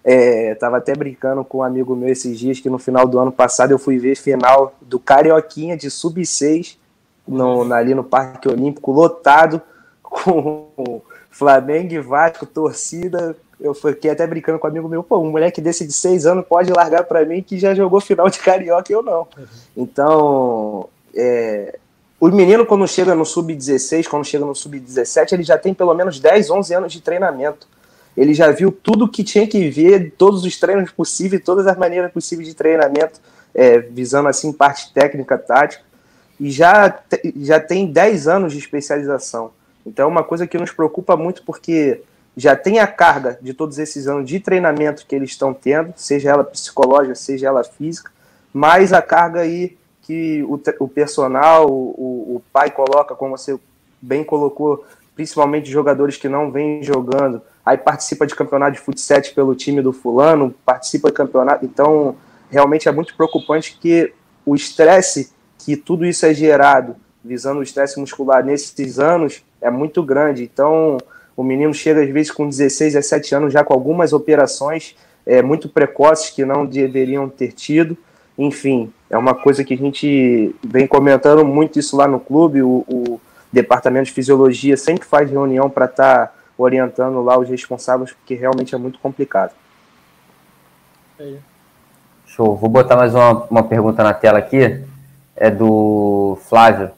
estava 0.04 0.78
é, 0.78 0.80
até 0.80 0.94
brincando 0.94 1.44
com 1.44 1.60
um 1.60 1.64
amigo 1.64 1.96
meu 1.96 2.10
esses 2.10 2.38
dias 2.38 2.60
que 2.60 2.70
no 2.70 2.78
final 2.78 3.08
do 3.08 3.18
ano 3.20 3.32
passado 3.32 3.72
eu 3.72 3.80
fui 3.80 3.98
ver 3.98 4.16
final 4.16 4.76
do 4.82 5.00
Carioquinha 5.00 5.78
de 5.78 5.90
sub 5.90 6.24
6 6.24 6.78
no, 7.28 7.74
ali 7.74 7.96
no 7.96 8.04
Parque 8.04 8.48
Olímpico 8.48 8.92
lotado 8.92 9.62
com 10.24 11.02
Flamengo 11.30 11.94
e 11.94 12.00
Vasco, 12.00 12.46
torcida. 12.46 13.36
Eu 13.60 13.74
fiquei 13.74 14.12
até 14.12 14.26
brincando 14.26 14.60
com 14.60 14.68
um 14.68 14.70
amigo 14.70 14.88
meu, 14.88 15.04
pô, 15.04 15.18
um 15.20 15.32
moleque 15.32 15.62
desse 15.62 15.86
de 15.86 15.94
seis 15.94 16.26
anos 16.26 16.46
pode 16.46 16.72
largar 16.72 17.04
para 17.04 17.26
mim 17.26 17.42
que 17.42 17.58
já 17.58 17.74
jogou 17.74 18.00
final 18.00 18.30
de 18.30 18.40
carioca 18.40 18.92
e 18.92 18.96
eu 18.96 19.02
não. 19.02 19.28
Uhum. 19.38 19.46
Então, 19.76 20.90
é, 21.16 21.78
o 22.20 22.28
menino, 22.30 22.66
quando 22.66 22.88
chega 22.88 23.16
no 23.16 23.26
sub-16, 23.26 24.08
quando 24.08 24.26
chega 24.26 24.46
no 24.46 24.56
sub-17, 24.56 25.34
ele 25.34 25.44
já 25.44 25.58
tem 25.58 25.74
pelo 25.74 25.94
menos 25.94 26.20
10, 26.20 26.50
11 26.50 26.74
anos 26.74 26.94
de 26.94 27.02
treinamento. 27.02 27.68
Ele 28.16 28.34
já 28.34 28.52
viu 28.52 28.72
tudo 28.72 29.08
que 29.08 29.24
tinha 29.24 29.48
que 29.48 29.70
ver, 29.70 30.14
todos 30.18 30.44
os 30.44 30.60
treinos 30.60 30.92
possíveis, 30.92 31.44
todas 31.44 31.68
as 31.68 31.78
maneiras 31.78 32.12
possíveis 32.12 32.48
de 32.48 32.56
treinamento, 32.56 33.20
é, 33.54 33.80
visando 33.80 34.28
assim 34.30 34.52
parte 34.52 34.92
técnica, 34.92 35.38
tática, 35.38 35.84
e 36.40 36.52
já, 36.52 37.00
já 37.36 37.60
tem 37.60 37.86
10 37.86 38.28
anos 38.28 38.54
de 38.54 38.60
especialização. 38.60 39.52
Então 39.88 40.06
é 40.06 40.08
uma 40.08 40.24
coisa 40.24 40.46
que 40.46 40.58
nos 40.58 40.72
preocupa 40.72 41.16
muito 41.16 41.44
porque 41.44 42.02
já 42.36 42.56
tem 42.56 42.80
a 42.80 42.86
carga 42.86 43.40
de 43.42 43.54
todos 43.54 43.80
esses 43.80 44.08
anos 44.08 44.30
de 44.30 44.40
treinamento 44.40 45.06
que 45.08 45.16
eles 45.16 45.32
estão 45.32 45.54
tendo, 45.54 45.94
seja 45.96 46.30
ela 46.30 46.44
psicológica, 46.44 47.16
seja 47.16 47.48
ela 47.48 47.64
física, 47.64 48.12
mais 48.54 48.94
a 48.94 49.02
carga 49.02 49.42
aí 49.42 49.78
que 50.04 50.44
o, 50.44 50.62
o 50.80 50.88
personal, 50.88 51.70
o, 51.70 52.36
o 52.36 52.42
pai 52.54 52.70
coloca, 52.70 53.16
como 53.16 53.38
você 53.38 53.58
bem 54.02 54.24
colocou, 54.24 54.86
principalmente 55.16 55.72
jogadores 55.72 56.16
que 56.16 56.30
não 56.30 56.52
vêm 56.52 56.84
jogando, 56.84 57.42
aí 57.66 57.78
participa 57.78 58.28
de 58.28 58.36
campeonato 58.36 58.74
de 58.74 58.80
futsal 58.80 59.22
pelo 59.34 59.56
time 59.56 59.82
do 59.82 59.92
fulano, 59.92 60.54
participa 60.64 61.10
de 61.10 61.16
campeonato, 61.16 61.66
então 61.66 62.16
realmente 62.52 62.88
é 62.88 62.92
muito 62.92 63.16
preocupante 63.16 63.78
que 63.82 64.14
o 64.46 64.56
estresse 64.56 65.32
que 65.58 65.76
tudo 65.76 66.06
isso 66.06 66.26
é 66.26 66.34
gerado, 66.34 66.96
visando 67.24 67.60
o 67.60 67.64
estresse 67.64 68.00
muscular 68.00 68.46
nesses 68.46 69.00
anos, 69.00 69.44
é 69.62 69.70
muito 69.70 70.04
grande. 70.04 70.44
Então, 70.44 70.98
o 71.36 71.44
menino 71.44 71.74
chega 71.74 72.02
às 72.02 72.10
vezes 72.10 72.32
com 72.32 72.48
16, 72.48 72.94
17 72.94 73.36
anos 73.36 73.54
já 73.54 73.64
com 73.64 73.74
algumas 73.74 74.14
operações 74.14 74.96
é, 75.26 75.42
muito 75.42 75.68
precoces 75.70 76.30
que 76.30 76.46
não 76.46 76.66
deveriam 76.66 77.30
ter 77.30 77.52
tido. 77.52 77.98
Enfim, 78.38 78.92
é 79.10 79.18
uma 79.18 79.36
coisa 79.36 79.64
que 79.64 79.74
a 79.74 79.78
gente 79.78 80.56
vem 80.66 80.88
comentando 80.88 81.44
muito 81.44 81.78
isso 81.78 81.98
lá 81.98 82.08
no 82.08 82.20
clube. 82.20 82.62
O, 82.62 82.86
o 82.88 83.22
departamento 83.52 84.06
de 84.06 84.14
fisiologia 84.14 84.78
sempre 84.78 85.06
faz 85.06 85.30
reunião 85.30 85.70
para 85.70 85.86
estar 85.86 86.28
tá 86.28 86.34
orientando 86.58 87.22
lá 87.24 87.38
os 87.38 87.50
responsáveis, 87.50 88.12
porque 88.12 88.36
realmente 88.36 88.74
é 88.74 88.78
muito 88.78 89.00
complicado. 89.00 89.52
Show. 92.26 92.56
Vou 92.56 92.70
botar 92.70 92.96
mais 92.96 93.14
uma, 93.14 93.46
uma 93.46 93.64
pergunta 93.64 94.04
na 94.04 94.14
tela 94.14 94.40
aqui. 94.40 94.84
É 95.36 95.52
do 95.52 96.38
Flávio 96.48 96.92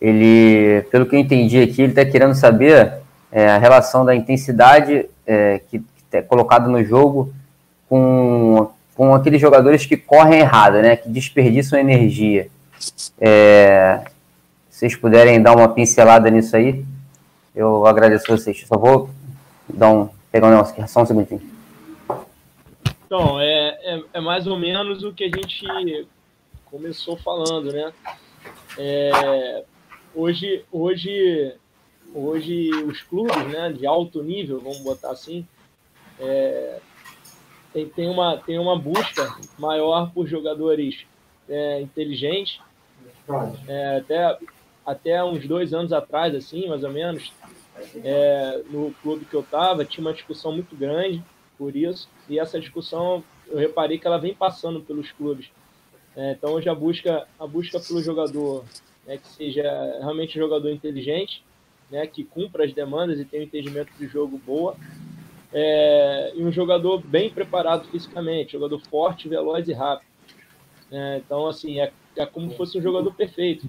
ele, 0.00 0.82
pelo 0.90 1.06
que 1.06 1.14
eu 1.14 1.20
entendi 1.20 1.60
aqui, 1.60 1.82
ele 1.82 1.92
está 1.92 2.04
querendo 2.04 2.34
saber 2.34 2.94
é, 3.30 3.48
a 3.48 3.58
relação 3.58 4.04
da 4.04 4.14
intensidade 4.14 5.08
é, 5.26 5.60
que, 5.70 5.82
é 6.12 6.22
colocada 6.22 6.68
no 6.68 6.82
jogo 6.82 7.32
com, 7.88 8.70
com 8.96 9.14
aqueles 9.14 9.40
jogadores 9.40 9.86
que 9.86 9.96
correm 9.96 10.40
errado, 10.40 10.80
né, 10.80 10.96
que 10.96 11.08
desperdiçam 11.08 11.78
energia. 11.78 12.48
É, 13.20 14.00
vocês 14.68 14.96
puderem 14.96 15.40
dar 15.42 15.54
uma 15.54 15.68
pincelada 15.68 16.30
nisso 16.30 16.56
aí, 16.56 16.84
eu 17.54 17.86
agradeço 17.86 18.32
a 18.32 18.36
vocês. 18.36 18.64
Só 18.66 18.78
vou 18.78 19.10
dar 19.68 19.90
um, 19.90 20.08
pegar 20.32 20.46
um 20.46 20.50
negócio 20.50 20.72
aqui, 20.72 20.90
só 20.90 21.02
um 21.02 21.06
segundinho. 21.06 21.42
Então, 23.04 23.40
é, 23.40 23.78
é, 23.82 24.02
é 24.14 24.20
mais 24.20 24.46
ou 24.46 24.58
menos 24.58 25.02
o 25.02 25.12
que 25.12 25.24
a 25.24 25.26
gente 25.26 26.06
começou 26.70 27.16
falando, 27.16 27.72
né? 27.72 27.92
É, 28.78 29.64
hoje, 30.14 30.64
hoje, 30.70 31.54
hoje 32.14 32.70
os 32.84 33.02
clubes 33.02 33.46
né, 33.48 33.72
de 33.72 33.86
alto 33.86 34.22
nível, 34.22 34.60
vamos 34.60 34.80
botar 34.80 35.10
assim, 35.10 35.46
é, 36.18 36.80
tem, 37.72 37.88
tem, 37.88 38.08
uma, 38.08 38.36
tem 38.38 38.58
uma 38.58 38.78
busca 38.78 39.36
maior 39.58 40.12
por 40.12 40.26
jogadores 40.26 41.06
é, 41.48 41.80
inteligentes. 41.80 42.60
É, 43.68 43.98
até, 43.98 44.38
até 44.84 45.24
uns 45.24 45.46
dois 45.46 45.72
anos 45.72 45.92
atrás, 45.92 46.34
assim, 46.34 46.68
mais 46.68 46.82
ou 46.82 46.90
menos, 46.90 47.32
é, 48.04 48.62
no 48.70 48.92
clube 49.02 49.24
que 49.24 49.34
eu 49.34 49.40
estava, 49.40 49.84
tinha 49.84 50.04
uma 50.04 50.12
discussão 50.12 50.52
muito 50.52 50.76
grande 50.76 51.22
por 51.56 51.76
isso, 51.76 52.08
e 52.28 52.38
essa 52.38 52.58
discussão 52.58 53.22
eu 53.46 53.58
reparei 53.58 53.98
que 53.98 54.06
ela 54.06 54.18
vem 54.18 54.34
passando 54.34 54.80
pelos 54.80 55.12
clubes. 55.12 55.50
É, 56.16 56.32
então 56.32 56.52
hoje 56.52 56.68
a 56.68 56.74
busca, 56.74 57.26
a 57.38 57.46
busca 57.46 57.78
pelo 57.78 58.02
jogador 58.02 58.64
né, 59.06 59.16
que 59.16 59.28
seja 59.28 59.62
realmente 60.00 60.38
um 60.38 60.42
jogador 60.42 60.70
inteligente, 60.70 61.42
né, 61.90 62.06
que 62.06 62.24
cumpra 62.24 62.64
as 62.64 62.72
demandas 62.72 63.18
e 63.18 63.24
tenha 63.24 63.42
um 63.42 63.46
entendimento 63.46 63.92
de 63.98 64.06
jogo 64.06 64.38
boa, 64.38 64.76
é, 65.52 66.32
e 66.36 66.44
um 66.44 66.52
jogador 66.52 67.00
bem 67.00 67.30
preparado 67.30 67.88
fisicamente, 67.88 68.52
jogador 68.52 68.78
forte, 68.80 69.28
veloz 69.28 69.68
e 69.68 69.72
rápido. 69.72 70.08
É, 70.92 71.18
então, 71.18 71.46
assim, 71.46 71.80
é, 71.80 71.92
é 72.16 72.26
como 72.26 72.50
se 72.50 72.56
fosse 72.56 72.78
um 72.78 72.82
jogador 72.82 73.12
perfeito, 73.14 73.68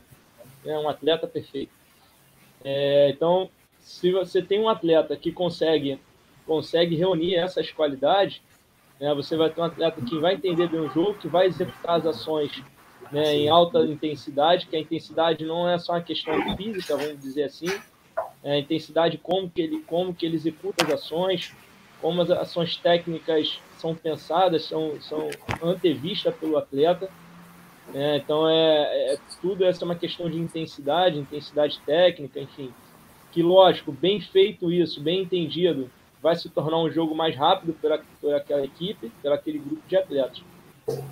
né, 0.64 0.78
um 0.78 0.88
atleta 0.88 1.28
perfeito. 1.28 1.72
É, 2.64 3.10
então, 3.10 3.50
se 3.80 4.12
você 4.12 4.42
tem 4.42 4.60
um 4.60 4.70
atleta 4.70 5.16
que 5.16 5.32
consegue, 5.32 6.00
consegue 6.46 6.96
reunir 6.96 7.36
essas 7.36 7.72
qualidades, 7.72 8.42
né, 9.00 9.14
você 9.16 9.36
vai 9.36 9.50
ter 9.50 9.62
um 9.62 9.66
atleta 9.66 10.00
que 10.02 10.20
vai 10.20 10.36
entender 10.36 10.68
bem 10.68 10.80
o 10.80 10.90
jogo, 10.90 11.16
que 11.16 11.28
vai 11.28 11.48
executar 11.48 11.98
as 11.98 12.06
ações 12.06 12.64
né, 13.12 13.36
em 13.36 13.49
alta 13.49 13.80
intensidade, 13.80 14.68
que 14.68 14.76
a 14.76 14.80
intensidade 14.80 15.45
não 15.45 15.68
é 15.68 15.78
só 15.78 15.93
uma 15.93 16.01
questão 16.01 16.34
física, 16.55 16.95
vamos 16.95 17.20
dizer 17.20 17.43
assim, 17.43 17.68
é 18.43 18.53
a 18.53 18.59
intensidade 18.59 19.18
como 19.18 19.49
que 19.49 19.62
ele 19.62 19.84
como 19.86 20.14
que 20.14 20.26
ele 20.26 20.36
executa 20.36 20.86
as 20.86 20.93
ações, 20.93 21.53
como 22.01 22.22
as 22.22 22.32
ações 22.32 22.76
técnicas 22.78 23.59
são 23.78 23.95
pensadas, 23.95 24.66
são, 24.66 24.99
são 25.01 25.30
antevistas 25.62 26.36
pelo 26.36 26.57
atleta. 26.57 27.09
É, 27.93 28.18
então, 28.18 28.47
é, 28.47 29.14
é, 29.14 29.18
tudo 29.41 29.66
essa 29.66 29.84
é 29.84 29.86
uma 29.86 29.95
questão 29.95 30.30
de 30.30 30.38
intensidade, 30.38 31.20
intensidade 31.20 31.80
técnica, 31.86 32.39
enfim. 32.39 32.74
Que, 33.32 33.43
lógico, 33.43 33.91
bem 33.91 34.20
feito 34.20 34.72
isso, 34.72 35.01
bem 35.01 35.22
entendido, 35.22 35.89
vai 36.22 36.36
se 36.36 36.49
tornar 36.49 36.78
um 36.78 36.89
jogo 36.89 37.16
mais 37.16 37.36
rápido 37.36 37.76
por 38.20 38.34
aquela 38.34 38.64
equipe, 38.64 39.12
por 39.22 39.32
aquele 39.32 39.59
grupo 39.59 39.82
de 39.88 39.95
atletas. 39.97 40.41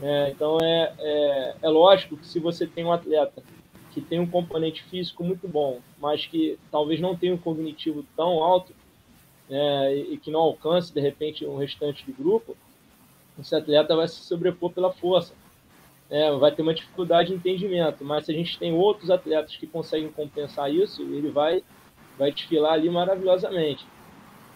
É, 0.02 0.30
então, 0.30 0.58
é, 0.62 0.94
é, 1.00 1.56
é 1.62 1.70
lógico 1.70 2.18
que 2.18 2.28
se 2.28 2.40
você 2.40 2.66
tem 2.66 2.86
um 2.86 2.92
atleta 2.92 3.44
que 3.92 4.02
tem 4.02 4.20
um 4.20 4.28
componente 4.28 4.84
físico 4.84 5.24
muito 5.24 5.48
bom, 5.48 5.80
mas 6.00 6.26
que 6.26 6.58
talvez 6.72 7.00
não 7.00 7.16
tenha 7.16 7.34
um 7.34 7.38
cognitivo 7.38 8.06
tão 8.16 8.44
alto, 8.44 8.74
é, 9.50 9.96
e 9.96 10.18
que 10.18 10.30
não 10.30 10.42
alcance, 10.42 10.94
de 10.94 11.02
repente, 11.02 11.44
o 11.44 11.54
um 11.54 11.58
restante 11.58 12.06
do 12.06 12.14
grupo, 12.14 12.56
esse 13.40 13.56
atleta 13.56 13.96
vai 13.96 14.08
se 14.08 14.22
sobrepor 14.22 14.72
pela 14.72 14.92
força. 14.92 15.34
É, 16.10 16.32
vai 16.32 16.52
ter 16.52 16.62
uma 16.62 16.74
dificuldade 16.74 17.30
de 17.30 17.36
entendimento, 17.36 18.04
mas 18.04 18.26
se 18.26 18.32
a 18.32 18.36
gente 18.36 18.58
tem 18.58 18.74
outros 18.74 19.12
atletas 19.12 19.56
que 19.56 19.68
conseguem 19.68 20.10
compensar 20.10 20.74
isso, 20.74 21.02
ele 21.04 21.30
vai, 21.30 21.64
vai 22.18 22.32
desfilar 22.32 22.74
ali 22.74 22.90
maravilhosamente. 22.90 23.86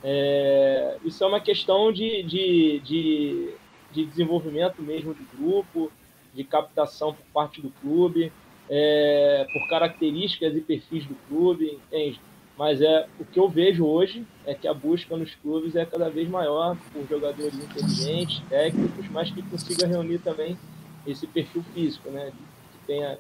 É, 0.04 0.98
isso 1.06 1.24
é 1.24 1.28
uma 1.28 1.40
questão 1.40 1.92
de, 1.92 2.24
de, 2.24 2.80
de, 2.80 3.54
de, 3.94 4.06
desenvolvimento 4.06 4.82
mesmo 4.82 5.14
do 5.14 5.38
grupo, 5.38 5.92
de 6.34 6.44
captação 6.44 7.14
por 7.14 7.26
parte 7.34 7.62
do 7.62 7.70
clube, 7.82 8.32
é, 8.70 9.46
por 9.54 9.70
características 9.70 10.56
e 10.56 10.62
perfis 10.62 11.06
do 11.06 11.16
clube, 11.28 11.80
entende? 11.88 12.20
Mas 12.58 12.82
é 12.82 13.08
o 13.20 13.26
que 13.26 13.40
eu 13.40 13.50
vejo 13.50 13.86
hoje 13.86 14.26
é 14.46 14.54
que 14.54 14.68
a 14.68 14.74
busca 14.74 15.18
nos 15.18 15.34
clubes 15.36 15.76
é 15.76 15.86
cada 15.86 16.10
vez 16.10 16.30
maior 16.30 16.78
por 16.92 17.08
jogadores 17.08 17.56
inteligentes, 17.56 18.42
técnicos, 18.48 19.10
mas 19.10 19.32
que 19.32 19.42
consiga 19.42 19.88
reunir 19.88 20.20
também 20.20 20.58
esse 21.06 21.26
perfil 21.26 21.64
físico, 21.74 22.10
né? 22.10 22.32
Que 22.72 22.88
tenha 22.88 23.18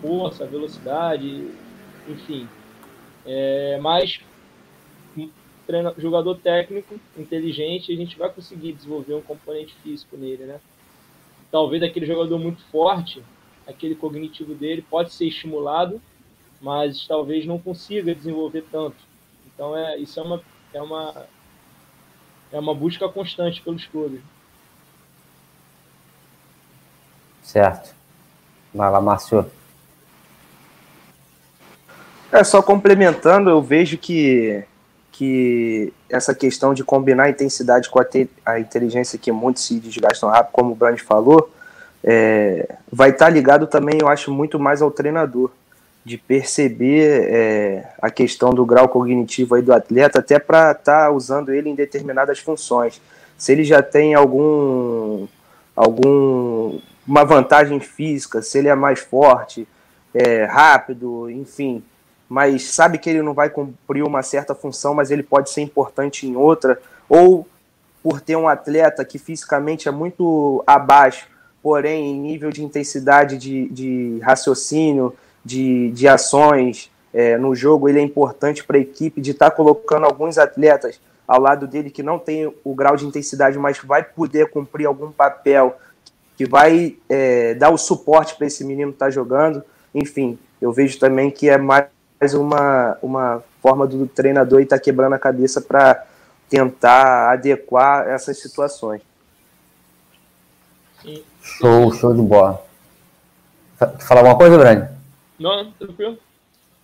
força, 0.00 0.44
velocidade, 0.46 1.48
enfim. 2.08 2.48
É, 3.24 3.78
mas 3.80 4.20
treino, 5.66 5.94
jogador 5.98 6.36
técnico, 6.38 6.98
inteligente, 7.16 7.92
a 7.92 7.96
gente 7.96 8.18
vai 8.18 8.30
conseguir 8.30 8.72
desenvolver 8.72 9.14
um 9.14 9.22
componente 9.22 9.74
físico 9.82 10.16
nele, 10.16 10.44
né? 10.44 10.60
Talvez 11.50 11.82
aquele 11.82 12.06
jogador 12.06 12.38
muito 12.38 12.62
forte, 12.70 13.22
aquele 13.66 13.94
cognitivo 13.94 14.54
dele 14.54 14.84
pode 14.88 15.12
ser 15.12 15.26
estimulado, 15.26 16.00
mas 16.60 17.06
talvez 17.06 17.44
não 17.46 17.58
consiga 17.58 18.14
desenvolver 18.14 18.64
tanto. 18.70 18.96
Então 19.46 19.76
é 19.76 19.98
isso 19.98 20.18
é 20.18 20.22
uma 20.22 20.42
é 20.72 20.82
uma 20.82 21.26
é 22.52 22.58
uma 22.58 22.74
busca 22.74 23.08
constante 23.08 23.60
pelos 23.62 23.86
clubes. 23.86 24.20
Certo. 27.42 27.94
Vai 28.72 28.90
lá, 28.90 29.00
Márcio. 29.00 29.50
É, 32.30 32.42
só 32.42 32.62
complementando, 32.62 33.50
eu 33.50 33.60
vejo 33.60 33.98
que, 33.98 34.64
que 35.12 35.92
essa 36.08 36.34
questão 36.34 36.72
de 36.72 36.82
combinar 36.82 37.24
a 37.24 37.30
intensidade 37.30 37.88
com 37.88 38.00
a, 38.00 38.04
te, 38.04 38.28
a 38.44 38.58
inteligência 38.58 39.18
que 39.18 39.30
muitos 39.30 39.64
se 39.66 39.78
desgastam 39.78 40.30
rápido, 40.30 40.52
como 40.52 40.72
o 40.72 40.74
Brand 40.74 40.98
falou, 40.98 41.52
é, 42.02 42.76
vai 42.90 43.10
estar 43.10 43.26
tá 43.26 43.30
ligado 43.30 43.66
também, 43.66 43.98
eu 44.00 44.08
acho, 44.08 44.32
muito 44.32 44.58
mais 44.58 44.80
ao 44.80 44.90
treinador 44.90 45.50
de 46.04 46.18
perceber 46.18 47.28
é, 47.30 47.88
a 48.00 48.10
questão 48.10 48.50
do 48.50 48.66
grau 48.66 48.88
cognitivo 48.88 49.54
aí 49.54 49.62
do 49.62 49.72
atleta, 49.72 50.18
até 50.18 50.38
para 50.38 50.72
estar 50.72 51.04
tá 51.04 51.10
usando 51.10 51.52
ele 51.52 51.68
em 51.68 51.74
determinadas 51.74 52.40
funções. 52.40 53.00
Se 53.38 53.52
ele 53.52 53.62
já 53.62 53.82
tem 53.82 54.14
algum, 54.14 55.28
algum 55.76 56.80
uma 57.06 57.24
vantagem 57.24 57.78
física, 57.78 58.42
se 58.42 58.58
ele 58.58 58.68
é 58.68 58.74
mais 58.74 58.98
forte, 58.98 59.68
é, 60.14 60.44
rápido, 60.44 61.30
enfim, 61.30 61.82
mas 62.32 62.70
sabe 62.70 62.96
que 62.96 63.10
ele 63.10 63.20
não 63.20 63.34
vai 63.34 63.50
cumprir 63.50 64.02
uma 64.02 64.22
certa 64.22 64.54
função, 64.54 64.94
mas 64.94 65.10
ele 65.10 65.22
pode 65.22 65.50
ser 65.50 65.60
importante 65.60 66.26
em 66.26 66.34
outra, 66.34 66.80
ou 67.06 67.46
por 68.02 68.22
ter 68.22 68.36
um 68.36 68.48
atleta 68.48 69.04
que 69.04 69.18
fisicamente 69.18 69.86
é 69.86 69.90
muito 69.90 70.64
abaixo, 70.66 71.26
porém 71.62 72.10
em 72.10 72.18
nível 72.18 72.50
de 72.50 72.64
intensidade 72.64 73.36
de, 73.36 73.68
de 73.68 74.18
raciocínio, 74.20 75.14
de, 75.44 75.90
de 75.90 76.08
ações 76.08 76.90
é, 77.12 77.36
no 77.36 77.54
jogo, 77.54 77.86
ele 77.86 77.98
é 77.98 78.02
importante 78.02 78.64
para 78.64 78.78
a 78.78 78.80
equipe 78.80 79.20
de 79.20 79.32
estar 79.32 79.50
tá 79.50 79.54
colocando 79.54 80.06
alguns 80.06 80.38
atletas 80.38 80.98
ao 81.28 81.38
lado 81.38 81.66
dele 81.66 81.90
que 81.90 82.02
não 82.02 82.18
tem 82.18 82.50
o 82.64 82.74
grau 82.74 82.96
de 82.96 83.04
intensidade, 83.04 83.58
mas 83.58 83.78
vai 83.84 84.02
poder 84.02 84.48
cumprir 84.48 84.86
algum 84.86 85.12
papel 85.12 85.76
que 86.34 86.46
vai 86.46 86.96
é, 87.10 87.52
dar 87.52 87.68
o 87.68 87.76
suporte 87.76 88.36
para 88.36 88.46
esse 88.46 88.64
menino 88.64 88.90
estar 88.90 89.06
tá 89.06 89.10
jogando. 89.10 89.62
Enfim, 89.94 90.38
eu 90.62 90.72
vejo 90.72 90.98
também 90.98 91.30
que 91.30 91.50
é 91.50 91.58
mais 91.58 91.84
uma, 92.34 92.96
uma 93.02 93.42
forma 93.60 93.86
do 93.86 94.06
treinador 94.06 94.60
estar 94.60 94.76
tá 94.76 94.82
quebrando 94.82 95.14
a 95.14 95.18
cabeça 95.18 95.60
para 95.60 96.04
tentar 96.48 97.32
adequar 97.32 98.08
essas 98.08 98.38
situações. 98.38 99.02
Show, 101.42 101.92
show 101.92 102.14
de 102.14 102.22
bola. 102.22 102.64
Falar 103.98 104.20
alguma 104.20 104.36
coisa, 104.36 104.56
Brani? 104.56 104.88
Não, 105.38 105.72
tranquilo. 105.72 106.16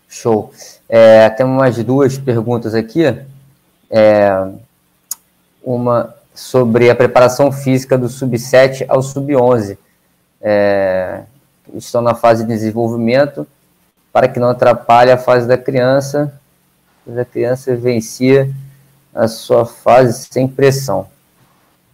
Show. 0.09 0.53
É, 0.89 1.30
temos 1.30 1.57
umas 1.57 1.84
duas 1.84 2.18
perguntas 2.18 2.74
aqui. 2.74 3.03
É, 3.91 4.51
uma 5.62 6.14
sobre 6.34 6.89
a 6.89 6.95
preparação 6.95 7.51
física 7.51 7.99
do 7.99 8.09
sub-7 8.09 8.86
ao 8.89 9.03
sub-11. 9.03 9.76
É, 10.41 11.22
estão 11.74 12.01
na 12.01 12.14
fase 12.14 12.45
de 12.45 12.49
desenvolvimento 12.49 13.47
para 14.19 14.27
que 14.27 14.41
não 14.41 14.51
atrapalhe 14.51 15.12
a 15.12 15.16
fase 15.16 15.47
da 15.47 15.57
criança, 15.57 16.33
a 17.07 17.25
criança 17.25 17.77
vencia 17.77 18.51
a 19.14 19.29
sua 19.29 19.64
fase 19.64 20.27
sem 20.29 20.49
pressão. 20.49 21.07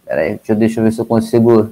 Peraí, 0.03 0.29
deixa, 0.37 0.55
deixa 0.55 0.79
eu 0.79 0.83
ver 0.85 0.91
se 0.91 0.99
eu 0.99 1.05
consigo 1.05 1.71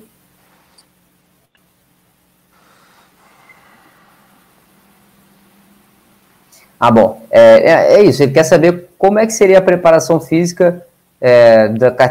Ah, 6.79 6.91
bom, 6.91 7.25
é, 7.31 7.71
é, 7.71 7.93
é, 7.95 8.03
isso. 8.03 8.21
Ele 8.21 8.33
quer 8.33 8.43
saber 8.43 8.89
como 8.95 9.17
é 9.17 9.25
que 9.25 9.33
seria 9.33 9.57
a 9.57 9.61
preparação 9.61 10.19
física 10.19 10.85
é, 11.19 11.67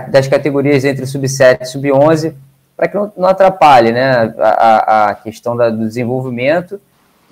das 0.08 0.26
categorias 0.26 0.84
entre 0.84 1.06
sub-7 1.06 1.58
e 1.60 1.64
sub-11, 1.66 2.34
para 2.76 2.88
que 2.88 2.96
não, 2.96 3.12
não, 3.16 3.28
atrapalhe 3.28 3.92
né, 3.92 4.34
a, 4.36 5.10
a 5.10 5.14
questão 5.14 5.56
da, 5.56 5.70
do 5.70 5.86
desenvolvimento. 5.86 6.80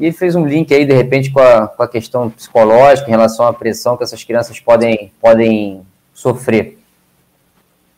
E 0.01 0.07
ele 0.07 0.13
fez 0.13 0.35
um 0.35 0.47
link 0.47 0.73
aí, 0.73 0.87
de 0.87 0.95
repente, 0.95 1.31
com 1.31 1.41
a, 1.41 1.69
com 1.69 1.83
a 1.83 1.87
questão 1.87 2.31
psicológica 2.31 3.07
em 3.07 3.11
relação 3.11 3.47
à 3.47 3.53
pressão 3.53 3.99
que 3.99 4.03
essas 4.03 4.25
crianças 4.25 4.59
podem, 4.59 5.13
podem 5.21 5.87
sofrer. 6.15 6.79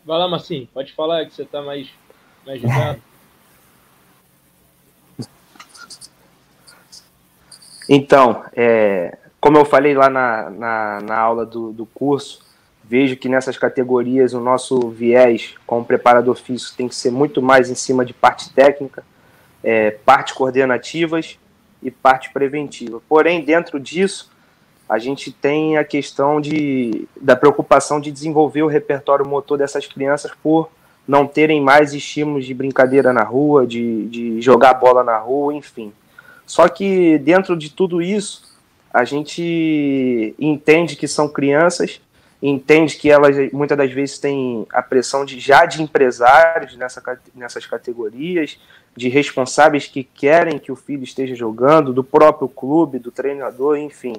Vai 0.05 0.19
lá, 0.19 0.27
Marcinho, 0.27 0.69
pode 0.75 0.93
falar 0.95 1.25
que 1.27 1.33
você 1.33 1.43
está 1.43 1.63
mais, 1.63 1.89
mais 2.45 2.61
ligado. 2.61 3.01
Então, 7.89 8.45
é, 8.55 9.19
como 9.41 9.59
eu 9.59 9.65
falei 9.65 9.93
lá 9.93 10.09
na, 10.09 10.49
na, 10.49 11.01
na 11.01 11.19
aula 11.19 11.45
do, 11.45 11.73
do 11.73 11.85
curso, 11.85 12.41
vejo 12.85 13.17
que 13.17 13.29
nessas 13.29 13.59
categorias 13.59 14.33
o 14.33 14.41
nosso 14.41 14.89
viés 14.89 15.57
como 15.67 15.85
preparador 15.85 16.37
físico 16.37 16.77
tem 16.77 16.89
que 16.89 16.95
ser 16.95 17.11
muito 17.11 17.43
mais 17.43 17.69
em 17.69 17.75
cima 17.75 18.05
de 18.05 18.15
parte 18.15 18.51
técnica, 18.55 19.05
é, 19.63 19.91
partes 19.91 20.33
coordenativas 20.33 21.39
e 21.83 21.91
parte 21.91 22.31
preventiva. 22.31 23.01
Porém, 23.09 23.45
dentro 23.45 23.81
disso, 23.81 24.31
a 24.89 24.99
gente 24.99 25.33
tem 25.33 25.79
a 25.79 25.85
questão 25.85 26.41
de, 26.41 27.09
da 27.21 27.35
preocupação 27.35 28.01
de 28.01 28.11
desenvolver 28.11 28.63
o 28.63 28.67
repertório 28.67 29.27
motor 29.27 29.59
dessas 29.59 29.87
crianças 29.87 30.33
por 30.43 30.71
não 31.07 31.27
terem 31.27 31.61
mais 31.61 31.95
estímulos 31.95 32.45
de 32.45 32.55
brincadeira 32.55 33.13
na 33.13 33.23
rua, 33.23 33.67
de, 33.67 34.07
de 34.07 34.41
jogar 34.41 34.75
bola 34.75 35.03
na 35.03 35.19
rua, 35.19 35.55
enfim. 35.55 35.93
Só 36.47 36.69
que 36.69 37.19
dentro 37.19 37.57
de 37.57 37.71
tudo 37.71 38.03
isso, 38.03 38.53
a 38.93 39.05
gente 39.05 40.35
entende 40.39 40.97
que 40.97 41.09
são 41.09 41.29
crianças, 41.29 42.01
entende 42.43 42.97
que 42.97 43.11
elas 43.11 43.37
muitas 43.53 43.79
das 43.79 43.91
vezes 43.91 44.19
têm 44.19 44.67
a 44.73 44.83
pressão 44.83 45.25
de 45.25 45.41
já 45.41 45.65
de 45.65 45.83
empresários 45.83 46.77
nessa, 46.77 47.03
nessas 47.35 47.65
categorias, 47.65 48.59
de 48.97 49.09
responsáveis 49.09 49.87
que 49.87 50.05
querem 50.05 50.59
que 50.59 50.71
o 50.71 50.77
filho 50.77 51.05
esteja 51.05 51.35
jogando, 51.35 51.93
do 51.93 52.05
próprio 52.05 52.49
clube, 52.49 52.99
do 52.99 53.11
treinador, 53.11 53.79
enfim. 53.79 54.15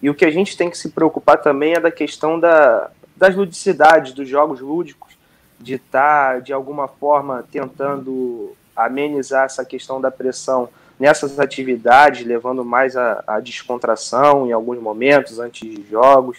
E 0.00 0.08
o 0.08 0.14
que 0.14 0.24
a 0.24 0.30
gente 0.30 0.56
tem 0.56 0.70
que 0.70 0.78
se 0.78 0.90
preocupar 0.90 1.38
também 1.38 1.74
é 1.74 1.80
da 1.80 1.90
questão 1.90 2.38
da, 2.38 2.90
das 3.16 3.34
ludicidades, 3.34 4.12
dos 4.12 4.28
jogos 4.28 4.60
lúdicos, 4.60 5.12
de 5.60 5.74
estar, 5.74 6.34
tá, 6.34 6.40
de 6.40 6.52
alguma 6.52 6.88
forma, 6.88 7.44
tentando 7.50 8.52
amenizar 8.74 9.44
essa 9.44 9.64
questão 9.64 10.00
da 10.00 10.10
pressão 10.10 10.68
nessas 10.98 11.38
atividades, 11.38 12.24
levando 12.24 12.64
mais 12.64 12.96
a, 12.96 13.22
a 13.26 13.40
descontração 13.40 14.46
em 14.46 14.52
alguns 14.52 14.80
momentos, 14.80 15.38
antes 15.38 15.68
de 15.68 15.84
jogos, 15.88 16.38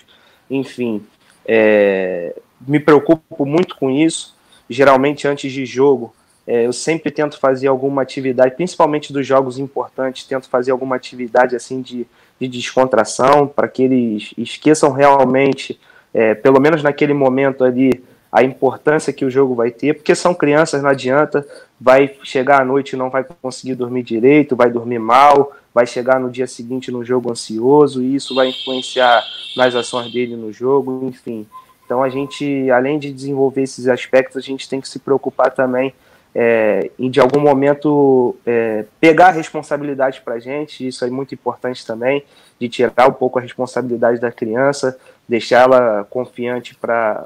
enfim. 0.49 1.05
É, 1.45 2.35
me 2.65 2.79
preocupo 2.79 3.45
muito 3.45 3.75
com 3.75 3.89
isso. 3.89 4.35
Geralmente, 4.69 5.27
antes 5.27 5.51
de 5.51 5.65
jogo, 5.65 6.13
é, 6.45 6.65
eu 6.65 6.73
sempre 6.73 7.09
tento 7.09 7.39
fazer 7.39 7.67
alguma 7.67 8.01
atividade, 8.01 8.55
principalmente 8.55 9.13
dos 9.13 9.25
jogos 9.25 9.57
importantes, 9.57 10.25
tento 10.25 10.49
fazer 10.49 10.71
alguma 10.71 10.95
atividade 10.95 11.55
assim 11.55 11.81
de, 11.81 12.05
de 12.39 12.47
descontração, 12.47 13.47
para 13.47 13.67
que 13.67 13.83
eles 13.83 14.33
esqueçam 14.37 14.91
realmente, 14.91 15.79
é, 16.13 16.33
pelo 16.33 16.59
menos 16.59 16.83
naquele 16.83 17.13
momento 17.13 17.63
ali, 17.63 18.03
a 18.31 18.43
importância 18.43 19.13
que 19.13 19.23
o 19.23 19.29
jogo 19.29 19.53
vai 19.53 19.69
ter, 19.69 19.93
porque 19.93 20.15
são 20.15 20.33
crianças, 20.33 20.81
não 20.81 20.89
adianta, 20.89 21.47
vai 21.79 22.15
chegar 22.23 22.61
à 22.61 22.65
noite 22.65 22.93
e 22.93 22.97
não 22.97 23.09
vai 23.09 23.23
conseguir 23.23 23.75
dormir 23.75 24.01
direito, 24.03 24.55
vai 24.55 24.71
dormir 24.71 24.99
mal, 24.99 25.51
vai 25.73 25.85
chegar 25.85 26.19
no 26.19 26.31
dia 26.31 26.47
seguinte 26.47 26.91
no 26.91 27.05
jogo 27.05 27.31
ansioso, 27.31 28.01
e 28.01 28.15
isso 28.15 28.33
vai 28.33 28.49
influenciar 28.49 29.23
nas 29.55 29.75
ações 29.75 30.11
dele 30.11 30.35
no 30.35 30.51
jogo, 30.51 31.01
enfim. 31.03 31.45
Então 31.85 32.01
a 32.01 32.09
gente, 32.09 32.69
além 32.71 32.97
de 32.97 33.13
desenvolver 33.13 33.61
esses 33.61 33.87
aspectos, 33.87 34.37
a 34.37 34.41
gente 34.41 34.67
tem 34.67 34.81
que 34.81 34.89
se 34.89 34.99
preocupar 34.99 35.51
também 35.51 35.93
é, 36.35 36.89
em 36.97 37.09
de 37.09 37.19
algum 37.19 37.39
momento 37.39 38.35
é, 38.45 38.85
pegar 38.99 39.27
a 39.27 39.31
responsabilidade 39.31 40.21
para 40.21 40.35
a 40.35 40.39
gente, 40.39 40.87
isso 40.87 41.05
é 41.05 41.09
muito 41.09 41.33
importante 41.33 41.85
também, 41.85 42.23
de 42.59 42.67
tirar 42.69 43.07
um 43.07 43.13
pouco 43.13 43.37
a 43.37 43.41
responsabilidade 43.41 44.19
da 44.19 44.31
criança, 44.31 44.97
deixá-la 45.27 46.05
confiante 46.09 46.75
para 46.75 47.25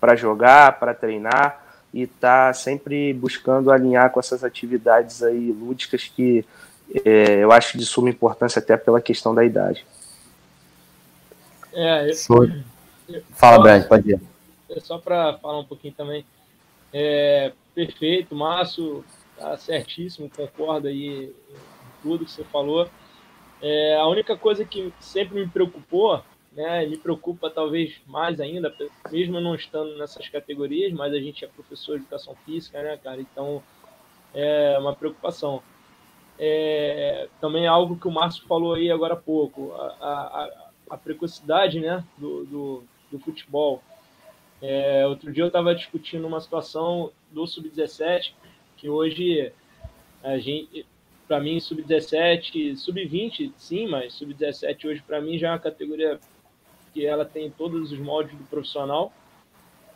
para 0.00 0.16
jogar, 0.16 0.78
para 0.78 0.94
treinar 0.94 1.62
e 1.92 2.06
tá 2.06 2.54
sempre 2.54 3.12
buscando 3.12 3.70
alinhar 3.70 4.10
com 4.10 4.18
essas 4.18 4.42
atividades 4.42 5.22
aí 5.22 5.52
lúdicas 5.52 6.04
que 6.04 6.42
é, 7.04 7.44
eu 7.44 7.52
acho 7.52 7.76
de 7.76 7.84
suma 7.84 8.08
importância 8.08 8.60
até 8.60 8.78
pela 8.78 9.00
questão 9.00 9.34
da 9.34 9.44
idade. 9.44 9.84
É, 11.72 12.10
eu, 12.10 12.14
Fala, 13.32 13.62
Brad, 13.62 13.86
pode 13.86 14.10
ir. 14.10 14.20
É 14.70 14.80
só 14.80 14.98
para 14.98 15.34
falar 15.38 15.58
um 15.60 15.64
pouquinho 15.64 15.94
também. 15.94 16.24
É, 16.92 17.52
perfeito, 17.74 18.34
Márcio, 18.34 19.04
tá 19.36 19.56
certíssimo, 19.56 20.30
concordo 20.30 20.88
aí 20.88 21.26
em 21.26 21.34
tudo 22.02 22.24
que 22.24 22.30
você 22.30 22.44
falou. 22.44 22.88
É, 23.62 23.96
a 23.96 24.06
única 24.06 24.36
coisa 24.36 24.64
que 24.64 24.92
sempre 25.00 25.40
me 25.40 25.48
preocupou 25.48 26.22
né? 26.52 26.86
Me 26.86 26.96
preocupa 26.96 27.50
talvez 27.50 28.00
mais 28.06 28.40
ainda, 28.40 28.74
mesmo 29.10 29.40
não 29.40 29.54
estando 29.54 29.96
nessas 29.96 30.28
categorias, 30.28 30.92
mas 30.92 31.12
a 31.12 31.18
gente 31.18 31.44
é 31.44 31.48
professor 31.48 31.96
de 31.96 32.02
educação 32.02 32.34
física, 32.44 32.82
né, 32.82 32.96
cara? 32.96 33.20
Então 33.20 33.62
é 34.34 34.76
uma 34.78 34.94
preocupação. 34.94 35.62
É, 36.38 37.28
também 37.40 37.66
é 37.66 37.68
algo 37.68 37.96
que 37.96 38.08
o 38.08 38.10
Márcio 38.10 38.46
falou 38.46 38.74
aí 38.74 38.90
agora 38.90 39.14
há 39.14 39.16
pouco, 39.16 39.72
a, 39.72 39.86
a, 40.00 40.70
a 40.90 40.96
precocidade 40.96 41.78
né, 41.78 42.02
do, 42.16 42.44
do, 42.46 42.84
do 43.12 43.18
futebol. 43.18 43.82
É, 44.62 45.06
outro 45.06 45.32
dia 45.32 45.42
eu 45.42 45.48
estava 45.48 45.74
discutindo 45.74 46.26
uma 46.26 46.40
situação 46.40 47.10
do 47.30 47.46
Sub-17, 47.46 48.32
que 48.76 48.88
hoje 48.88 49.52
a 50.22 50.38
gente, 50.38 50.84
para 51.26 51.40
mim, 51.40 51.58
Sub-17, 51.58 52.76
Sub-20, 52.76 53.52
sim, 53.56 53.86
mas 53.86 54.14
Sub-17 54.14 54.84
hoje 54.86 55.02
para 55.06 55.20
mim 55.20 55.38
já 55.38 55.48
é 55.48 55.52
uma 55.52 55.58
categoria 55.58 56.20
que 56.92 57.06
ela 57.06 57.24
tem 57.24 57.50
todos 57.50 57.92
os 57.92 57.98
moldes 57.98 58.36
do 58.36 58.44
profissional, 58.44 59.12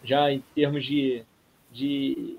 já 0.03 0.31
em 0.31 0.43
termos 0.55 0.85
de, 0.85 1.23
de, 1.71 2.39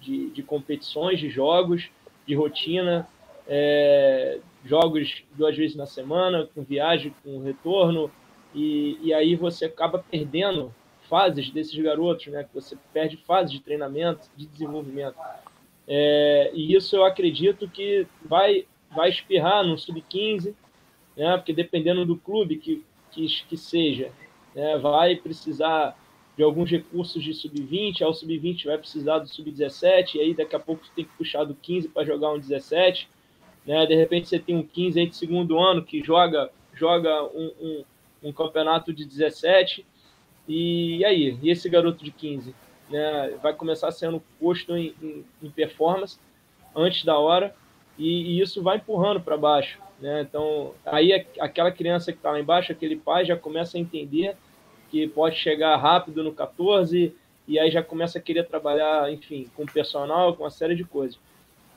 de, 0.00 0.30
de 0.30 0.42
competições, 0.42 1.18
de 1.18 1.28
jogos, 1.28 1.88
de 2.26 2.34
rotina, 2.34 3.08
é, 3.48 4.38
jogos 4.64 5.24
duas 5.32 5.56
vezes 5.56 5.76
na 5.76 5.86
semana, 5.86 6.48
com 6.54 6.62
viagem, 6.62 7.14
com 7.24 7.40
retorno, 7.40 8.10
e, 8.54 8.98
e 9.02 9.12
aí 9.12 9.34
você 9.34 9.64
acaba 9.64 9.98
perdendo 9.98 10.72
fases 11.08 11.50
desses 11.50 11.76
garotos, 11.82 12.26
né? 12.28 12.44
Que 12.44 12.54
você 12.54 12.76
perde 12.92 13.16
fases 13.16 13.52
de 13.52 13.60
treinamento, 13.60 14.28
de 14.36 14.46
desenvolvimento. 14.46 15.16
É, 15.88 16.50
e 16.54 16.74
isso 16.74 16.96
eu 16.96 17.04
acredito 17.04 17.68
que 17.68 18.06
vai, 18.24 18.66
vai 18.94 19.08
espirrar 19.08 19.64
no 19.64 19.78
sub-15, 19.78 20.54
né? 21.16 21.36
Porque 21.36 21.52
dependendo 21.52 22.04
do 22.04 22.16
clube 22.16 22.56
que 22.56 22.84
que, 23.16 23.26
que 23.48 23.56
seja, 23.56 24.12
né, 24.54 24.76
vai 24.76 25.16
precisar 25.16 25.96
de 26.36 26.42
alguns 26.42 26.70
recursos 26.70 27.22
de 27.22 27.32
sub-20, 27.32 28.02
ao 28.02 28.12
sub-20 28.12 28.66
vai 28.66 28.76
precisar 28.76 29.20
do 29.20 29.28
sub-17, 29.28 30.16
e 30.16 30.20
aí 30.20 30.34
daqui 30.34 30.54
a 30.54 30.60
pouco 30.60 30.84
você 30.84 30.92
tem 30.94 31.04
que 31.06 31.16
puxar 31.16 31.44
do 31.44 31.54
15 31.54 31.88
para 31.88 32.04
jogar 32.04 32.30
um 32.32 32.38
17, 32.38 33.08
né? 33.66 33.86
De 33.86 33.94
repente 33.96 34.28
você 34.28 34.38
tem 34.38 34.54
um 34.54 34.62
15 34.62 35.00
aí 35.00 35.06
de 35.06 35.16
segundo 35.16 35.58
ano 35.58 35.82
que 35.82 36.02
joga 36.02 36.50
joga 36.74 37.24
um, 37.24 37.52
um, 37.58 37.84
um 38.24 38.32
campeonato 38.32 38.92
de 38.92 39.06
17, 39.06 39.86
e, 40.48 41.04
aí? 41.04 41.38
E 41.42 41.50
esse 41.50 41.68
garoto 41.68 42.04
de 42.04 42.10
15? 42.10 42.54
Né? 42.90 43.38
Vai 43.42 43.52
começar 43.52 43.90
sendo 43.90 44.22
posto 44.40 44.76
em, 44.76 44.94
em, 45.02 45.24
em 45.42 45.50
performance 45.50 46.18
antes 46.74 47.04
da 47.04 47.18
hora, 47.18 47.54
e, 47.98 48.34
e 48.36 48.40
isso 48.40 48.62
vai 48.62 48.76
empurrando 48.76 49.20
para 49.20 49.36
baixo. 49.36 49.78
Né? 49.98 50.22
Então, 50.22 50.74
aí 50.84 51.26
aquela 51.40 51.72
criança 51.72 52.12
que 52.12 52.18
está 52.18 52.30
lá 52.30 52.38
embaixo, 52.38 52.72
aquele 52.72 52.96
pai 52.96 53.24
já 53.24 53.36
começa 53.36 53.76
a 53.76 53.80
entender 53.80 54.36
que 54.90 55.08
pode 55.08 55.36
chegar 55.36 55.76
rápido 55.76 56.22
no 56.22 56.32
14 56.32 57.14
e 57.48 57.58
aí 57.58 57.70
já 57.70 57.82
começa 57.82 58.18
a 58.18 58.22
querer 58.22 58.46
trabalhar, 58.46 59.10
enfim, 59.12 59.48
com 59.56 59.64
personal, 59.66 60.34
com 60.34 60.44
uma 60.44 60.50
série 60.50 60.74
de 60.74 60.84
coisas. 60.84 61.18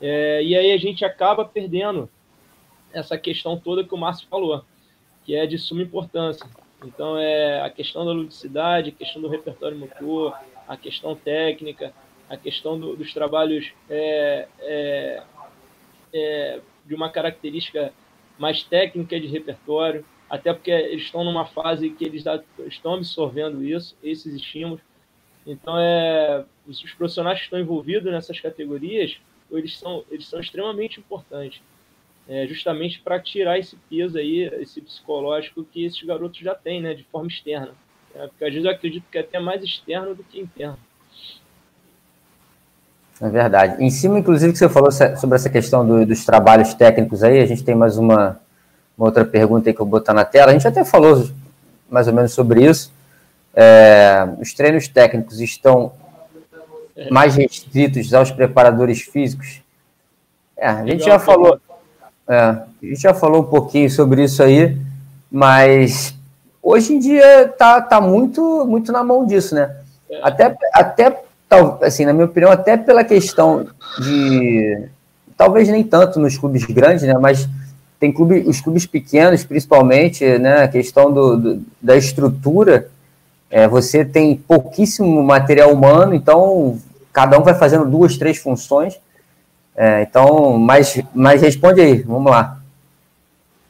É, 0.00 0.42
e 0.42 0.56
aí 0.56 0.72
a 0.72 0.78
gente 0.78 1.04
acaba 1.04 1.44
perdendo 1.44 2.08
essa 2.92 3.16
questão 3.16 3.58
toda 3.58 3.84
que 3.84 3.94
o 3.94 3.98
Márcio 3.98 4.26
falou, 4.28 4.64
que 5.24 5.34
é 5.34 5.46
de 5.46 5.58
suma 5.58 5.82
importância. 5.82 6.46
Então, 6.84 7.18
é 7.18 7.60
a 7.60 7.70
questão 7.70 8.04
da 8.04 8.12
ludicidade, 8.12 8.90
a 8.90 8.92
questão 8.92 9.20
do 9.20 9.28
repertório 9.28 9.76
motor, 9.76 10.34
a 10.66 10.76
questão 10.76 11.14
técnica, 11.14 11.92
a 12.28 12.36
questão 12.36 12.78
do, 12.78 12.96
dos 12.96 13.12
trabalhos 13.12 13.72
é, 13.88 14.48
é, 14.60 15.22
é 16.12 16.60
de 16.86 16.94
uma 16.94 17.10
característica 17.10 17.92
mais 18.38 18.62
técnica 18.62 19.20
de 19.20 19.26
repertório, 19.26 20.04
até 20.28 20.52
porque 20.52 20.70
eles 20.70 21.02
estão 21.02 21.24
numa 21.24 21.44
fase 21.44 21.90
que 21.90 22.04
eles 22.04 22.24
estão 22.66 22.94
absorvendo 22.94 23.62
isso, 23.62 23.96
esses 24.02 24.32
estímulos. 24.34 24.80
Então, 25.46 25.78
é, 25.78 26.44
os 26.66 26.80
profissionais 26.94 27.38
que 27.38 27.44
estão 27.44 27.58
envolvidos 27.58 28.10
nessas 28.12 28.40
categorias, 28.40 29.18
eles 29.50 29.76
são, 29.76 30.04
eles 30.10 30.26
são 30.28 30.38
extremamente 30.40 31.00
importantes, 31.00 31.60
é, 32.30 32.46
justamente 32.46 33.00
para 33.00 33.18
tirar 33.18 33.58
esse 33.58 33.76
peso 33.90 34.16
aí, 34.16 34.42
esse 34.60 34.80
psicológico 34.80 35.64
que 35.64 35.84
esses 35.84 36.00
garotos 36.00 36.38
já 36.38 36.54
têm, 36.54 36.80
né, 36.80 36.94
de 36.94 37.02
forma 37.02 37.26
externa. 37.26 37.72
É, 38.14 38.28
porque 38.28 38.44
às 38.44 38.50
vezes 38.52 38.64
eu 38.64 38.70
acredito 38.70 39.04
que 39.10 39.18
é 39.18 39.20
até 39.20 39.40
mais 39.40 39.64
externo 39.64 40.14
do 40.14 40.22
que 40.22 40.40
interno. 40.40 40.78
É 43.20 43.28
verdade. 43.28 43.82
Em 43.82 43.90
cima, 43.90 44.18
inclusive, 44.18 44.52
que 44.52 44.58
você 44.58 44.68
falou 44.68 44.92
sobre 44.92 45.34
essa 45.34 45.50
questão 45.50 45.84
do, 45.84 46.06
dos 46.06 46.24
trabalhos 46.24 46.72
técnicos 46.72 47.24
aí, 47.24 47.40
a 47.40 47.46
gente 47.46 47.64
tem 47.64 47.74
mais 47.74 47.98
uma, 47.98 48.40
uma, 48.96 49.08
outra 49.08 49.24
pergunta 49.24 49.68
aí 49.68 49.74
que 49.74 49.80
eu 49.80 49.84
vou 49.84 49.98
botar 49.98 50.14
na 50.14 50.24
tela. 50.24 50.52
A 50.52 50.54
gente 50.54 50.66
até 50.66 50.84
falou 50.84 51.28
mais 51.90 52.06
ou 52.06 52.14
menos 52.14 52.32
sobre 52.32 52.64
isso. 52.64 52.92
É, 53.52 54.26
os 54.40 54.54
treinos 54.54 54.86
técnicos 54.86 55.40
estão 55.40 55.92
mais 57.10 57.34
restritos 57.34 58.14
aos 58.14 58.30
preparadores 58.30 59.00
físicos? 59.00 59.60
É, 60.56 60.68
a 60.68 60.86
gente 60.86 61.04
já 61.04 61.18
falou. 61.18 61.60
É, 62.30 62.36
a 62.36 62.64
gente 62.80 63.02
já 63.02 63.12
falou 63.12 63.42
um 63.42 63.46
pouquinho 63.46 63.90
sobre 63.90 64.22
isso 64.22 64.40
aí, 64.40 64.76
mas 65.28 66.14
hoje 66.62 66.94
em 66.94 67.00
dia 67.00 67.52
tá, 67.58 67.80
tá 67.80 68.00
muito, 68.00 68.64
muito 68.66 68.92
na 68.92 69.02
mão 69.02 69.26
disso, 69.26 69.52
né? 69.52 69.74
É. 70.08 70.20
Até, 70.22 70.56
até 70.72 71.24
assim, 71.82 72.04
na 72.04 72.12
minha 72.12 72.26
opinião, 72.26 72.52
até 72.52 72.76
pela 72.76 73.02
questão 73.02 73.66
de. 73.98 74.86
Talvez 75.36 75.68
nem 75.68 75.82
tanto 75.82 76.20
nos 76.20 76.38
clubes 76.38 76.64
grandes, 76.66 77.02
né? 77.02 77.14
Mas 77.14 77.48
tem 77.98 78.12
clube, 78.12 78.44
os 78.46 78.60
clubes 78.60 78.86
pequenos, 78.86 79.42
principalmente, 79.42 80.24
né? 80.38 80.62
A 80.62 80.68
questão 80.68 81.12
do, 81.12 81.36
do 81.36 81.62
da 81.82 81.96
estrutura. 81.96 82.88
É, 83.50 83.66
você 83.66 84.04
tem 84.04 84.36
pouquíssimo 84.36 85.20
material 85.24 85.72
humano, 85.72 86.14
então 86.14 86.78
cada 87.12 87.36
um 87.36 87.42
vai 87.42 87.54
fazendo 87.54 87.84
duas, 87.84 88.16
três 88.16 88.38
funções. 88.38 89.00
É, 89.82 90.02
então, 90.02 90.58
mas, 90.58 91.02
mas 91.14 91.40
responde 91.40 91.80
aí, 91.80 92.02
vamos 92.02 92.30
lá. 92.30 92.60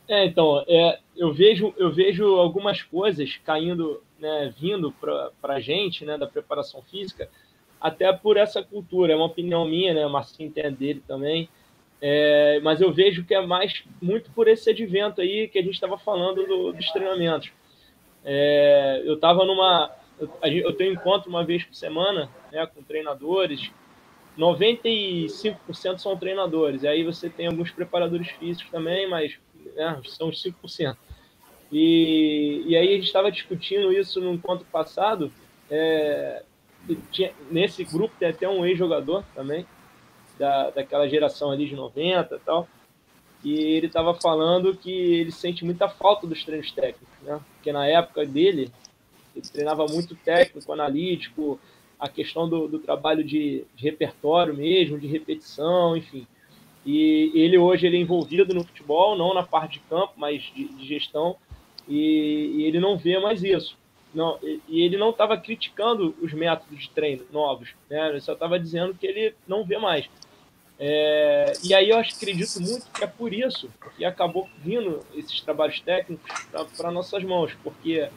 É, 0.09 0.25
então, 0.25 0.65
é, 0.67 0.99
eu 1.17 1.33
vejo 1.33 1.73
eu 1.79 1.93
vejo 1.93 2.35
algumas 2.35 2.83
coisas 2.83 3.39
caindo, 3.47 4.03
né, 4.19 4.53
vindo 4.59 4.93
para 5.01 5.55
a 5.55 5.61
gente, 5.61 6.05
né, 6.05 6.19
da 6.19 6.27
preparação 6.27 6.83
física, 6.83 7.31
até 7.81 8.13
por 8.13 8.37
essa 8.37 8.61
cultura. 8.61 9.13
É 9.13 9.17
uma 9.17 9.27
opinião 9.27 9.65
minha, 9.65 9.95
né? 9.95 10.05
O 10.05 10.11
Marcinho 10.11 10.51
tem 10.51 10.67
a 10.67 10.71
dele 10.71 11.01
também. 11.07 11.49
É, 12.03 12.59
mas 12.61 12.81
eu 12.81 12.93
vejo 12.93 13.25
que 13.25 13.33
é 13.33 13.47
mais 13.47 13.85
muito 14.03 14.33
por 14.33 14.49
esse 14.49 14.69
advento 14.69 15.21
aí 15.21 15.47
que 15.47 15.61
a 15.61 15.63
gente 15.63 15.75
estava 15.75 15.97
falando 15.97 16.45
do, 16.45 16.73
dos 16.73 16.91
treinamentos. 16.91 17.53
É, 18.25 19.01
eu 19.05 19.15
estava 19.15 19.45
numa. 19.45 19.93
Eu, 20.19 20.29
eu 20.43 20.73
tenho 20.73 20.93
encontro 20.93 21.31
uma 21.31 21.45
vez 21.45 21.63
por 21.63 21.77
semana 21.77 22.29
né, 22.51 22.67
com 22.67 22.83
treinadores. 22.83 23.71
95% 24.41 25.99
são 25.99 26.17
treinadores. 26.17 26.83
E 26.83 26.89
aí 26.89 27.05
você 27.05 27.29
tem 27.29 27.47
alguns 27.47 27.71
preparadores 27.71 28.29
físicos 28.31 28.71
também, 28.71 29.09
mas 29.09 29.39
né, 29.77 30.01
são 30.07 30.29
os 30.29 30.43
5%. 30.43 30.97
E, 31.71 32.65
e 32.67 32.77
aí 32.77 32.89
a 32.89 32.97
gente 32.97 33.05
estava 33.05 33.31
discutindo 33.31 33.93
isso 33.93 34.21
no 34.21 34.33
encontro 34.33 34.67
passado 34.73 35.31
é, 35.71 36.43
tinha, 37.13 37.33
nesse 37.51 37.85
grupo 37.85 38.15
tem 38.19 38.29
até 38.29 38.49
um 38.49 38.67
ex-jogador 38.67 39.25
também, 39.35 39.65
da, 40.39 40.71
daquela 40.71 41.09
geração 41.09 41.51
ali 41.51 41.69
de 41.69 41.77
90 41.77 42.35
e 42.35 42.39
tal, 42.41 42.69
e 43.45 43.55
ele 43.55 43.87
estava 43.87 44.15
falando 44.15 44.77
que 44.77 44.91
ele 44.91 45.31
sente 45.31 45.65
muita 45.65 45.89
falta 45.89 46.27
dos 46.27 46.45
treinos 46.45 46.73
técnicos, 46.73 47.09
né? 47.23 47.41
Porque 47.55 47.73
na 47.73 47.87
época 47.87 48.27
dele, 48.27 48.71
ele 49.35 49.49
treinava 49.51 49.87
muito 49.87 50.15
técnico, 50.17 50.73
analítico, 50.73 51.59
a 52.01 52.09
questão 52.09 52.49
do, 52.49 52.67
do 52.67 52.79
trabalho 52.79 53.23
de, 53.23 53.65
de, 53.77 53.85
repertório 53.85 54.55
mesmo, 54.55 54.99
de 54.99 55.07
repetição, 55.07 55.97
enfim. 55.97 56.27
E 56.85 57.31
ele 57.35 57.59
hoje 57.59 57.87
ele 57.87 57.99
é 57.99 58.01
envolvido 58.01 58.55
no 58.55 58.65
futebol, 58.65 59.17
não 59.17 59.35
na 59.35 59.43
parte 59.43 59.75
de 59.75 59.81
campo, 59.81 60.15
mas 60.17 60.43
de, 60.55 60.65
de 60.65 60.87
gestão, 60.87 61.37
e, 61.87 62.53
e, 62.57 62.65
ele 62.65 62.81
não 62.81 62.97
vê 62.97 63.19
mais 63.19 63.45
isso. 63.45 63.77
Não, 64.15 64.39
e, 64.43 64.61
e 64.67 64.81
ele 64.81 64.97
não 64.97 65.11
estava 65.11 65.37
criticando 65.37 66.15
os 66.23 66.33
métodos 66.33 66.81
de 66.81 66.91
treino 66.91 67.25
novos, 67.31 67.75
né? 67.89 68.09
ele 68.09 68.21
só 68.21 68.33
estava 68.33 68.59
dizendo 68.59 68.95
que 68.95 69.07
ele 69.07 69.35
não 69.47 69.63
vê 69.65 69.77
mais. 69.77 70.09
É, 70.83 71.53
e 71.63 71.75
aí 71.75 71.91
eu 71.91 71.99
acredito 71.99 72.59
muito 72.63 72.91
que 72.91 73.05
é 73.05 73.07
por 73.07 73.35
isso 73.35 73.69
que 73.99 74.05
acabou 74.05 74.49
vindo 74.65 75.01
esses 75.15 75.39
trabalhos 75.43 75.79
técnicos 75.81 76.49
para 76.75 76.91
nossas 76.91 77.23
mãos, 77.23 77.53
porque 77.63 78.09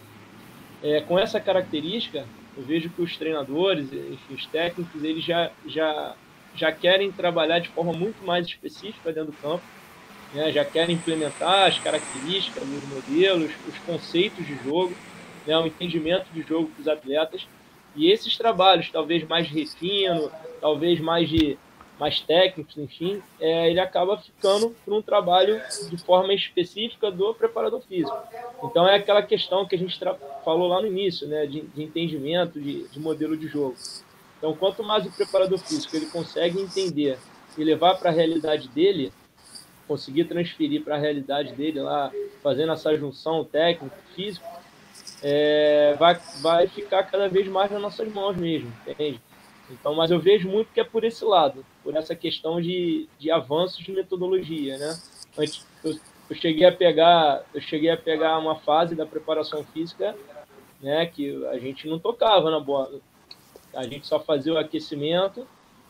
é, 0.82 1.02
com 1.02 1.20
essa 1.20 1.42
característica 1.42 2.26
eu 2.56 2.64
vejo 2.64 2.90
que 2.90 3.02
os 3.02 3.18
treinadores, 3.18 3.92
enfim, 3.92 4.34
os 4.34 4.46
técnicos, 4.48 5.04
eles 5.04 5.24
já, 5.24 5.52
já, 5.66 6.18
já 6.54 6.72
querem 6.72 7.12
trabalhar 7.12 7.60
de 7.60 7.70
forma 7.70 7.94
muito 7.94 8.24
mais 8.24 8.46
específica 8.46 9.12
dentro 9.12 9.32
do 9.32 9.38
campo, 9.38 9.66
né? 10.32 10.52
já 10.52 10.64
querem 10.66 10.96
implementar 10.96 11.68
as 11.68 11.80
características, 11.80 12.68
os 12.70 12.84
modelos, 12.84 13.60
os 13.66 13.80
conceitos 13.80 14.46
de 14.46 14.56
jogo, 14.56 14.98
né? 15.46 15.58
o 15.58 15.66
entendimento 15.68 16.32
de 16.32 16.42
jogo 16.42 16.72
para 16.72 16.82
os 16.82 16.88
atletas. 16.88 17.48
E 17.96 18.12
esses 18.12 18.38
trabalhos, 18.38 18.92
talvez 18.92 19.24
mais 19.28 19.48
refino, 19.48 20.32
talvez 20.60 21.00
mais 21.00 21.30
de 21.30 21.60
mais 22.04 22.20
técnicos, 22.20 22.78
enfim, 22.78 23.24
é, 23.40 23.70
ele 23.70 23.80
acaba 23.80 24.18
ficando 24.18 24.76
para 24.84 24.94
um 24.94 25.02
trabalho 25.02 25.62
de 25.90 25.96
forma 25.96 26.34
específica 26.34 27.10
do 27.10 27.34
preparador 27.34 27.80
físico. 27.80 28.18
Então 28.62 28.86
é 28.86 28.96
aquela 28.96 29.24
questão 29.24 29.66
que 29.66 29.74
a 29.74 29.78
gente 29.78 29.98
falou 30.44 30.68
lá 30.68 30.82
no 30.82 30.88
início, 30.88 31.26
né, 31.30 31.46
de, 31.46 31.62
de 31.62 31.82
entendimento, 31.82 32.60
de, 32.60 32.90
de, 32.90 33.00
modelo 33.00 33.38
de 33.38 33.48
jogo. 33.48 33.78
Então, 34.38 34.54
quanto 34.54 34.84
mais 34.84 35.06
o 35.06 35.12
preparador 35.14 35.58
físico 35.60 35.96
ele 35.96 36.08
consegue 36.08 36.60
entender 36.60 37.18
e 37.58 37.64
levar 37.64 37.96
para 37.96 38.10
a 38.10 38.14
realidade 38.14 38.68
dele, 38.68 39.14
conseguir 39.88 40.26
transferir 40.26 40.84
para 40.84 40.96
a 40.96 41.00
realidade 41.00 41.54
dele 41.54 41.80
lá, 41.80 42.12
fazendo 42.42 42.74
essa 42.74 42.94
junção 42.98 43.46
técnico-físico, 43.46 44.46
é, 45.22 45.96
vai, 45.98 46.20
vai 46.42 46.68
ficar 46.68 47.04
cada 47.04 47.30
vez 47.30 47.48
mais 47.48 47.72
nas 47.72 47.82
nossas 47.82 48.12
mãos 48.12 48.36
mesmo, 48.36 48.74
entende? 48.86 49.22
Então, 49.70 49.96
mas 49.96 50.12
eu 50.12 50.20
vejo 50.20 50.50
muito 50.50 50.74
que 50.74 50.82
é 50.82 50.84
por 50.84 51.06
esse 51.06 51.24
lado, 51.24 51.66
por 51.84 51.96
essa 51.96 52.16
questão 52.16 52.62
de, 52.62 53.08
de 53.20 53.32
avanços 53.32 53.84
de 53.84 53.92
metodologia, 53.92 54.78
né? 54.78 55.00
Antes, 55.38 55.66
eu, 55.84 55.98
eu, 56.30 56.36
cheguei 56.36 56.66
a 56.66 56.72
pegar, 56.72 57.44
eu 57.54 57.62
cheguei 57.62 57.90
a 57.90 57.98
pegar 57.98 58.38
uma 58.38 58.56
fase 58.56 58.96
da 58.96 59.06
preparação 59.06 59.64
física, 59.66 60.16
né, 60.82 61.06
que 61.06 61.46
a 61.48 61.58
gente 61.58 61.88
não 61.88 62.00
tocava 62.00 62.50
na 62.52 62.60
bola. 62.60 63.00
A 63.74 63.84
gente 63.84 64.06
só 64.06 64.20
fazia 64.20 64.54
o 64.54 64.58
aquecimento 64.58 65.48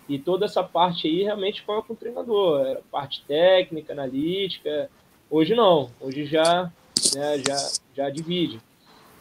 e 0.08 0.18
toda 0.18 0.46
essa 0.46 0.64
parte 0.64 1.08
aí 1.08 1.24
realmente 1.24 1.62
ficava 1.62 1.82
com 1.84 1.94
o 1.94 1.98
treinador, 1.98 2.66
era 2.66 2.82
parte 2.92 3.24
técnica, 3.28 3.94
analítica. 3.94 4.90
Hoje 5.30 5.56
não, 5.56 5.92
hoje 6.00 6.26
já, 6.26 6.72
né, 7.16 7.42
já, 7.46 7.72
já 7.96 8.10
divide. 8.10 8.60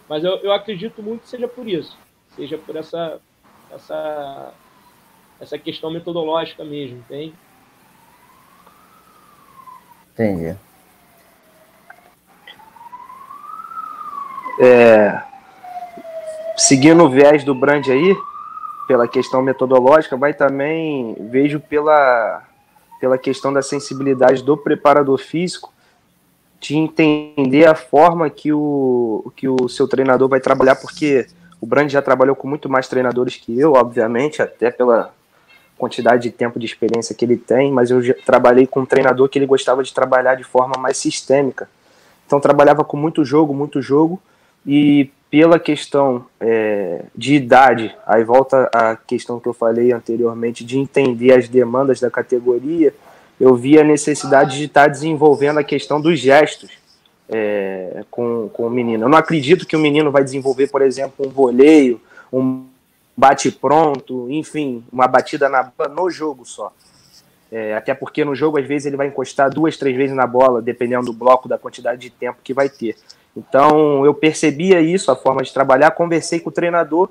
Mas 0.09 0.25
eu, 0.25 0.37
eu 0.39 0.53
acredito 0.53 1.03
muito 1.03 1.23
que 1.23 1.29
seja 1.29 1.49
por 1.49 1.69
isso, 1.69 1.97
seja 2.37 2.59
por 2.59 2.77
essa 2.77 3.21
essa, 3.75 4.53
essa 5.43 5.59
questão 5.59 5.91
metodológica 5.91 6.65
mesmo, 6.65 6.99
entende? 6.99 7.35
Entendi. 10.13 10.57
É, 14.61 15.21
seguindo 16.57 17.03
o 17.03 17.09
viés 17.09 17.43
do 17.43 17.55
Brand 17.55 17.89
aí, 17.89 18.17
pela 18.87 19.09
questão 19.09 19.43
metodológica, 19.43 20.17
mas 20.17 20.37
também 20.37 21.17
vejo 21.29 21.59
pela, 21.59 22.45
pela 23.01 23.19
questão 23.19 23.53
da 23.53 23.63
sensibilidade 23.63 24.45
do 24.45 24.57
preparador 24.57 25.19
físico 25.19 25.73
de 26.61 26.77
entender 26.77 27.67
a 27.67 27.75
forma 27.75 28.31
que 28.31 28.53
o, 28.53 29.33
que 29.35 29.49
o 29.49 29.69
seu 29.69 29.89
treinador 29.89 30.29
vai 30.29 30.39
trabalhar, 30.39 30.77
porque 30.77 31.27
o 31.61 31.67
Brand 31.67 31.91
já 31.91 32.01
trabalhou 32.01 32.37
com 32.37 32.47
muito 32.47 32.69
mais 32.69 32.87
treinadores 32.87 33.35
que 33.37 33.59
eu, 33.59 33.73
obviamente, 33.73 34.41
até 34.41 34.71
pela 34.71 35.13
quantidade 35.83 36.23
de 36.23 36.31
tempo 36.31 36.61
de 36.61 36.67
experiência 36.67 37.13
que 37.13 37.25
ele 37.25 37.37
tem, 37.37 37.73
mas 37.73 37.91
eu 37.91 38.01
trabalhei 38.25 38.69
com 38.69 38.83
um 38.83 38.87
treinador 38.87 39.29
que 39.29 39.37
ele 39.37 39.47
gostava 39.47 39.83
de 39.83 39.93
trabalhar 39.93 40.37
de 40.37 40.45
forma 40.45 40.75
mais 40.79 40.97
sistêmica. 40.97 41.69
Então 42.25 42.39
trabalhava 42.39 42.85
com 42.85 42.97
muito 42.97 43.25
jogo, 43.25 43.53
muito 43.53 43.83
jogo, 43.83 44.23
e 44.65 45.11
pela 45.29 45.59
questão 45.59 46.25
é, 46.41 47.03
de 47.17 47.35
idade, 47.35 47.93
aí 48.07 48.23
volta 48.23 48.71
a 48.73 48.95
questão 48.95 49.41
que 49.41 49.49
eu 49.49 49.53
falei 49.53 49.93
anteriormente 49.93 50.65
de 50.65 50.79
entender 50.79 51.33
as 51.33 51.49
demandas 51.49 51.99
da 51.99 52.09
categoria, 52.09 52.95
eu 53.41 53.57
vi 53.57 53.77
a 53.77 53.83
necessidade 53.83 54.59
de 54.59 54.67
estar 54.67 54.87
desenvolvendo 54.87 55.59
a 55.59 55.65
questão 55.65 56.01
dos 56.01 56.17
gestos 56.21 56.71
é, 57.29 58.05
com, 58.09 58.49
com 58.53 58.69
o 58.69 58.71
menino. 58.71 59.07
Eu 59.07 59.09
não 59.09 59.19
acredito 59.19 59.67
que 59.67 59.75
o 59.75 59.81
menino 59.81 60.13
vai 60.13 60.23
desenvolver, 60.23 60.69
por 60.69 60.81
exemplo, 60.81 61.27
um 61.27 61.29
voleio, 61.29 62.01
um 62.33 62.67
bate-pronto, 63.17 64.31
enfim, 64.31 64.85
uma 64.93 65.07
batida 65.07 65.49
na 65.49 65.71
no 65.91 66.11
jogo 66.11 66.45
só. 66.45 66.73
É, 67.51 67.75
até 67.75 67.93
porque 67.93 68.25
no 68.25 68.35
jogo, 68.35 68.59
às 68.59 68.67
vezes, 68.67 68.87
ele 68.87 68.97
vai 68.97 69.09
encostar 69.09 69.51
duas, 69.51 69.77
três 69.77 69.95
vezes 69.95 70.17
na 70.17 70.27
bola, 70.27 70.63
dependendo 70.63 71.07
do 71.07 71.13
bloco, 71.13 71.49
da 71.49 71.59
quantidade 71.59 72.01
de 72.01 72.11
tempo 72.11 72.39
que 72.43 72.55
vai 72.55 72.69
ter. 72.69 72.97
Então, 73.37 74.05
eu 74.07 74.15
percebia 74.15 74.81
isso, 74.81 75.11
a 75.11 75.17
forma 75.17 75.43
de 75.43 75.53
trabalhar, 75.53 75.91
conversei 75.91 76.41
com 76.41 76.49
o 76.49 76.53
treinador 76.53 77.11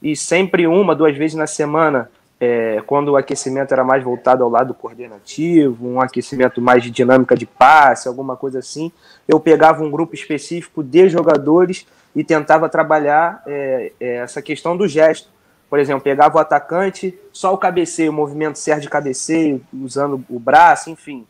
e 0.00 0.14
sempre 0.14 0.66
uma, 0.66 0.94
duas 0.94 1.16
vezes 1.16 1.36
na 1.36 1.46
semana 1.46 2.08
é, 2.40 2.82
quando 2.86 3.08
o 3.08 3.16
aquecimento 3.16 3.72
era 3.72 3.84
mais 3.84 4.02
voltado 4.02 4.42
ao 4.42 4.48
lado 4.48 4.72
coordenativo, 4.72 5.86
um 5.86 6.00
aquecimento 6.00 6.60
mais 6.60 6.82
de 6.82 6.90
dinâmica 6.90 7.36
de 7.36 7.44
passe, 7.44 8.08
alguma 8.08 8.34
coisa 8.34 8.60
assim, 8.60 8.90
eu 9.28 9.38
pegava 9.38 9.84
um 9.84 9.90
grupo 9.90 10.14
específico 10.14 10.82
de 10.82 11.08
jogadores 11.08 11.86
e 12.16 12.24
tentava 12.24 12.68
trabalhar 12.68 13.42
é, 13.46 13.92
é, 14.00 14.14
essa 14.16 14.40
questão 14.40 14.74
do 14.74 14.88
gesto. 14.88 15.28
Por 15.70 15.78
exemplo, 15.78 16.02
pegava 16.02 16.36
o 16.36 16.40
atacante, 16.40 17.16
só 17.32 17.54
o 17.54 17.58
cabeceio, 17.58 18.10
o 18.10 18.14
movimento 18.14 18.58
certo 18.58 18.82
de 18.82 18.90
cabeceio, 18.90 19.62
usando 19.72 20.22
o 20.28 20.40
braço, 20.40 20.90
enfim. 20.90 21.24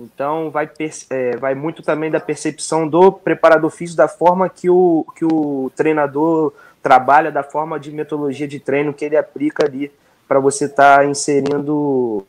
Então 0.00 0.50
vai, 0.50 0.68
é, 1.10 1.36
vai 1.36 1.54
muito 1.54 1.82
também 1.82 2.10
da 2.10 2.18
percepção 2.18 2.88
do 2.88 3.12
preparador 3.12 3.70
físico, 3.70 3.98
da 3.98 4.08
forma 4.08 4.48
que 4.48 4.70
o, 4.70 5.04
que 5.14 5.26
o 5.26 5.70
treinador 5.76 6.54
trabalha, 6.82 7.30
da 7.30 7.42
forma 7.42 7.78
de 7.78 7.92
metodologia 7.92 8.48
de 8.48 8.58
treino 8.58 8.94
que 8.94 9.04
ele 9.04 9.16
aplica 9.16 9.66
ali 9.66 9.92
para 10.26 10.40
você 10.40 10.64
estar 10.64 11.00
tá 11.00 11.04
inserindo 11.04 12.26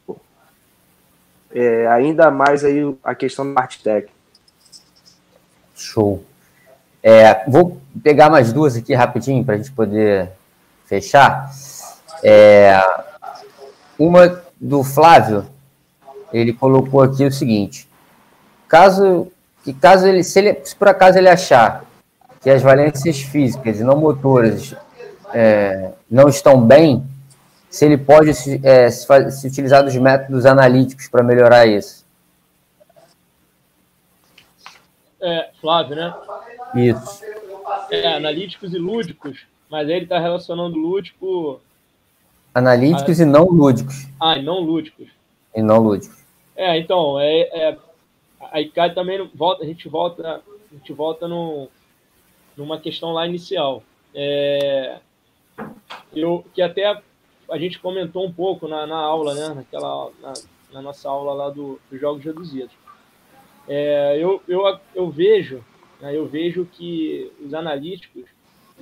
é, 1.49 1.88
ainda 1.88 2.30
mais 2.30 2.66
aí 2.66 2.93
a 3.01 3.16
questão 3.16 3.47
da 3.47 3.53
parte 3.53 3.82
técnica. 3.82 4.14
Show. 5.74 6.24
É, 7.01 7.49
vou 7.49 7.82
pegar 8.03 8.30
mais 8.30 8.51
duas 8.51 8.76
aqui 8.76 8.93
rapidinho 8.93 9.43
para 9.43 9.55
a 9.55 9.57
gente 9.57 9.72
poder 9.72 10.30
fechar. 10.86 11.51
É, 12.23 12.79
uma 13.97 14.41
do 14.59 14.84
Flávio, 14.84 15.45
ele 16.31 16.53
colocou 16.53 17.01
aqui 17.01 17.25
o 17.25 17.31
seguinte: 17.31 17.88
caso 18.67 19.31
que 19.63 19.73
caso 19.73 20.07
ele 20.07 20.23
se, 20.23 20.39
ele, 20.39 20.65
se 20.65 20.75
por 20.75 20.88
acaso 20.88 21.17
ele 21.17 21.29
achar 21.29 21.86
que 22.41 22.49
as 22.49 22.61
valências 22.61 23.21
físicas 23.21 23.79
e 23.79 23.84
não 23.84 23.95
motoras 23.95 24.75
é, 25.34 25.91
não 26.09 26.27
estão 26.27 26.61
bem, 26.61 27.05
se 27.69 27.86
ele 27.86 27.97
pode 27.97 28.31
é, 28.63 28.89
se, 28.91 29.31
se 29.31 29.47
utilizar 29.47 29.84
dos 29.84 29.95
métodos 29.95 30.45
analíticos 30.45 31.07
para 31.07 31.23
melhorar 31.23 31.65
isso. 31.65 32.03
É, 35.21 35.49
Flávio, 35.61 35.95
né? 35.95 36.13
Isso. 36.75 37.23
É, 37.89 38.15
analíticos 38.15 38.73
e 38.73 38.77
lúdicos, 38.77 39.47
mas 39.74 39.89
aí 39.89 39.95
ele 39.95 40.05
está 40.05 40.19
relacionando 40.19 40.78
lúdico. 40.78 41.59
Analíticos 42.53 43.19
a... 43.19 43.24
e 43.24 43.26
não 43.26 43.45
lúdicos. 43.45 44.07
Ah, 44.21 44.38
e 44.38 44.43
não 44.43 44.59
lúdicos. 44.59 45.07
E 45.55 45.63
não 45.63 45.80
lúdicos. 45.80 46.15
É, 46.55 46.78
então, 46.78 47.19
é, 47.19 47.39
é, 47.41 47.78
aí 48.51 48.69
cai 48.69 48.93
também 48.93 49.28
volta, 49.34 49.63
a 49.63 49.65
gente 49.65 49.89
volta, 49.89 50.43
a 50.71 50.76
gente 50.76 50.93
volta 50.93 51.28
no, 51.28 51.67
numa 52.55 52.80
questão 52.80 53.13
lá 53.13 53.26
inicial. 53.26 53.82
É, 54.13 54.99
eu 56.13 56.45
que 56.53 56.61
até 56.61 57.01
a 57.49 57.57
gente 57.57 57.80
comentou 57.80 58.28
um 58.28 58.32
pouco 58.32 58.67
na, 58.67 58.86
na 58.86 58.97
aula, 58.97 59.34
né? 59.34 59.55
Naquela, 59.55 60.11
na, 60.21 60.34
na, 60.71 60.82
nossa 60.84 61.09
aula 61.09 61.34
lá 61.34 61.49
do, 61.49 61.82
dos 61.89 61.99
jogos 61.99 62.24
reduzidos. 62.24 62.76
É, 63.67 64.19
eu, 64.19 64.39
eu, 64.47 64.80
eu 64.93 65.09
vejo, 65.09 65.65
né, 65.99 66.15
eu 66.15 66.28
vejo 66.28 66.63
que 66.63 67.32
os 67.43 67.55
analíticos 67.55 68.26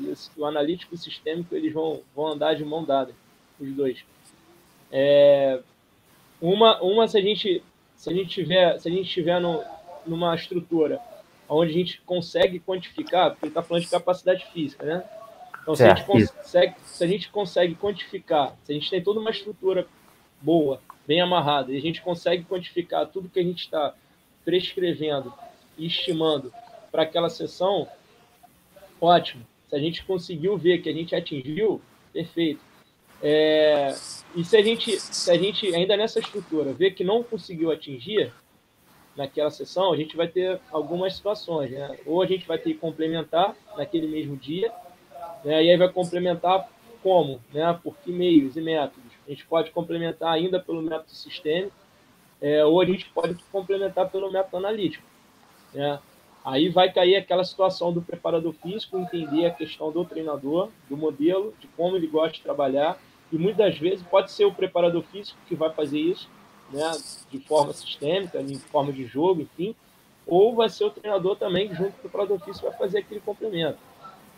e 0.04 0.40
o 0.40 0.46
analítico 0.46 0.94
e 0.94 0.96
o 0.96 1.00
sistêmico 1.00 1.56
eles 1.56 1.74
vão, 1.74 2.02
vão 2.16 2.28
andar 2.28 2.56
de 2.56 2.66
mão 2.66 2.84
dada, 2.84 3.14
os 3.60 3.72
dois. 3.74 4.04
É, 4.92 5.60
uma, 6.42 6.82
uma 6.82 7.08
se 7.08 7.18
a 7.18 7.22
gente 7.22 7.64
se 7.96 8.10
a 8.10 8.14
gente 8.14 8.30
tiver 8.30 8.80
se 8.80 8.90
a 8.90 8.92
gente 8.92 9.10
tiver 9.10 9.40
no, 9.40 9.64
numa 10.06 10.36
estrutura 10.36 11.00
onde 11.48 11.72
a 11.72 11.74
gente 11.74 12.02
consegue 12.02 12.60
quantificar, 12.60 13.32
porque 13.32 13.46
ele 13.46 13.52
está 13.52 13.62
falando 13.62 13.84
de 13.84 13.90
capacidade 13.90 14.46
física, 14.54 14.86
né? 14.86 15.04
Então, 15.62 15.76
se 15.76 15.84
a, 15.84 15.94
gente 15.94 16.06
consegue, 16.08 16.76
se 16.84 17.04
a 17.04 17.08
gente 17.08 17.30
consegue 17.30 17.76
quantificar, 17.76 18.56
se 18.64 18.72
a 18.72 18.76
gente 18.76 18.90
tem 18.90 19.04
toda 19.04 19.20
uma 19.20 19.30
estrutura 19.30 19.86
boa, 20.42 20.82
bem 21.06 21.22
amarrada, 21.22 21.72
e 21.72 21.78
a 21.78 21.82
gente 21.82 22.02
consegue 22.02 22.46
quantificar 22.46 23.06
tudo 23.08 23.30
que 23.30 23.40
a 23.40 23.44
gente 23.44 23.60
está 23.60 23.94
prescrevendo 24.44 25.32
e 25.78 25.86
estimando 25.86 26.52
para 26.92 27.04
aquela 27.04 27.30
sessão, 27.30 27.88
ótimo. 29.00 29.46
Se 29.72 29.76
a 29.78 29.80
gente 29.80 30.04
conseguiu 30.04 30.58
ver 30.58 30.82
que 30.82 30.90
a 30.90 30.94
gente 30.94 31.16
atingiu, 31.16 31.82
perfeito. 32.12 32.60
É, 33.24 33.96
e 34.36 34.44
se 34.44 34.58
a 34.58 34.62
gente, 34.62 35.00
se 35.00 35.32
a 35.32 35.38
gente 35.38 35.74
ainda 35.74 35.96
nessa 35.96 36.20
estrutura 36.20 36.74
ver 36.74 36.92
que 36.92 37.06
não 37.06 37.24
conseguiu 37.24 37.72
atingir 37.72 38.34
naquela 39.16 39.50
sessão, 39.50 39.94
a 39.94 39.96
gente 39.96 40.18
vai 40.18 40.28
ter 40.28 40.60
algumas 40.74 41.16
situações, 41.16 41.72
né? 41.72 41.98
Ou 42.06 42.22
a 42.22 42.26
gente 42.26 42.46
vai 42.46 42.58
ter 42.58 42.74
que 42.74 42.80
complementar 42.80 43.56
naquele 43.78 44.08
mesmo 44.08 44.36
dia, 44.36 44.70
né? 45.46 45.64
E 45.64 45.72
aí 45.72 45.78
vai 45.78 45.88
complementar 45.88 46.70
como, 47.02 47.40
né? 47.54 47.80
Por 47.82 47.96
que 48.00 48.12
meios 48.12 48.58
e 48.58 48.62
métodos? 48.62 49.10
A 49.26 49.30
gente 49.30 49.46
pode 49.46 49.72
complementar 49.72 50.34
ainda 50.34 50.60
pelo 50.60 50.82
método 50.82 51.12
sistêmico, 51.12 51.72
é, 52.42 52.66
ou 52.66 52.82
a 52.82 52.86
gente 52.86 53.06
pode 53.12 53.36
complementar 53.54 54.10
pelo 54.10 54.30
método 54.30 54.58
analítico, 54.58 55.08
né? 55.74 55.98
Aí 56.44 56.70
vai 56.70 56.92
cair 56.92 57.16
aquela 57.16 57.44
situação 57.44 57.94
do 57.94 58.02
preparador 58.02 58.54
físico, 58.54 58.98
entender 58.98 59.46
a 59.46 59.52
questão 59.52 59.92
do 59.92 60.04
treinador, 60.04 60.70
do 60.90 60.98
modelo, 60.98 61.54
de 61.60 61.68
como 61.68 61.96
ele 61.96 62.08
gosta 62.08 62.38
de 62.38 62.42
trabalhar, 62.42 63.00
e 63.32 63.38
muitas 63.38 63.78
vezes 63.78 64.06
pode 64.06 64.32
ser 64.32 64.46
o 64.46 64.54
preparador 64.54 65.04
físico 65.04 65.40
que 65.48 65.56
vai 65.56 65.72
fazer 65.72 66.00
isso, 66.00 66.28
né, 66.72 66.92
de 67.30 67.40
forma 67.40 67.74
sistêmica, 67.74 68.42
em 68.42 68.58
forma 68.58 68.92
de 68.92 69.06
jogo, 69.06 69.42
enfim, 69.42 69.76
ou 70.26 70.56
vai 70.56 70.70
ser 70.70 70.86
o 70.86 70.90
treinador 70.90 71.36
também, 71.36 71.68
junto 71.74 71.92
com 71.92 71.98
o 71.98 72.02
preparador 72.02 72.40
físico, 72.40 72.68
vai 72.68 72.78
fazer 72.78 73.00
aquele 73.00 73.20
complemento. 73.20 73.78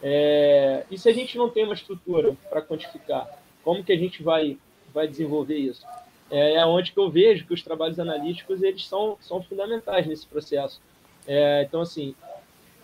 É, 0.02 0.86
e 0.92 0.98
se 0.98 1.08
a 1.08 1.14
gente 1.14 1.38
não 1.38 1.50
tem 1.50 1.64
uma 1.64 1.74
estrutura 1.74 2.36
para 2.50 2.62
quantificar, 2.62 3.30
como 3.64 3.84
que 3.84 3.94
a 3.94 3.98
gente 3.98 4.22
vai, 4.22 4.58
vai 4.94 5.08
desenvolver 5.08 5.58
isso? 5.58 5.86
É, 6.30 6.56
é 6.56 6.66
onde 6.66 6.92
que 6.92 7.00
eu 7.00 7.10
vejo 7.10 7.46
que 7.46 7.54
os 7.54 7.64
trabalhos 7.64 8.00
analíticos 8.00 8.62
eles 8.62 8.86
são, 8.86 9.18
são 9.22 9.42
fundamentais 9.42 10.06
nesse 10.06 10.28
processo. 10.28 10.82
É, 11.28 11.64
então, 11.64 11.82
assim, 11.82 12.16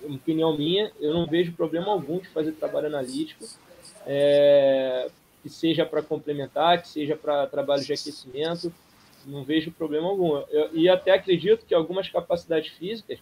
opinião 0.03 0.55
minha, 0.55 0.91
eu 0.99 1.13
não 1.13 1.25
vejo 1.25 1.51
problema 1.53 1.91
algum 1.91 2.19
de 2.19 2.27
fazer 2.29 2.53
trabalho 2.53 2.87
analítico, 2.87 3.45
é, 4.05 5.09
que 5.41 5.49
seja 5.49 5.85
para 5.85 6.01
complementar, 6.01 6.81
que 6.81 6.87
seja 6.87 7.15
para 7.15 7.47
trabalho 7.47 7.83
de 7.83 7.93
aquecimento, 7.93 8.73
não 9.25 9.43
vejo 9.43 9.71
problema 9.71 10.07
algum. 10.07 10.37
Eu, 10.49 10.69
e 10.73 10.87
até 10.87 11.11
acredito 11.11 11.65
que 11.65 11.73
algumas 11.73 12.09
capacidades 12.09 12.71
físicas, 12.71 13.19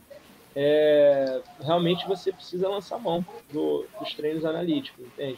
é, 0.55 1.41
realmente 1.61 2.07
você 2.07 2.32
precisa 2.32 2.68
lançar 2.68 2.97
mão 2.99 3.26
do, 3.51 3.86
dos 3.99 4.13
treinos 4.13 4.43
analíticos, 4.45 5.05
entende? 5.05 5.38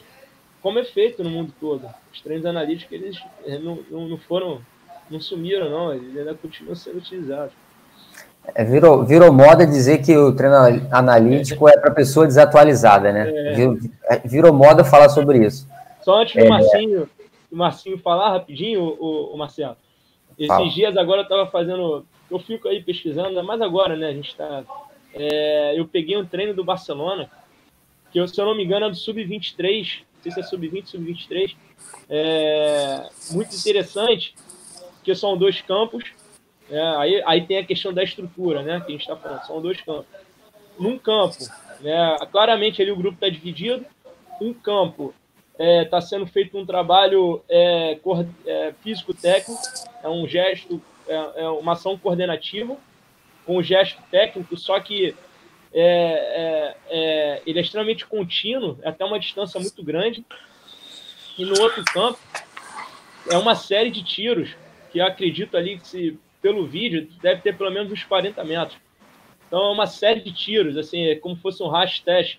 Como 0.62 0.78
é 0.78 0.84
feito 0.84 1.22
no 1.24 1.30
mundo 1.30 1.52
todo. 1.58 1.88
Os 2.12 2.20
treinos 2.20 2.46
analíticos, 2.46 2.92
eles 2.92 3.18
é, 3.44 3.58
não, 3.58 3.76
não 3.90 4.18
foram, 4.18 4.62
não 5.10 5.20
sumiram, 5.20 5.70
não, 5.70 5.94
eles 5.94 6.16
ainda 6.16 6.34
continuam 6.34 6.74
sendo 6.74 6.98
utilizados. 6.98 7.54
É, 8.54 8.64
virou, 8.64 9.04
virou 9.04 9.32
moda 9.32 9.66
dizer 9.66 10.02
que 10.02 10.16
o 10.16 10.34
treino 10.34 10.56
analítico 10.90 11.68
é, 11.68 11.72
é 11.72 11.78
para 11.78 11.90
pessoa 11.92 12.26
desatualizada, 12.26 13.12
né? 13.12 13.30
É. 13.30 13.54
Virou, 13.54 13.78
é, 14.08 14.18
virou, 14.18 14.52
moda 14.52 14.84
falar 14.84 15.08
sobre 15.08 15.46
isso. 15.46 15.68
Só 16.02 16.22
antes 16.22 16.34
do 16.34 16.46
é. 16.46 16.48
Marcinho, 16.48 17.08
do 17.50 17.56
Marcinho 17.56 17.98
falar 17.98 18.30
rapidinho, 18.30 18.82
o, 18.82 19.34
o 19.34 19.38
Marcelo. 19.38 19.76
Esses 20.38 20.48
Fala. 20.48 20.68
dias 20.70 20.96
agora 20.96 21.20
eu 21.20 21.24
estava 21.24 21.46
fazendo. 21.46 22.04
Eu 22.30 22.38
fico 22.38 22.68
aí 22.68 22.82
pesquisando, 22.82 23.42
mas 23.44 23.60
agora, 23.60 23.96
né? 23.96 24.08
A 24.08 24.12
gente 24.12 24.30
está. 24.30 24.64
Eu 25.74 25.86
peguei 25.86 26.16
um 26.16 26.24
treino 26.24 26.54
do 26.54 26.64
Barcelona, 26.64 27.28
que 28.12 28.18
eu, 28.18 28.26
se 28.26 28.40
eu 28.40 28.46
não 28.46 28.56
me 28.56 28.64
engano 28.64 28.86
é 28.86 28.90
do 28.90 28.96
Sub-23, 28.96 29.98
não 29.98 30.22
sei 30.22 30.32
se 30.32 30.40
é 30.40 30.42
Sub-20, 30.42 30.86
Sub-23. 30.86 31.56
É, 32.08 33.08
muito 33.32 33.54
interessante, 33.54 34.34
que 35.02 35.14
são 35.14 35.36
dois 35.36 35.60
campos 35.60 36.04
é, 36.70 36.80
aí, 36.96 37.22
aí 37.26 37.46
tem 37.46 37.58
a 37.58 37.64
questão 37.64 37.92
da 37.92 38.02
estrutura, 38.02 38.62
né? 38.62 38.80
Que 38.80 38.86
a 38.86 38.90
gente 38.92 39.00
está 39.00 39.16
falando, 39.16 39.44
são 39.44 39.60
dois 39.60 39.80
campos. 39.80 40.06
Num 40.78 40.96
campo, 40.98 41.36
né, 41.80 42.16
claramente 42.30 42.80
ali 42.80 42.90
o 42.90 42.96
grupo 42.96 43.14
está 43.14 43.28
dividido. 43.28 43.84
Um 44.40 44.54
campo 44.54 45.12
está 45.52 45.64
é, 45.64 45.84
tá 45.84 46.00
sendo 46.00 46.26
feito 46.26 46.56
um 46.56 46.64
trabalho 46.64 47.42
é, 47.48 47.98
é, 48.46 48.72
físico-técnico, 48.82 49.60
é 50.02 50.08
um 50.08 50.26
gesto, 50.26 50.80
é, 51.06 51.42
é, 51.42 51.48
uma 51.48 51.72
ação 51.72 51.98
coordenativa, 51.98 52.76
com 53.44 53.58
um 53.58 53.62
gesto 53.62 54.00
técnico, 54.10 54.56
só 54.56 54.80
que 54.80 55.14
é, 55.74 56.74
é, 56.88 57.42
ele 57.46 57.58
é 57.58 57.62
extremamente 57.62 58.06
contínuo, 58.06 58.78
até 58.82 59.04
uma 59.04 59.20
distância 59.20 59.60
muito 59.60 59.82
grande. 59.82 60.24
E 61.36 61.44
no 61.44 61.60
outro 61.60 61.84
campo, 61.84 62.18
é 63.30 63.36
uma 63.36 63.54
série 63.54 63.90
de 63.90 64.02
tiros 64.02 64.56
que 64.90 64.98
eu 64.98 65.06
acredito 65.06 65.56
ali 65.56 65.78
que 65.78 65.86
se 65.86 66.18
pelo 66.40 66.66
vídeo, 66.66 67.08
deve 67.22 67.42
ter 67.42 67.56
pelo 67.56 67.70
menos 67.70 67.92
uns 67.92 68.04
40 68.04 68.42
metros. 68.44 68.78
Então 69.46 69.60
é 69.62 69.72
uma 69.72 69.86
série 69.86 70.20
de 70.20 70.32
tiros, 70.32 70.76
assim, 70.76 71.08
é 71.08 71.16
como 71.16 71.36
se 71.36 71.42
fosse 71.42 71.62
um 71.62 71.68
rash 71.68 72.00
test. 72.00 72.38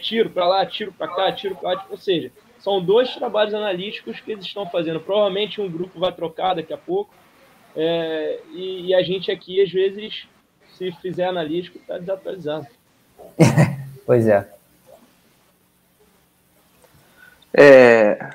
Tiro 0.00 0.30
para 0.30 0.46
lá, 0.46 0.64
tiro 0.64 0.92
para 0.92 1.08
cá, 1.08 1.32
tiro 1.32 1.56
para 1.56 1.72
lá. 1.72 1.86
Ou 1.90 1.96
seja, 1.96 2.30
são 2.60 2.80
dois 2.80 3.12
trabalhos 3.16 3.52
analíticos 3.52 4.20
que 4.20 4.30
eles 4.30 4.44
estão 4.44 4.64
fazendo. 4.68 5.00
Provavelmente 5.00 5.60
um 5.60 5.68
grupo 5.68 5.98
vai 5.98 6.12
trocar 6.12 6.54
daqui 6.54 6.72
a 6.72 6.78
pouco. 6.78 7.12
É, 7.74 8.38
e, 8.52 8.86
e, 8.86 8.94
a 8.94 9.02
gente 9.02 9.30
aqui, 9.30 9.60
às 9.60 9.70
vezes, 9.72 10.28
se 10.76 10.92
fizer 10.92 11.26
analítico, 11.26 11.78
está 11.78 11.98
desatualizado. 11.98 12.66
pois 14.06 14.28
é. 14.28 14.48
é. 17.52 18.30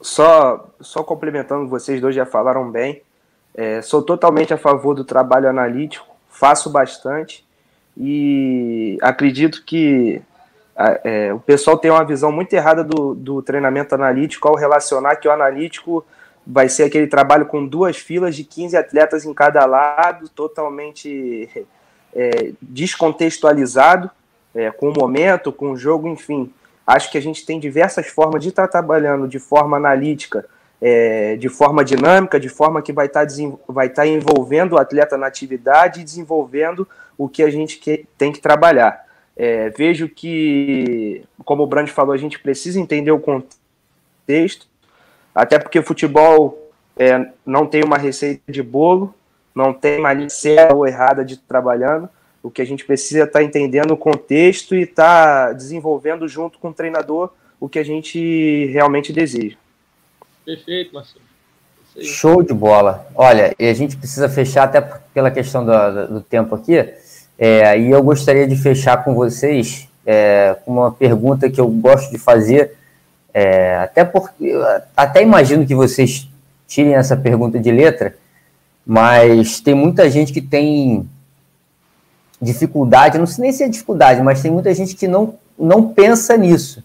Só, 0.00 0.72
só 0.80 1.04
complementando, 1.04 1.68
vocês 1.68 2.00
dois 2.00 2.14
já 2.14 2.24
falaram 2.24 2.70
bem. 2.70 3.02
É, 3.54 3.82
sou 3.82 4.02
totalmente 4.02 4.54
a 4.54 4.58
favor 4.58 4.94
do 4.94 5.04
trabalho 5.04 5.48
analítico, 5.48 6.06
faço 6.28 6.70
bastante 6.70 7.44
e 7.96 8.96
acredito 9.02 9.64
que 9.64 10.22
é, 11.04 11.32
o 11.34 11.40
pessoal 11.40 11.76
tem 11.76 11.90
uma 11.90 12.04
visão 12.04 12.32
muito 12.32 12.52
errada 12.54 12.82
do, 12.82 13.14
do 13.14 13.42
treinamento 13.42 13.94
analítico 13.94 14.48
ao 14.48 14.54
relacionar 14.54 15.16
que 15.16 15.28
o 15.28 15.32
analítico 15.32 16.04
vai 16.46 16.68
ser 16.68 16.84
aquele 16.84 17.06
trabalho 17.06 17.46
com 17.46 17.66
duas 17.66 17.96
filas 17.96 18.34
de 18.34 18.44
15 18.44 18.76
atletas 18.76 19.24
em 19.24 19.34
cada 19.34 19.66
lado, 19.66 20.28
totalmente 20.28 21.48
é, 22.14 22.52
descontextualizado, 22.62 24.10
é, 24.54 24.70
com 24.70 24.88
o 24.88 24.94
momento, 24.94 25.52
com 25.52 25.72
o 25.72 25.76
jogo, 25.76 26.08
enfim. 26.08 26.52
Acho 26.86 27.10
que 27.10 27.18
a 27.18 27.22
gente 27.22 27.44
tem 27.44 27.60
diversas 27.60 28.06
formas 28.06 28.42
de 28.42 28.48
estar 28.48 28.66
trabalhando 28.66 29.28
de 29.28 29.38
forma 29.38 29.76
analítica 29.76 30.46
é, 30.80 31.36
de 31.36 31.48
forma 31.48 31.84
dinâmica, 31.84 32.40
de 32.40 32.48
forma 32.48 32.80
que 32.80 32.92
vai 32.92 33.06
estar 33.06 33.26
tá, 33.26 33.32
vai 33.68 33.88
tá 33.88 34.06
envolvendo 34.06 34.72
o 34.72 34.78
atleta 34.78 35.16
na 35.16 35.26
atividade 35.26 36.00
e 36.00 36.04
desenvolvendo 36.04 36.88
o 37.18 37.28
que 37.28 37.42
a 37.42 37.50
gente 37.50 37.78
que, 37.78 38.06
tem 38.16 38.32
que 38.32 38.40
trabalhar. 38.40 39.04
É, 39.36 39.70
vejo 39.70 40.08
que, 40.08 41.22
como 41.44 41.62
o 41.62 41.66
Brand 41.66 41.88
falou, 41.88 42.12
a 42.12 42.18
gente 42.18 42.38
precisa 42.38 42.80
entender 42.80 43.10
o 43.10 43.20
contexto, 43.20 44.66
até 45.34 45.58
porque 45.58 45.82
futebol 45.82 46.70
é, 46.96 47.28
não 47.44 47.66
tem 47.66 47.84
uma 47.84 47.98
receita 47.98 48.50
de 48.50 48.62
bolo, 48.62 49.14
não 49.54 49.72
tem 49.72 49.98
uma 49.98 50.12
linha 50.12 50.30
certa 50.30 50.74
ou 50.74 50.86
errada 50.86 51.24
de 51.24 51.36
trabalhando. 51.36 52.08
O 52.42 52.50
que 52.50 52.62
a 52.62 52.64
gente 52.64 52.84
precisa 52.86 53.24
estar 53.24 53.40
tá 53.40 53.44
entendendo 53.44 53.90
o 53.92 53.96
contexto 53.96 54.74
e 54.74 54.82
estar 54.82 55.48
tá 55.48 55.52
desenvolvendo 55.52 56.26
junto 56.26 56.58
com 56.58 56.70
o 56.70 56.74
treinador 56.74 57.30
o 57.58 57.68
que 57.68 57.78
a 57.78 57.84
gente 57.84 58.66
realmente 58.66 59.12
deseja. 59.12 59.56
Perfeito, 60.44 60.94
Marcelo. 60.94 61.24
Show 62.00 62.42
de 62.42 62.54
bola. 62.54 63.06
Olha, 63.14 63.54
e 63.58 63.68
a 63.68 63.74
gente 63.74 63.96
precisa 63.96 64.28
fechar 64.28 64.64
até 64.64 64.80
pela 65.12 65.30
questão 65.30 65.64
do, 65.64 66.14
do 66.14 66.20
tempo 66.20 66.54
aqui. 66.54 66.76
É, 67.38 67.78
e 67.78 67.90
eu 67.90 68.02
gostaria 68.02 68.46
de 68.46 68.56
fechar 68.56 69.02
com 69.02 69.14
vocês 69.14 69.88
é, 70.06 70.56
uma 70.66 70.92
pergunta 70.92 71.50
que 71.50 71.60
eu 71.60 71.68
gosto 71.68 72.10
de 72.10 72.18
fazer. 72.18 72.76
É, 73.32 73.76
até 73.78 74.04
porque 74.04 74.52
até 74.96 75.22
imagino 75.22 75.66
que 75.66 75.74
vocês 75.74 76.28
tirem 76.66 76.94
essa 76.94 77.16
pergunta 77.16 77.58
de 77.58 77.70
letra, 77.70 78.16
mas 78.86 79.60
tem 79.60 79.74
muita 79.74 80.08
gente 80.08 80.32
que 80.32 80.40
tem 80.40 81.08
dificuldade, 82.40 83.18
não 83.18 83.26
sei 83.26 83.42
nem 83.42 83.52
se 83.52 83.62
é 83.62 83.68
dificuldade, 83.68 84.22
mas 84.22 84.40
tem 84.40 84.50
muita 84.50 84.72
gente 84.72 84.94
que 84.96 85.06
não, 85.06 85.34
não 85.58 85.88
pensa 85.88 86.36
nisso. 86.36 86.82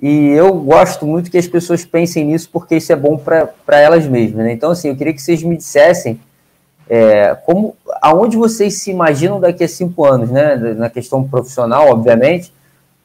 E 0.00 0.28
eu 0.28 0.52
gosto 0.54 1.06
muito 1.06 1.30
que 1.30 1.38
as 1.38 1.46
pessoas 1.46 1.84
pensem 1.84 2.24
nisso 2.24 2.50
porque 2.52 2.76
isso 2.76 2.92
é 2.92 2.96
bom 2.96 3.16
para 3.16 3.80
elas 3.80 4.06
mesmas. 4.06 4.44
Né? 4.44 4.52
Então, 4.52 4.70
assim, 4.70 4.88
eu 4.88 4.96
queria 4.96 5.12
que 5.14 5.22
vocês 5.22 5.42
me 5.42 5.56
dissessem 5.56 6.20
é, 6.88 7.34
como, 7.46 7.74
aonde 8.00 8.36
vocês 8.36 8.74
se 8.82 8.90
imaginam 8.90 9.40
daqui 9.40 9.64
a 9.64 9.68
cinco 9.68 10.04
anos, 10.04 10.30
né? 10.30 10.54
Na 10.76 10.88
questão 10.88 11.26
profissional, 11.26 11.88
obviamente, 11.88 12.52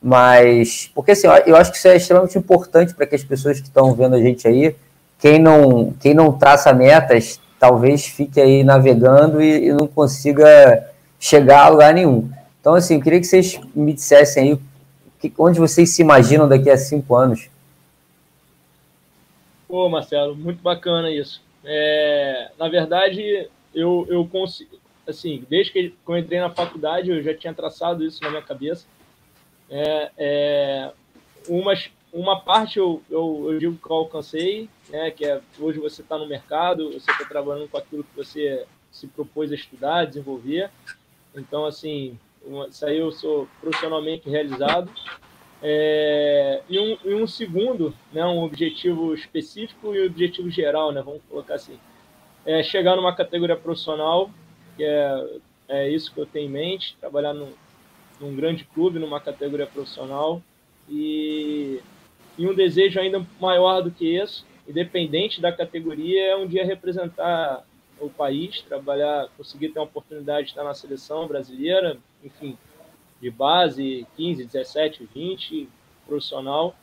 Mas, 0.02 0.90
porque 0.96 1.12
assim, 1.12 1.28
eu 1.46 1.56
acho 1.56 1.72
que 1.72 1.78
isso 1.78 1.88
é 1.88 1.96
extremamente 1.96 2.38
importante 2.38 2.94
para 2.96 3.06
que 3.06 3.16
as 3.16 3.24
pessoas 3.24 3.60
que 3.60 3.68
estão 3.68 3.94
vendo 3.94 4.16
a 4.16 4.20
gente 4.20 4.48
aí, 4.48 4.76
quem 5.20 5.38
não, 5.38 5.94
quem 6.00 6.14
não 6.16 6.32
traça 6.34 6.74
metas, 6.74 7.40
talvez 7.60 8.06
fique 8.06 8.42
aí 8.42 8.64
navegando 8.64 9.42
e, 9.42 9.68
e 9.68 9.74
não 9.74 9.86
consiga 9.86 10.88
chegar 11.20 11.66
a 11.66 11.70
lugar 11.70 11.94
nenhum. 11.94 12.28
Então, 12.60 12.74
assim, 12.74 12.96
eu 12.96 13.02
queria 13.02 13.20
que 13.20 13.28
vocês 13.28 13.60
me 13.76 13.94
dissessem 13.94 14.44
aí 14.44 14.60
que, 15.22 15.32
onde 15.38 15.60
vocês 15.60 15.92
se 15.92 16.02
imaginam 16.02 16.50
daqui 16.50 16.70
a 16.70 16.78
cinco 16.78 17.16
anos. 17.16 17.50
Pô, 19.68 19.88
Marcelo, 19.88 20.36
muito 20.36 20.62
bacana 20.62 21.12
isso. 21.12 21.42
É, 21.64 22.52
na 22.58 22.68
verdade, 22.68 23.48
eu, 23.74 24.06
eu 24.10 24.28
consigo, 24.28 24.78
assim, 25.08 25.46
desde 25.50 25.72
que 25.72 25.94
eu 26.08 26.18
entrei 26.18 26.40
na 26.40 26.50
faculdade, 26.50 27.10
eu 27.10 27.22
já 27.22 27.34
tinha 27.34 27.54
traçado 27.54 28.04
isso 28.04 28.22
na 28.24 28.30
minha 28.30 28.42
cabeça. 28.42 28.86
É, 29.70 30.12
é, 30.18 30.92
uma, 31.48 31.74
uma 32.12 32.42
parte 32.42 32.80
eu, 32.80 33.02
eu, 33.10 33.48
eu, 33.52 33.60
digo 33.60 33.78
que 33.78 33.90
eu 33.90 33.96
alcancei, 33.96 34.68
né, 34.90 35.12
que 35.12 35.24
é 35.24 35.40
hoje 35.58 35.80
você 35.80 36.02
está 36.02 36.18
no 36.18 36.28
mercado, 36.28 36.92
você 36.92 37.10
está 37.10 37.24
trabalhando 37.26 37.70
com 37.70 37.78
aquilo 37.78 38.04
que 38.04 38.16
você 38.16 38.66
se 38.92 39.08
propôs 39.08 39.52
a 39.52 39.56
estudar, 39.56 40.06
desenvolver. 40.06 40.70
Então, 41.34 41.66
assim, 41.66 42.20
isso 42.70 42.86
aí 42.86 42.98
eu 42.98 43.12
sou 43.12 43.48
profissionalmente 43.60 44.30
realizado. 44.30 44.92
É, 45.64 46.64
e, 46.68 46.80
um, 46.80 46.98
e 47.06 47.14
um 47.14 47.28
segundo, 47.28 47.94
né, 48.12 48.26
um 48.26 48.44
objetivo 48.44 49.14
específico 49.14 49.94
e 49.94 50.02
um 50.02 50.06
objetivo 50.08 50.50
geral, 50.50 50.92
né, 50.92 51.02
vamos 51.04 51.22
colocar 51.30 51.54
assim, 51.54 51.78
é 52.44 52.64
chegar 52.64 52.96
numa 52.96 53.16
categoria 53.16 53.56
profissional, 53.56 54.32
que 54.76 54.84
é, 54.84 55.40
é 55.68 55.90
isso 55.90 56.12
que 56.12 56.20
eu 56.20 56.26
tenho 56.26 56.48
em 56.48 56.52
mente, 56.52 56.98
trabalhar 57.00 57.34
num, 57.34 57.52
num 58.20 58.36
grande 58.36 58.64
clube, 58.64 58.98
numa 58.98 59.20
categoria 59.20 59.68
profissional. 59.68 60.42
E, 60.90 61.80
e 62.38 62.48
um 62.48 62.56
desejo 62.56 63.00
ainda 63.00 63.26
maior 63.40 63.82
do 63.82 63.92
que 63.92 64.18
isso, 64.18 64.46
independente 64.68 65.40
da 65.40 65.52
categoria, 65.52 66.32
é 66.32 66.36
um 66.36 66.48
dia 66.48 66.66
representar 66.66 67.64
o 68.00 68.10
país, 68.10 68.62
trabalhar, 68.62 69.30
conseguir 69.38 69.70
ter 69.70 69.80
uma 69.80 69.86
oportunidade 69.86 70.46
de 70.46 70.52
estar 70.52 70.64
na 70.64 70.74
seleção 70.74 71.28
brasileira, 71.28 71.98
enfim, 72.24 72.58
de 73.22 73.30
base, 73.30 74.06
15, 74.18 74.46
17, 74.46 75.10
20, 75.14 75.70
profissional. 76.08 76.76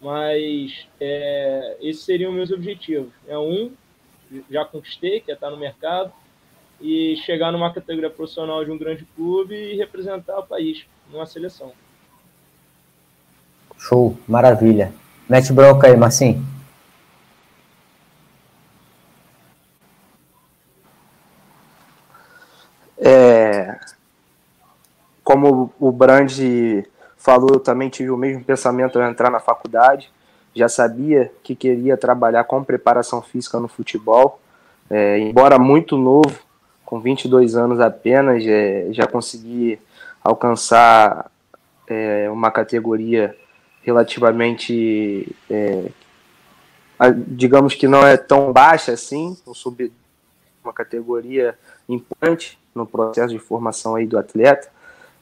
Mas 0.00 0.86
é, 1.00 1.76
esses 1.80 2.04
seriam 2.04 2.32
meus 2.32 2.50
objetivos. 2.50 3.12
É 3.28 3.38
um, 3.38 3.72
já 4.50 4.64
conquistei, 4.64 5.20
que 5.20 5.30
é 5.30 5.34
estar 5.34 5.50
no 5.50 5.56
mercado 5.56 6.12
e 6.80 7.16
chegar 7.24 7.52
numa 7.52 7.72
categoria 7.72 8.10
profissional 8.10 8.64
de 8.64 8.70
um 8.70 8.78
grande 8.78 9.06
clube 9.14 9.54
e 9.54 9.76
representar 9.76 10.38
o 10.38 10.46
país 10.46 10.84
numa 11.10 11.26
seleção. 11.26 11.72
Show, 13.78 14.18
maravilha. 14.26 14.92
Mete 15.28 15.52
bronca 15.52 15.86
aí, 15.86 15.96
Marcinho. 15.96 16.44
É, 22.98 23.78
como 25.32 25.72
o 25.80 25.90
Brand 25.90 26.30
falou, 27.16 27.50
eu 27.54 27.60
também 27.60 27.88
tive 27.88 28.10
o 28.10 28.16
mesmo 28.18 28.44
pensamento 28.44 29.00
ao 29.00 29.08
entrar 29.08 29.30
na 29.30 29.40
faculdade. 29.40 30.10
Já 30.54 30.68
sabia 30.68 31.32
que 31.42 31.54
queria 31.54 31.96
trabalhar 31.96 32.44
com 32.44 32.62
preparação 32.62 33.22
física 33.22 33.58
no 33.58 33.66
futebol. 33.66 34.38
É, 34.90 35.18
embora 35.18 35.58
muito 35.58 35.96
novo, 35.96 36.38
com 36.84 37.00
22 37.00 37.56
anos 37.56 37.80
apenas, 37.80 38.44
é, 38.46 38.88
já 38.90 39.06
consegui 39.06 39.80
alcançar 40.22 41.30
é, 41.88 42.28
uma 42.28 42.50
categoria 42.50 43.34
relativamente, 43.80 45.34
é, 45.48 45.86
digamos 47.26 47.74
que 47.74 47.88
não 47.88 48.06
é 48.06 48.18
tão 48.18 48.52
baixa 48.52 48.92
assim, 48.92 49.34
um 49.46 49.54
sub, 49.54 49.90
uma 50.62 50.74
categoria 50.74 51.58
importante 51.88 52.58
no 52.74 52.86
processo 52.86 53.32
de 53.32 53.38
formação 53.38 53.94
aí 53.94 54.06
do 54.06 54.18
atleta. 54.18 54.68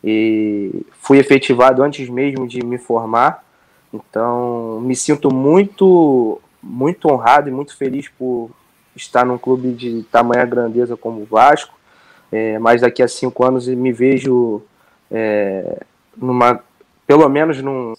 E 0.03 0.84
fui 1.01 1.18
efetivado 1.18 1.82
antes 1.82 2.09
mesmo 2.09 2.46
de 2.46 2.64
me 2.64 2.78
formar. 2.78 3.44
Então, 3.92 4.80
me 4.80 4.94
sinto 4.94 5.32
muito, 5.32 6.40
muito 6.62 7.09
honrado 7.09 7.48
e 7.48 7.53
muito 7.53 7.76
feliz 7.76 8.09
por 8.09 8.51
estar 8.94 9.24
num 9.24 9.38
clube 9.38 9.72
de 9.72 10.03
tamanha 10.05 10.44
grandeza 10.44 10.96
como 10.96 11.22
o 11.22 11.24
Vasco, 11.24 11.74
é, 12.30 12.59
mas 12.59 12.80
daqui 12.80 13.03
a 13.03 13.09
cinco 13.09 13.44
anos 13.44 13.66
me 13.66 13.92
vejo 13.92 14.62
é, 15.11 15.82
numa, 16.16 16.61
pelo 17.07 17.28
menos 17.28 17.61
num, 17.61 17.94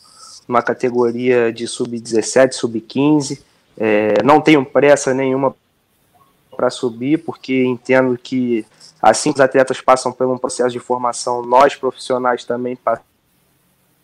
numa 0.48 0.62
categoria 0.62 1.52
de 1.52 1.68
sub-17, 1.68 2.54
sub-15. 2.54 3.42
É, 3.78 4.24
não 4.24 4.40
tenho 4.40 4.64
pressa 4.66 5.14
nenhuma 5.14 5.56
para 6.56 6.70
subir, 6.70 7.18
porque 7.20 7.64
entendo 7.64 8.18
que 8.22 8.66
assim 9.02 9.32
que 9.32 9.40
os 9.40 9.42
atletas 9.42 9.82
passam 9.82 10.12
por 10.12 10.28
um 10.28 10.38
processo 10.38 10.70
de 10.70 10.80
formação, 10.80 11.42
nós 11.42 11.76
profissionais 11.76 12.46
também 12.46 12.78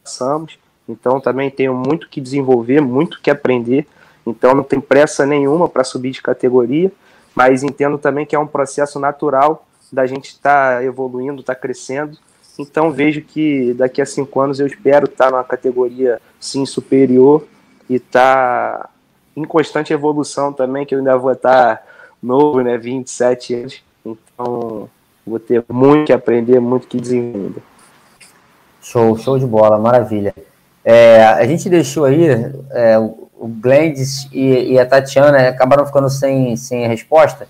passamos. 0.04 0.58
Então 0.89 1.20
também 1.20 1.50
tenho 1.52 1.74
muito 1.76 2.10
que 2.10 2.20
desenvolver, 2.20 2.82
muito 2.82 3.22
que 3.22 3.30
aprender. 3.30 3.88
Então 4.26 4.54
não 4.54 4.64
tem 4.64 4.80
pressa 4.80 5.26
nenhuma 5.26 5.70
para 5.70 5.84
subir 5.84 6.12
de 6.12 6.22
categoria, 6.22 6.91
mas 7.36 7.64
entendo 7.64 7.98
também 7.98 8.26
que 8.26 8.36
é 8.36 8.39
um 8.39 8.48
processo 8.48 9.00
natural 9.00 9.68
da 9.91 10.06
gente 10.06 10.30
estar 10.30 10.78
tá 10.78 10.84
evoluindo, 10.84 11.41
estar 11.41 11.56
tá 11.56 11.62
crescendo. 11.62 12.18
Então 12.58 12.91
vejo 12.91 13.22
que 13.22 13.74
daqui 13.74 14.02
a 14.02 14.06
cinco 14.06 14.39
anos 14.39 14.60
eu 14.60 14.68
espero 14.68 15.06
estar 15.06 15.26
tá 15.26 15.32
numa 15.32 15.43
categoria 15.43 16.20
sim 16.39 16.66
superior 16.66 17.45
e 17.89 17.95
estar 17.95 18.80
tá 18.80 18.89
em 19.36 19.43
constante 19.43 19.93
evolução 19.93 20.52
também, 20.52 20.86
que 20.86 20.95
eu 20.95 21.00
ainda 21.00 21.16
vou 21.16 21.32
estar 21.32 21.78
tá 21.78 21.84
novo, 22.22 22.62
né, 22.62 22.78
27 22.78 23.54
anos. 23.54 23.87
Então 24.12 24.89
vou 25.26 25.39
ter 25.39 25.64
muito 25.70 26.08
que 26.08 26.14
aprender, 26.14 26.60
muito 26.60 26.88
que 26.88 26.99
desenvolver. 26.99 27.62
Show, 28.82 29.18
show 29.18 29.38
de 29.38 29.45
bola, 29.45 29.78
maravilha. 29.78 30.34
É, 30.84 31.24
a 31.24 31.45
gente 31.45 31.70
deixou 31.70 32.05
aí 32.05 32.28
é, 32.72 32.97
o 32.97 33.47
Glendes 33.47 34.30
e, 34.32 34.74
e, 34.74 34.80
a 34.80 34.86
Tatiana 34.86 35.49
acabaram 35.49 35.86
ficando 35.86 36.10
sem, 36.10 36.55
sem 36.55 36.88
resposta, 36.88 37.47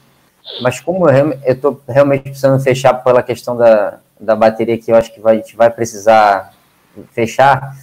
mas 0.62 0.80
como 0.80 1.08
eu 1.08 1.38
estou 1.46 1.80
realmente 1.88 2.24
precisando 2.24 2.60
fechar 2.64 2.96
pela 2.96 3.22
questão 3.22 3.56
da, 3.56 4.00
da 4.20 4.36
bateria 4.36 4.78
que 4.78 4.92
eu 4.92 4.96
acho 4.96 5.14
que 5.14 5.20
vai, 5.20 5.36
a 5.36 5.38
gente 5.38 5.56
vai 5.56 5.70
precisar 5.70 6.52
fechar, 7.12 7.76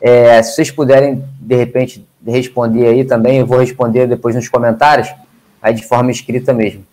é, 0.00 0.42
se 0.42 0.54
vocês 0.54 0.70
puderem, 0.70 1.24
de 1.40 1.56
repente, 1.56 2.06
responder 2.26 2.86
aí 2.86 3.04
também, 3.04 3.38
eu 3.38 3.46
vou 3.46 3.58
responder 3.58 4.06
depois 4.06 4.34
nos 4.34 4.48
comentários, 4.48 5.12
aí 5.60 5.74
de 5.74 5.86
forma 5.86 6.10
escrita 6.10 6.52
mesmo. 6.52 6.84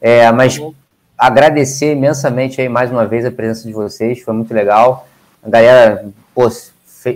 É, 0.00 0.30
mas 0.32 0.60
agradecer 1.16 1.92
imensamente 1.92 2.60
aí 2.60 2.68
mais 2.68 2.90
uma 2.90 3.06
vez 3.06 3.24
a 3.24 3.30
presença 3.30 3.66
de 3.66 3.72
vocês, 3.72 4.20
foi 4.20 4.34
muito 4.34 4.54
legal. 4.54 5.08
A 5.42 5.50
galera, 5.50 6.08
pô, 6.34 6.48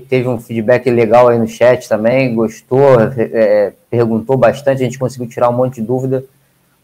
teve 0.09 0.29
um 0.29 0.41
feedback 0.41 0.91
legal 0.91 1.29
aí 1.29 1.39
no 1.39 1.47
chat 1.47 1.89
também, 1.89 2.35
gostou, 2.35 3.01
é, 3.17 3.73
perguntou 3.91 4.37
bastante, 4.37 4.83
a 4.83 4.85
gente 4.85 4.99
conseguiu 4.99 5.29
tirar 5.29 5.49
um 5.49 5.53
monte 5.53 5.77
de 5.77 5.83
dúvida, 5.83 6.25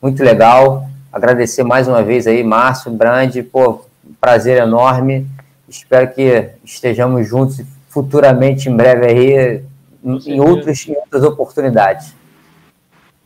muito 0.00 0.22
legal. 0.22 0.88
Agradecer 1.12 1.62
mais 1.62 1.88
uma 1.88 2.02
vez 2.02 2.26
aí, 2.26 2.44
Márcio, 2.44 2.90
Brand, 2.92 3.34
pô, 3.50 3.84
prazer 4.20 4.58
enorme. 4.58 5.26
Espero 5.68 6.12
que 6.12 6.50
estejamos 6.64 7.26
juntos 7.26 7.62
futuramente, 7.88 8.68
em 8.68 8.76
breve 8.76 9.06
aí, 9.06 9.62
em, 10.04 10.40
outros, 10.40 10.86
em 10.86 10.94
outras 10.96 11.22
oportunidades. 11.24 12.14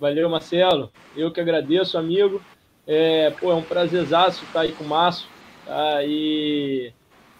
Valeu, 0.00 0.28
Marcelo. 0.28 0.90
Eu 1.16 1.30
que 1.30 1.40
agradeço, 1.40 1.98
amigo. 1.98 2.40
É, 2.86 3.30
pô, 3.30 3.50
é 3.52 3.54
um 3.54 3.62
prazerzaço 3.62 4.44
estar 4.44 4.60
aí 4.60 4.72
com 4.72 4.84
o 4.84 4.88
Márcio. 4.88 5.28
Tá? 5.64 6.04
E 6.04 6.92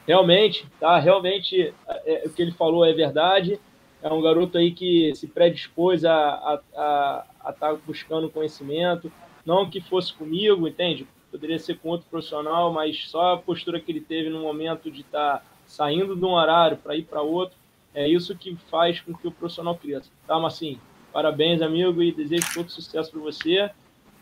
realmente, 0.07 0.67
tá? 0.79 0.99
Realmente 0.99 1.73
é, 1.89 2.25
é, 2.25 2.27
o 2.27 2.31
que 2.31 2.43
ele 2.43 2.53
falou 2.53 2.85
é 2.85 2.93
verdade. 2.93 3.59
É 4.03 4.13
um 4.13 4.21
garoto 4.21 4.59
aí 4.59 4.73
que 4.73 5.15
se 5.15 5.29
predispôs 5.29 6.05
a 6.05 6.61
estar 6.71 7.53
tá 7.59 7.75
buscando 7.87 8.31
conhecimento. 8.31 9.13
Não 9.45 9.69
que 9.69 9.81
fosse 9.81 10.13
comigo, 10.13 10.67
entende? 10.67 11.07
Poderia 11.31 11.59
ser 11.59 11.79
com 11.79 11.89
outro 11.89 12.07
profissional, 12.11 12.73
mas 12.73 13.09
só 13.09 13.35
a 13.35 13.39
postura 13.39 13.81
que 13.81 13.91
ele 13.91 14.01
teve 14.01 14.29
no 14.29 14.41
momento 14.41 14.91
de 14.91 15.01
estar 15.01 15.39
tá 15.39 15.45
saindo 15.67 16.15
de 16.15 16.25
um 16.25 16.33
horário 16.33 16.77
para 16.77 16.97
ir 16.97 17.05
para 17.05 17.23
outro, 17.23 17.57
é 17.95 18.07
isso 18.09 18.37
que 18.37 18.57
faz 18.71 19.01
com 19.01 19.15
que 19.15 19.27
o 19.27 19.33
profissional 19.33 19.75
cresça. 19.77 20.11
Tá, 20.27 20.39
Marcinho? 20.39 20.81
Parabéns, 21.13 21.63
amigo, 21.63 22.03
e 22.03 22.13
desejo 22.13 22.47
todo 22.55 22.71
sucesso 22.71 23.11
para 23.11 23.21
você. 23.21 23.71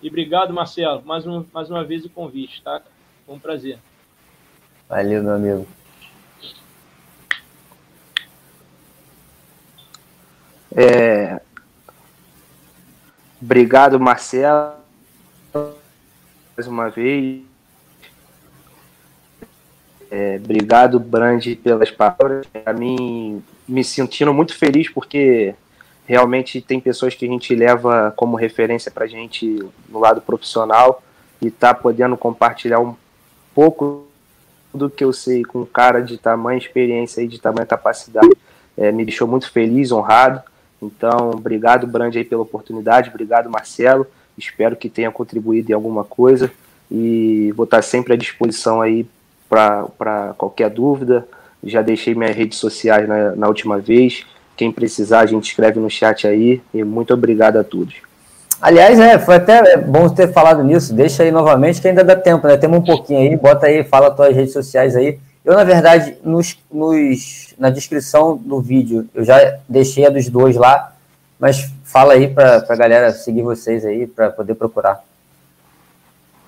E 0.02 0.08
obrigado, 0.08 0.52
Marcelo, 0.52 1.02
mais, 1.04 1.26
um, 1.26 1.44
mais 1.52 1.68
uma 1.68 1.84
vez 1.84 2.04
o 2.04 2.10
convite, 2.10 2.62
tá? 2.62 2.80
Foi 3.26 3.34
um 3.34 3.38
prazer. 3.38 3.78
Valeu, 4.88 5.22
meu 5.22 5.34
amigo. 5.34 5.66
É... 10.74 11.40
Obrigado, 13.42 13.98
Marcelo, 13.98 14.74
mais 16.56 16.66
uma 16.66 16.90
vez. 16.90 17.42
É, 20.10 20.36
obrigado, 20.42 20.98
Brandi, 20.98 21.56
pelas 21.56 21.90
palavras. 21.90 22.46
A 22.66 22.72
mim, 22.72 23.42
me 23.66 23.84
sentindo 23.84 24.34
muito 24.34 24.56
feliz 24.56 24.90
porque 24.90 25.54
realmente 26.10 26.60
tem 26.60 26.80
pessoas 26.80 27.14
que 27.14 27.24
a 27.24 27.28
gente 27.28 27.54
leva 27.54 28.12
como 28.16 28.36
referência 28.36 28.90
para 28.90 29.04
a 29.04 29.06
gente 29.06 29.64
no 29.88 30.00
lado 30.00 30.20
profissional 30.20 31.04
e 31.40 31.52
tá 31.52 31.72
podendo 31.72 32.16
compartilhar 32.16 32.80
um 32.80 32.96
pouco 33.54 34.08
do 34.74 34.90
que 34.90 35.04
eu 35.04 35.12
sei 35.12 35.44
com 35.44 35.60
um 35.60 35.64
cara 35.64 36.00
de 36.00 36.18
tamanha 36.18 36.58
experiência 36.58 37.22
e 37.22 37.28
de 37.28 37.40
tamanha 37.40 37.64
capacidade. 37.64 38.32
É, 38.76 38.90
me 38.90 39.04
deixou 39.04 39.28
muito 39.28 39.48
feliz, 39.52 39.92
honrado. 39.92 40.42
Então, 40.82 41.30
obrigado, 41.30 41.86
Brandi, 41.86 42.18
aí 42.18 42.24
pela 42.24 42.42
oportunidade. 42.42 43.08
Obrigado, 43.08 43.48
Marcelo. 43.48 44.04
Espero 44.36 44.74
que 44.74 44.90
tenha 44.90 45.12
contribuído 45.12 45.70
em 45.70 45.74
alguma 45.74 46.02
coisa 46.02 46.50
e 46.90 47.52
vou 47.54 47.64
estar 47.64 47.82
sempre 47.82 48.14
à 48.14 48.16
disposição 48.16 48.82
aí 48.82 49.06
para 49.48 50.34
qualquer 50.36 50.70
dúvida. 50.70 51.24
Já 51.62 51.82
deixei 51.82 52.16
minhas 52.16 52.34
redes 52.34 52.58
sociais 52.58 53.08
na, 53.08 53.36
na 53.36 53.46
última 53.46 53.78
vez. 53.78 54.26
Quem 54.60 54.70
precisar, 54.70 55.20
a 55.20 55.26
gente 55.26 55.44
escreve 55.44 55.80
no 55.80 55.88
chat 55.88 56.26
aí. 56.26 56.60
E 56.74 56.84
muito 56.84 57.14
obrigado 57.14 57.56
a 57.56 57.64
todos. 57.64 57.94
Aliás, 58.60 59.00
é, 59.00 59.18
foi 59.18 59.36
até 59.36 59.78
bom 59.78 60.06
ter 60.10 60.34
falado 60.34 60.62
nisso. 60.62 60.92
Deixa 60.92 61.22
aí 61.22 61.30
novamente 61.30 61.80
que 61.80 61.88
ainda 61.88 62.04
dá 62.04 62.14
tempo, 62.14 62.46
né? 62.46 62.58
Temos 62.58 62.80
um 62.80 62.82
pouquinho 62.82 63.20
aí. 63.20 63.34
Bota 63.38 63.68
aí, 63.68 63.82
fala 63.84 64.10
tuas 64.10 64.36
redes 64.36 64.52
sociais 64.52 64.94
aí. 64.94 65.18
Eu, 65.42 65.54
na 65.54 65.64
verdade, 65.64 66.14
nos, 66.22 66.58
nos, 66.70 67.54
na 67.58 67.70
descrição 67.70 68.36
do 68.36 68.60
vídeo, 68.60 69.08
eu 69.14 69.24
já 69.24 69.58
deixei 69.66 70.04
a 70.04 70.10
dos 70.10 70.28
dois 70.28 70.56
lá, 70.56 70.94
mas 71.38 71.72
fala 71.82 72.12
aí 72.12 72.28
para 72.28 72.62
a 72.68 72.76
galera 72.76 73.12
seguir 73.12 73.40
vocês 73.40 73.86
aí, 73.86 74.06
para 74.06 74.28
poder 74.28 74.56
procurar. 74.56 75.02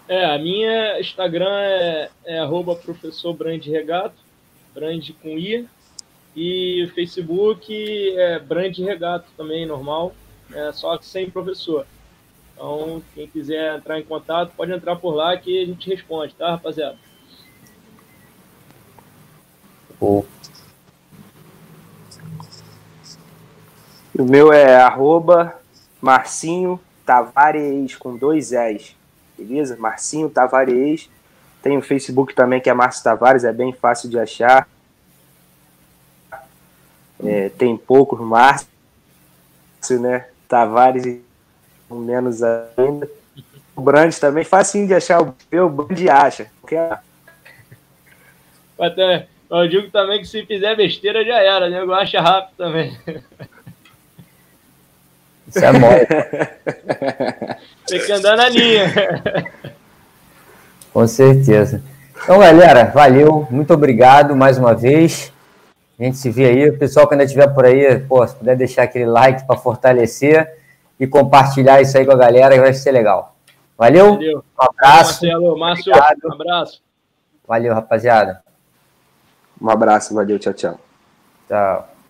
É, 0.07 0.27
a 0.27 0.37
minha 0.37 1.01
Instagram 1.01 1.49
é, 1.51 2.11
é 2.27 2.39
arroba 2.41 2.77
professor 2.77 3.33
Brand 3.33 3.65
Regato, 3.65 4.17
Brand 4.75 5.03
com 5.23 5.31
I, 5.31 5.67
e 6.35 6.85
o 6.85 6.95
Facebook 6.95 8.17
é 8.17 8.39
Brand 8.39 8.77
Regato 8.79 9.27
também, 9.37 9.67
normal, 9.67 10.15
é, 10.53 10.73
só 10.73 10.97
que 10.97 11.07
sem 11.07 11.31
professor. 11.31 11.87
Então, 12.55 13.03
quem 13.15 13.27
quiser 13.27 13.77
entrar 13.77 13.99
em 13.99 14.05
contato, 14.05 14.53
pode 14.57 14.73
entrar 14.73 14.97
por 14.97 15.15
lá 15.15 15.37
que 15.37 15.63
a 15.63 15.67
gente 15.67 15.89
responde, 15.89 16.35
tá, 16.35 16.53
rapaziada? 16.53 16.97
O 20.01 20.25
meu 24.19 24.53
é 24.53 24.77
arroba 24.77 25.57
Marcinho 26.01 26.81
Tavares 27.07 27.97
com 27.97 28.17
dois 28.17 28.53
S 28.53 28.97
beleza? 29.43 29.77
Marcinho 29.77 30.31
Tavares. 30.31 31.11
Tem 31.63 31.77
o 31.77 31.83
Facebook 31.83 32.35
também, 32.35 32.61
que 32.61 32.71
é 32.71 32.75
Márcio 32.75 33.05
Tavares, 33.05 33.45
é 33.45 33.53
bem 33.53 33.73
fácil 33.73 34.09
de 34.09 34.19
achar. 34.19 34.69
É, 37.25 37.49
tem 37.51 37.77
poucos 37.77 38.21
Márcio, 38.21 38.69
né? 40.01 40.27
Tavares, 40.49 41.21
menos 41.91 42.43
ainda. 42.43 43.09
O 43.75 43.81
Brand 43.81 44.15
também, 44.15 44.45
facinho 44.45 44.87
de 44.87 44.95
achar. 44.95 45.23
O 45.23 45.35
meu 45.51 45.69
Brand 45.71 46.09
acha. 46.09 46.47
Até, 48.79 49.27
eu 49.51 49.69
digo 49.69 49.91
também 49.91 50.21
que 50.21 50.27
se 50.27 50.45
fizer 50.45 50.77
besteira 50.77 51.25
já 51.25 51.41
era, 51.41 51.69
né? 51.71 51.81
Eu 51.81 51.95
acho 51.95 52.17
rápido 52.19 52.57
também. 52.57 52.99
Isso 55.49 55.65
é 55.65 55.73
mole. 55.73 56.07
Tem 57.87 58.01
que 58.01 58.13
andar 58.13 58.37
na 58.37 58.49
linha. 58.49 58.93
Com 60.93 61.07
certeza. 61.07 61.83
Então, 62.23 62.39
galera, 62.39 62.85
valeu. 62.85 63.47
Muito 63.51 63.73
obrigado 63.73 64.37
mais 64.37 64.59
uma 64.59 64.75
vez. 64.75 65.32
A 66.03 66.07
gente 66.07 66.19
se 66.19 66.31
vê 66.31 66.47
aí. 66.47 66.69
O 66.69 66.79
pessoal 66.79 67.07
que 67.07 67.15
ainda 67.15 67.23
estiver 67.23 67.47
por 67.55 67.65
aí, 67.65 68.01
pô, 68.01 68.27
se 68.27 68.35
puder 68.35 68.57
deixar 68.57 68.83
aquele 68.83 69.07
like 69.07 69.47
para 69.47 69.57
fortalecer 69.57 70.53
e 70.99 71.07
compartilhar 71.07 71.81
isso 71.81 71.97
aí 71.97 72.05
com 72.05 72.11
a 72.11 72.17
galera, 72.17 72.61
vai 72.61 72.73
ser 72.73 72.91
legal. 72.91 73.37
Valeu? 73.79 74.15
Valeu. 74.15 74.39
Um 74.39 74.65
abraço. 74.65 75.25
Marcelo, 75.25 75.59
Márcio, 75.59 75.93
um 76.25 76.33
abraço. 76.33 76.83
Valeu, 77.47 77.73
rapaziada. 77.73 78.43
Um 79.61 79.71
abraço, 79.71 80.13
valeu, 80.13 80.41
tchau, 80.41 80.53
tchau. 80.53 80.81
Tchau. 81.47 81.92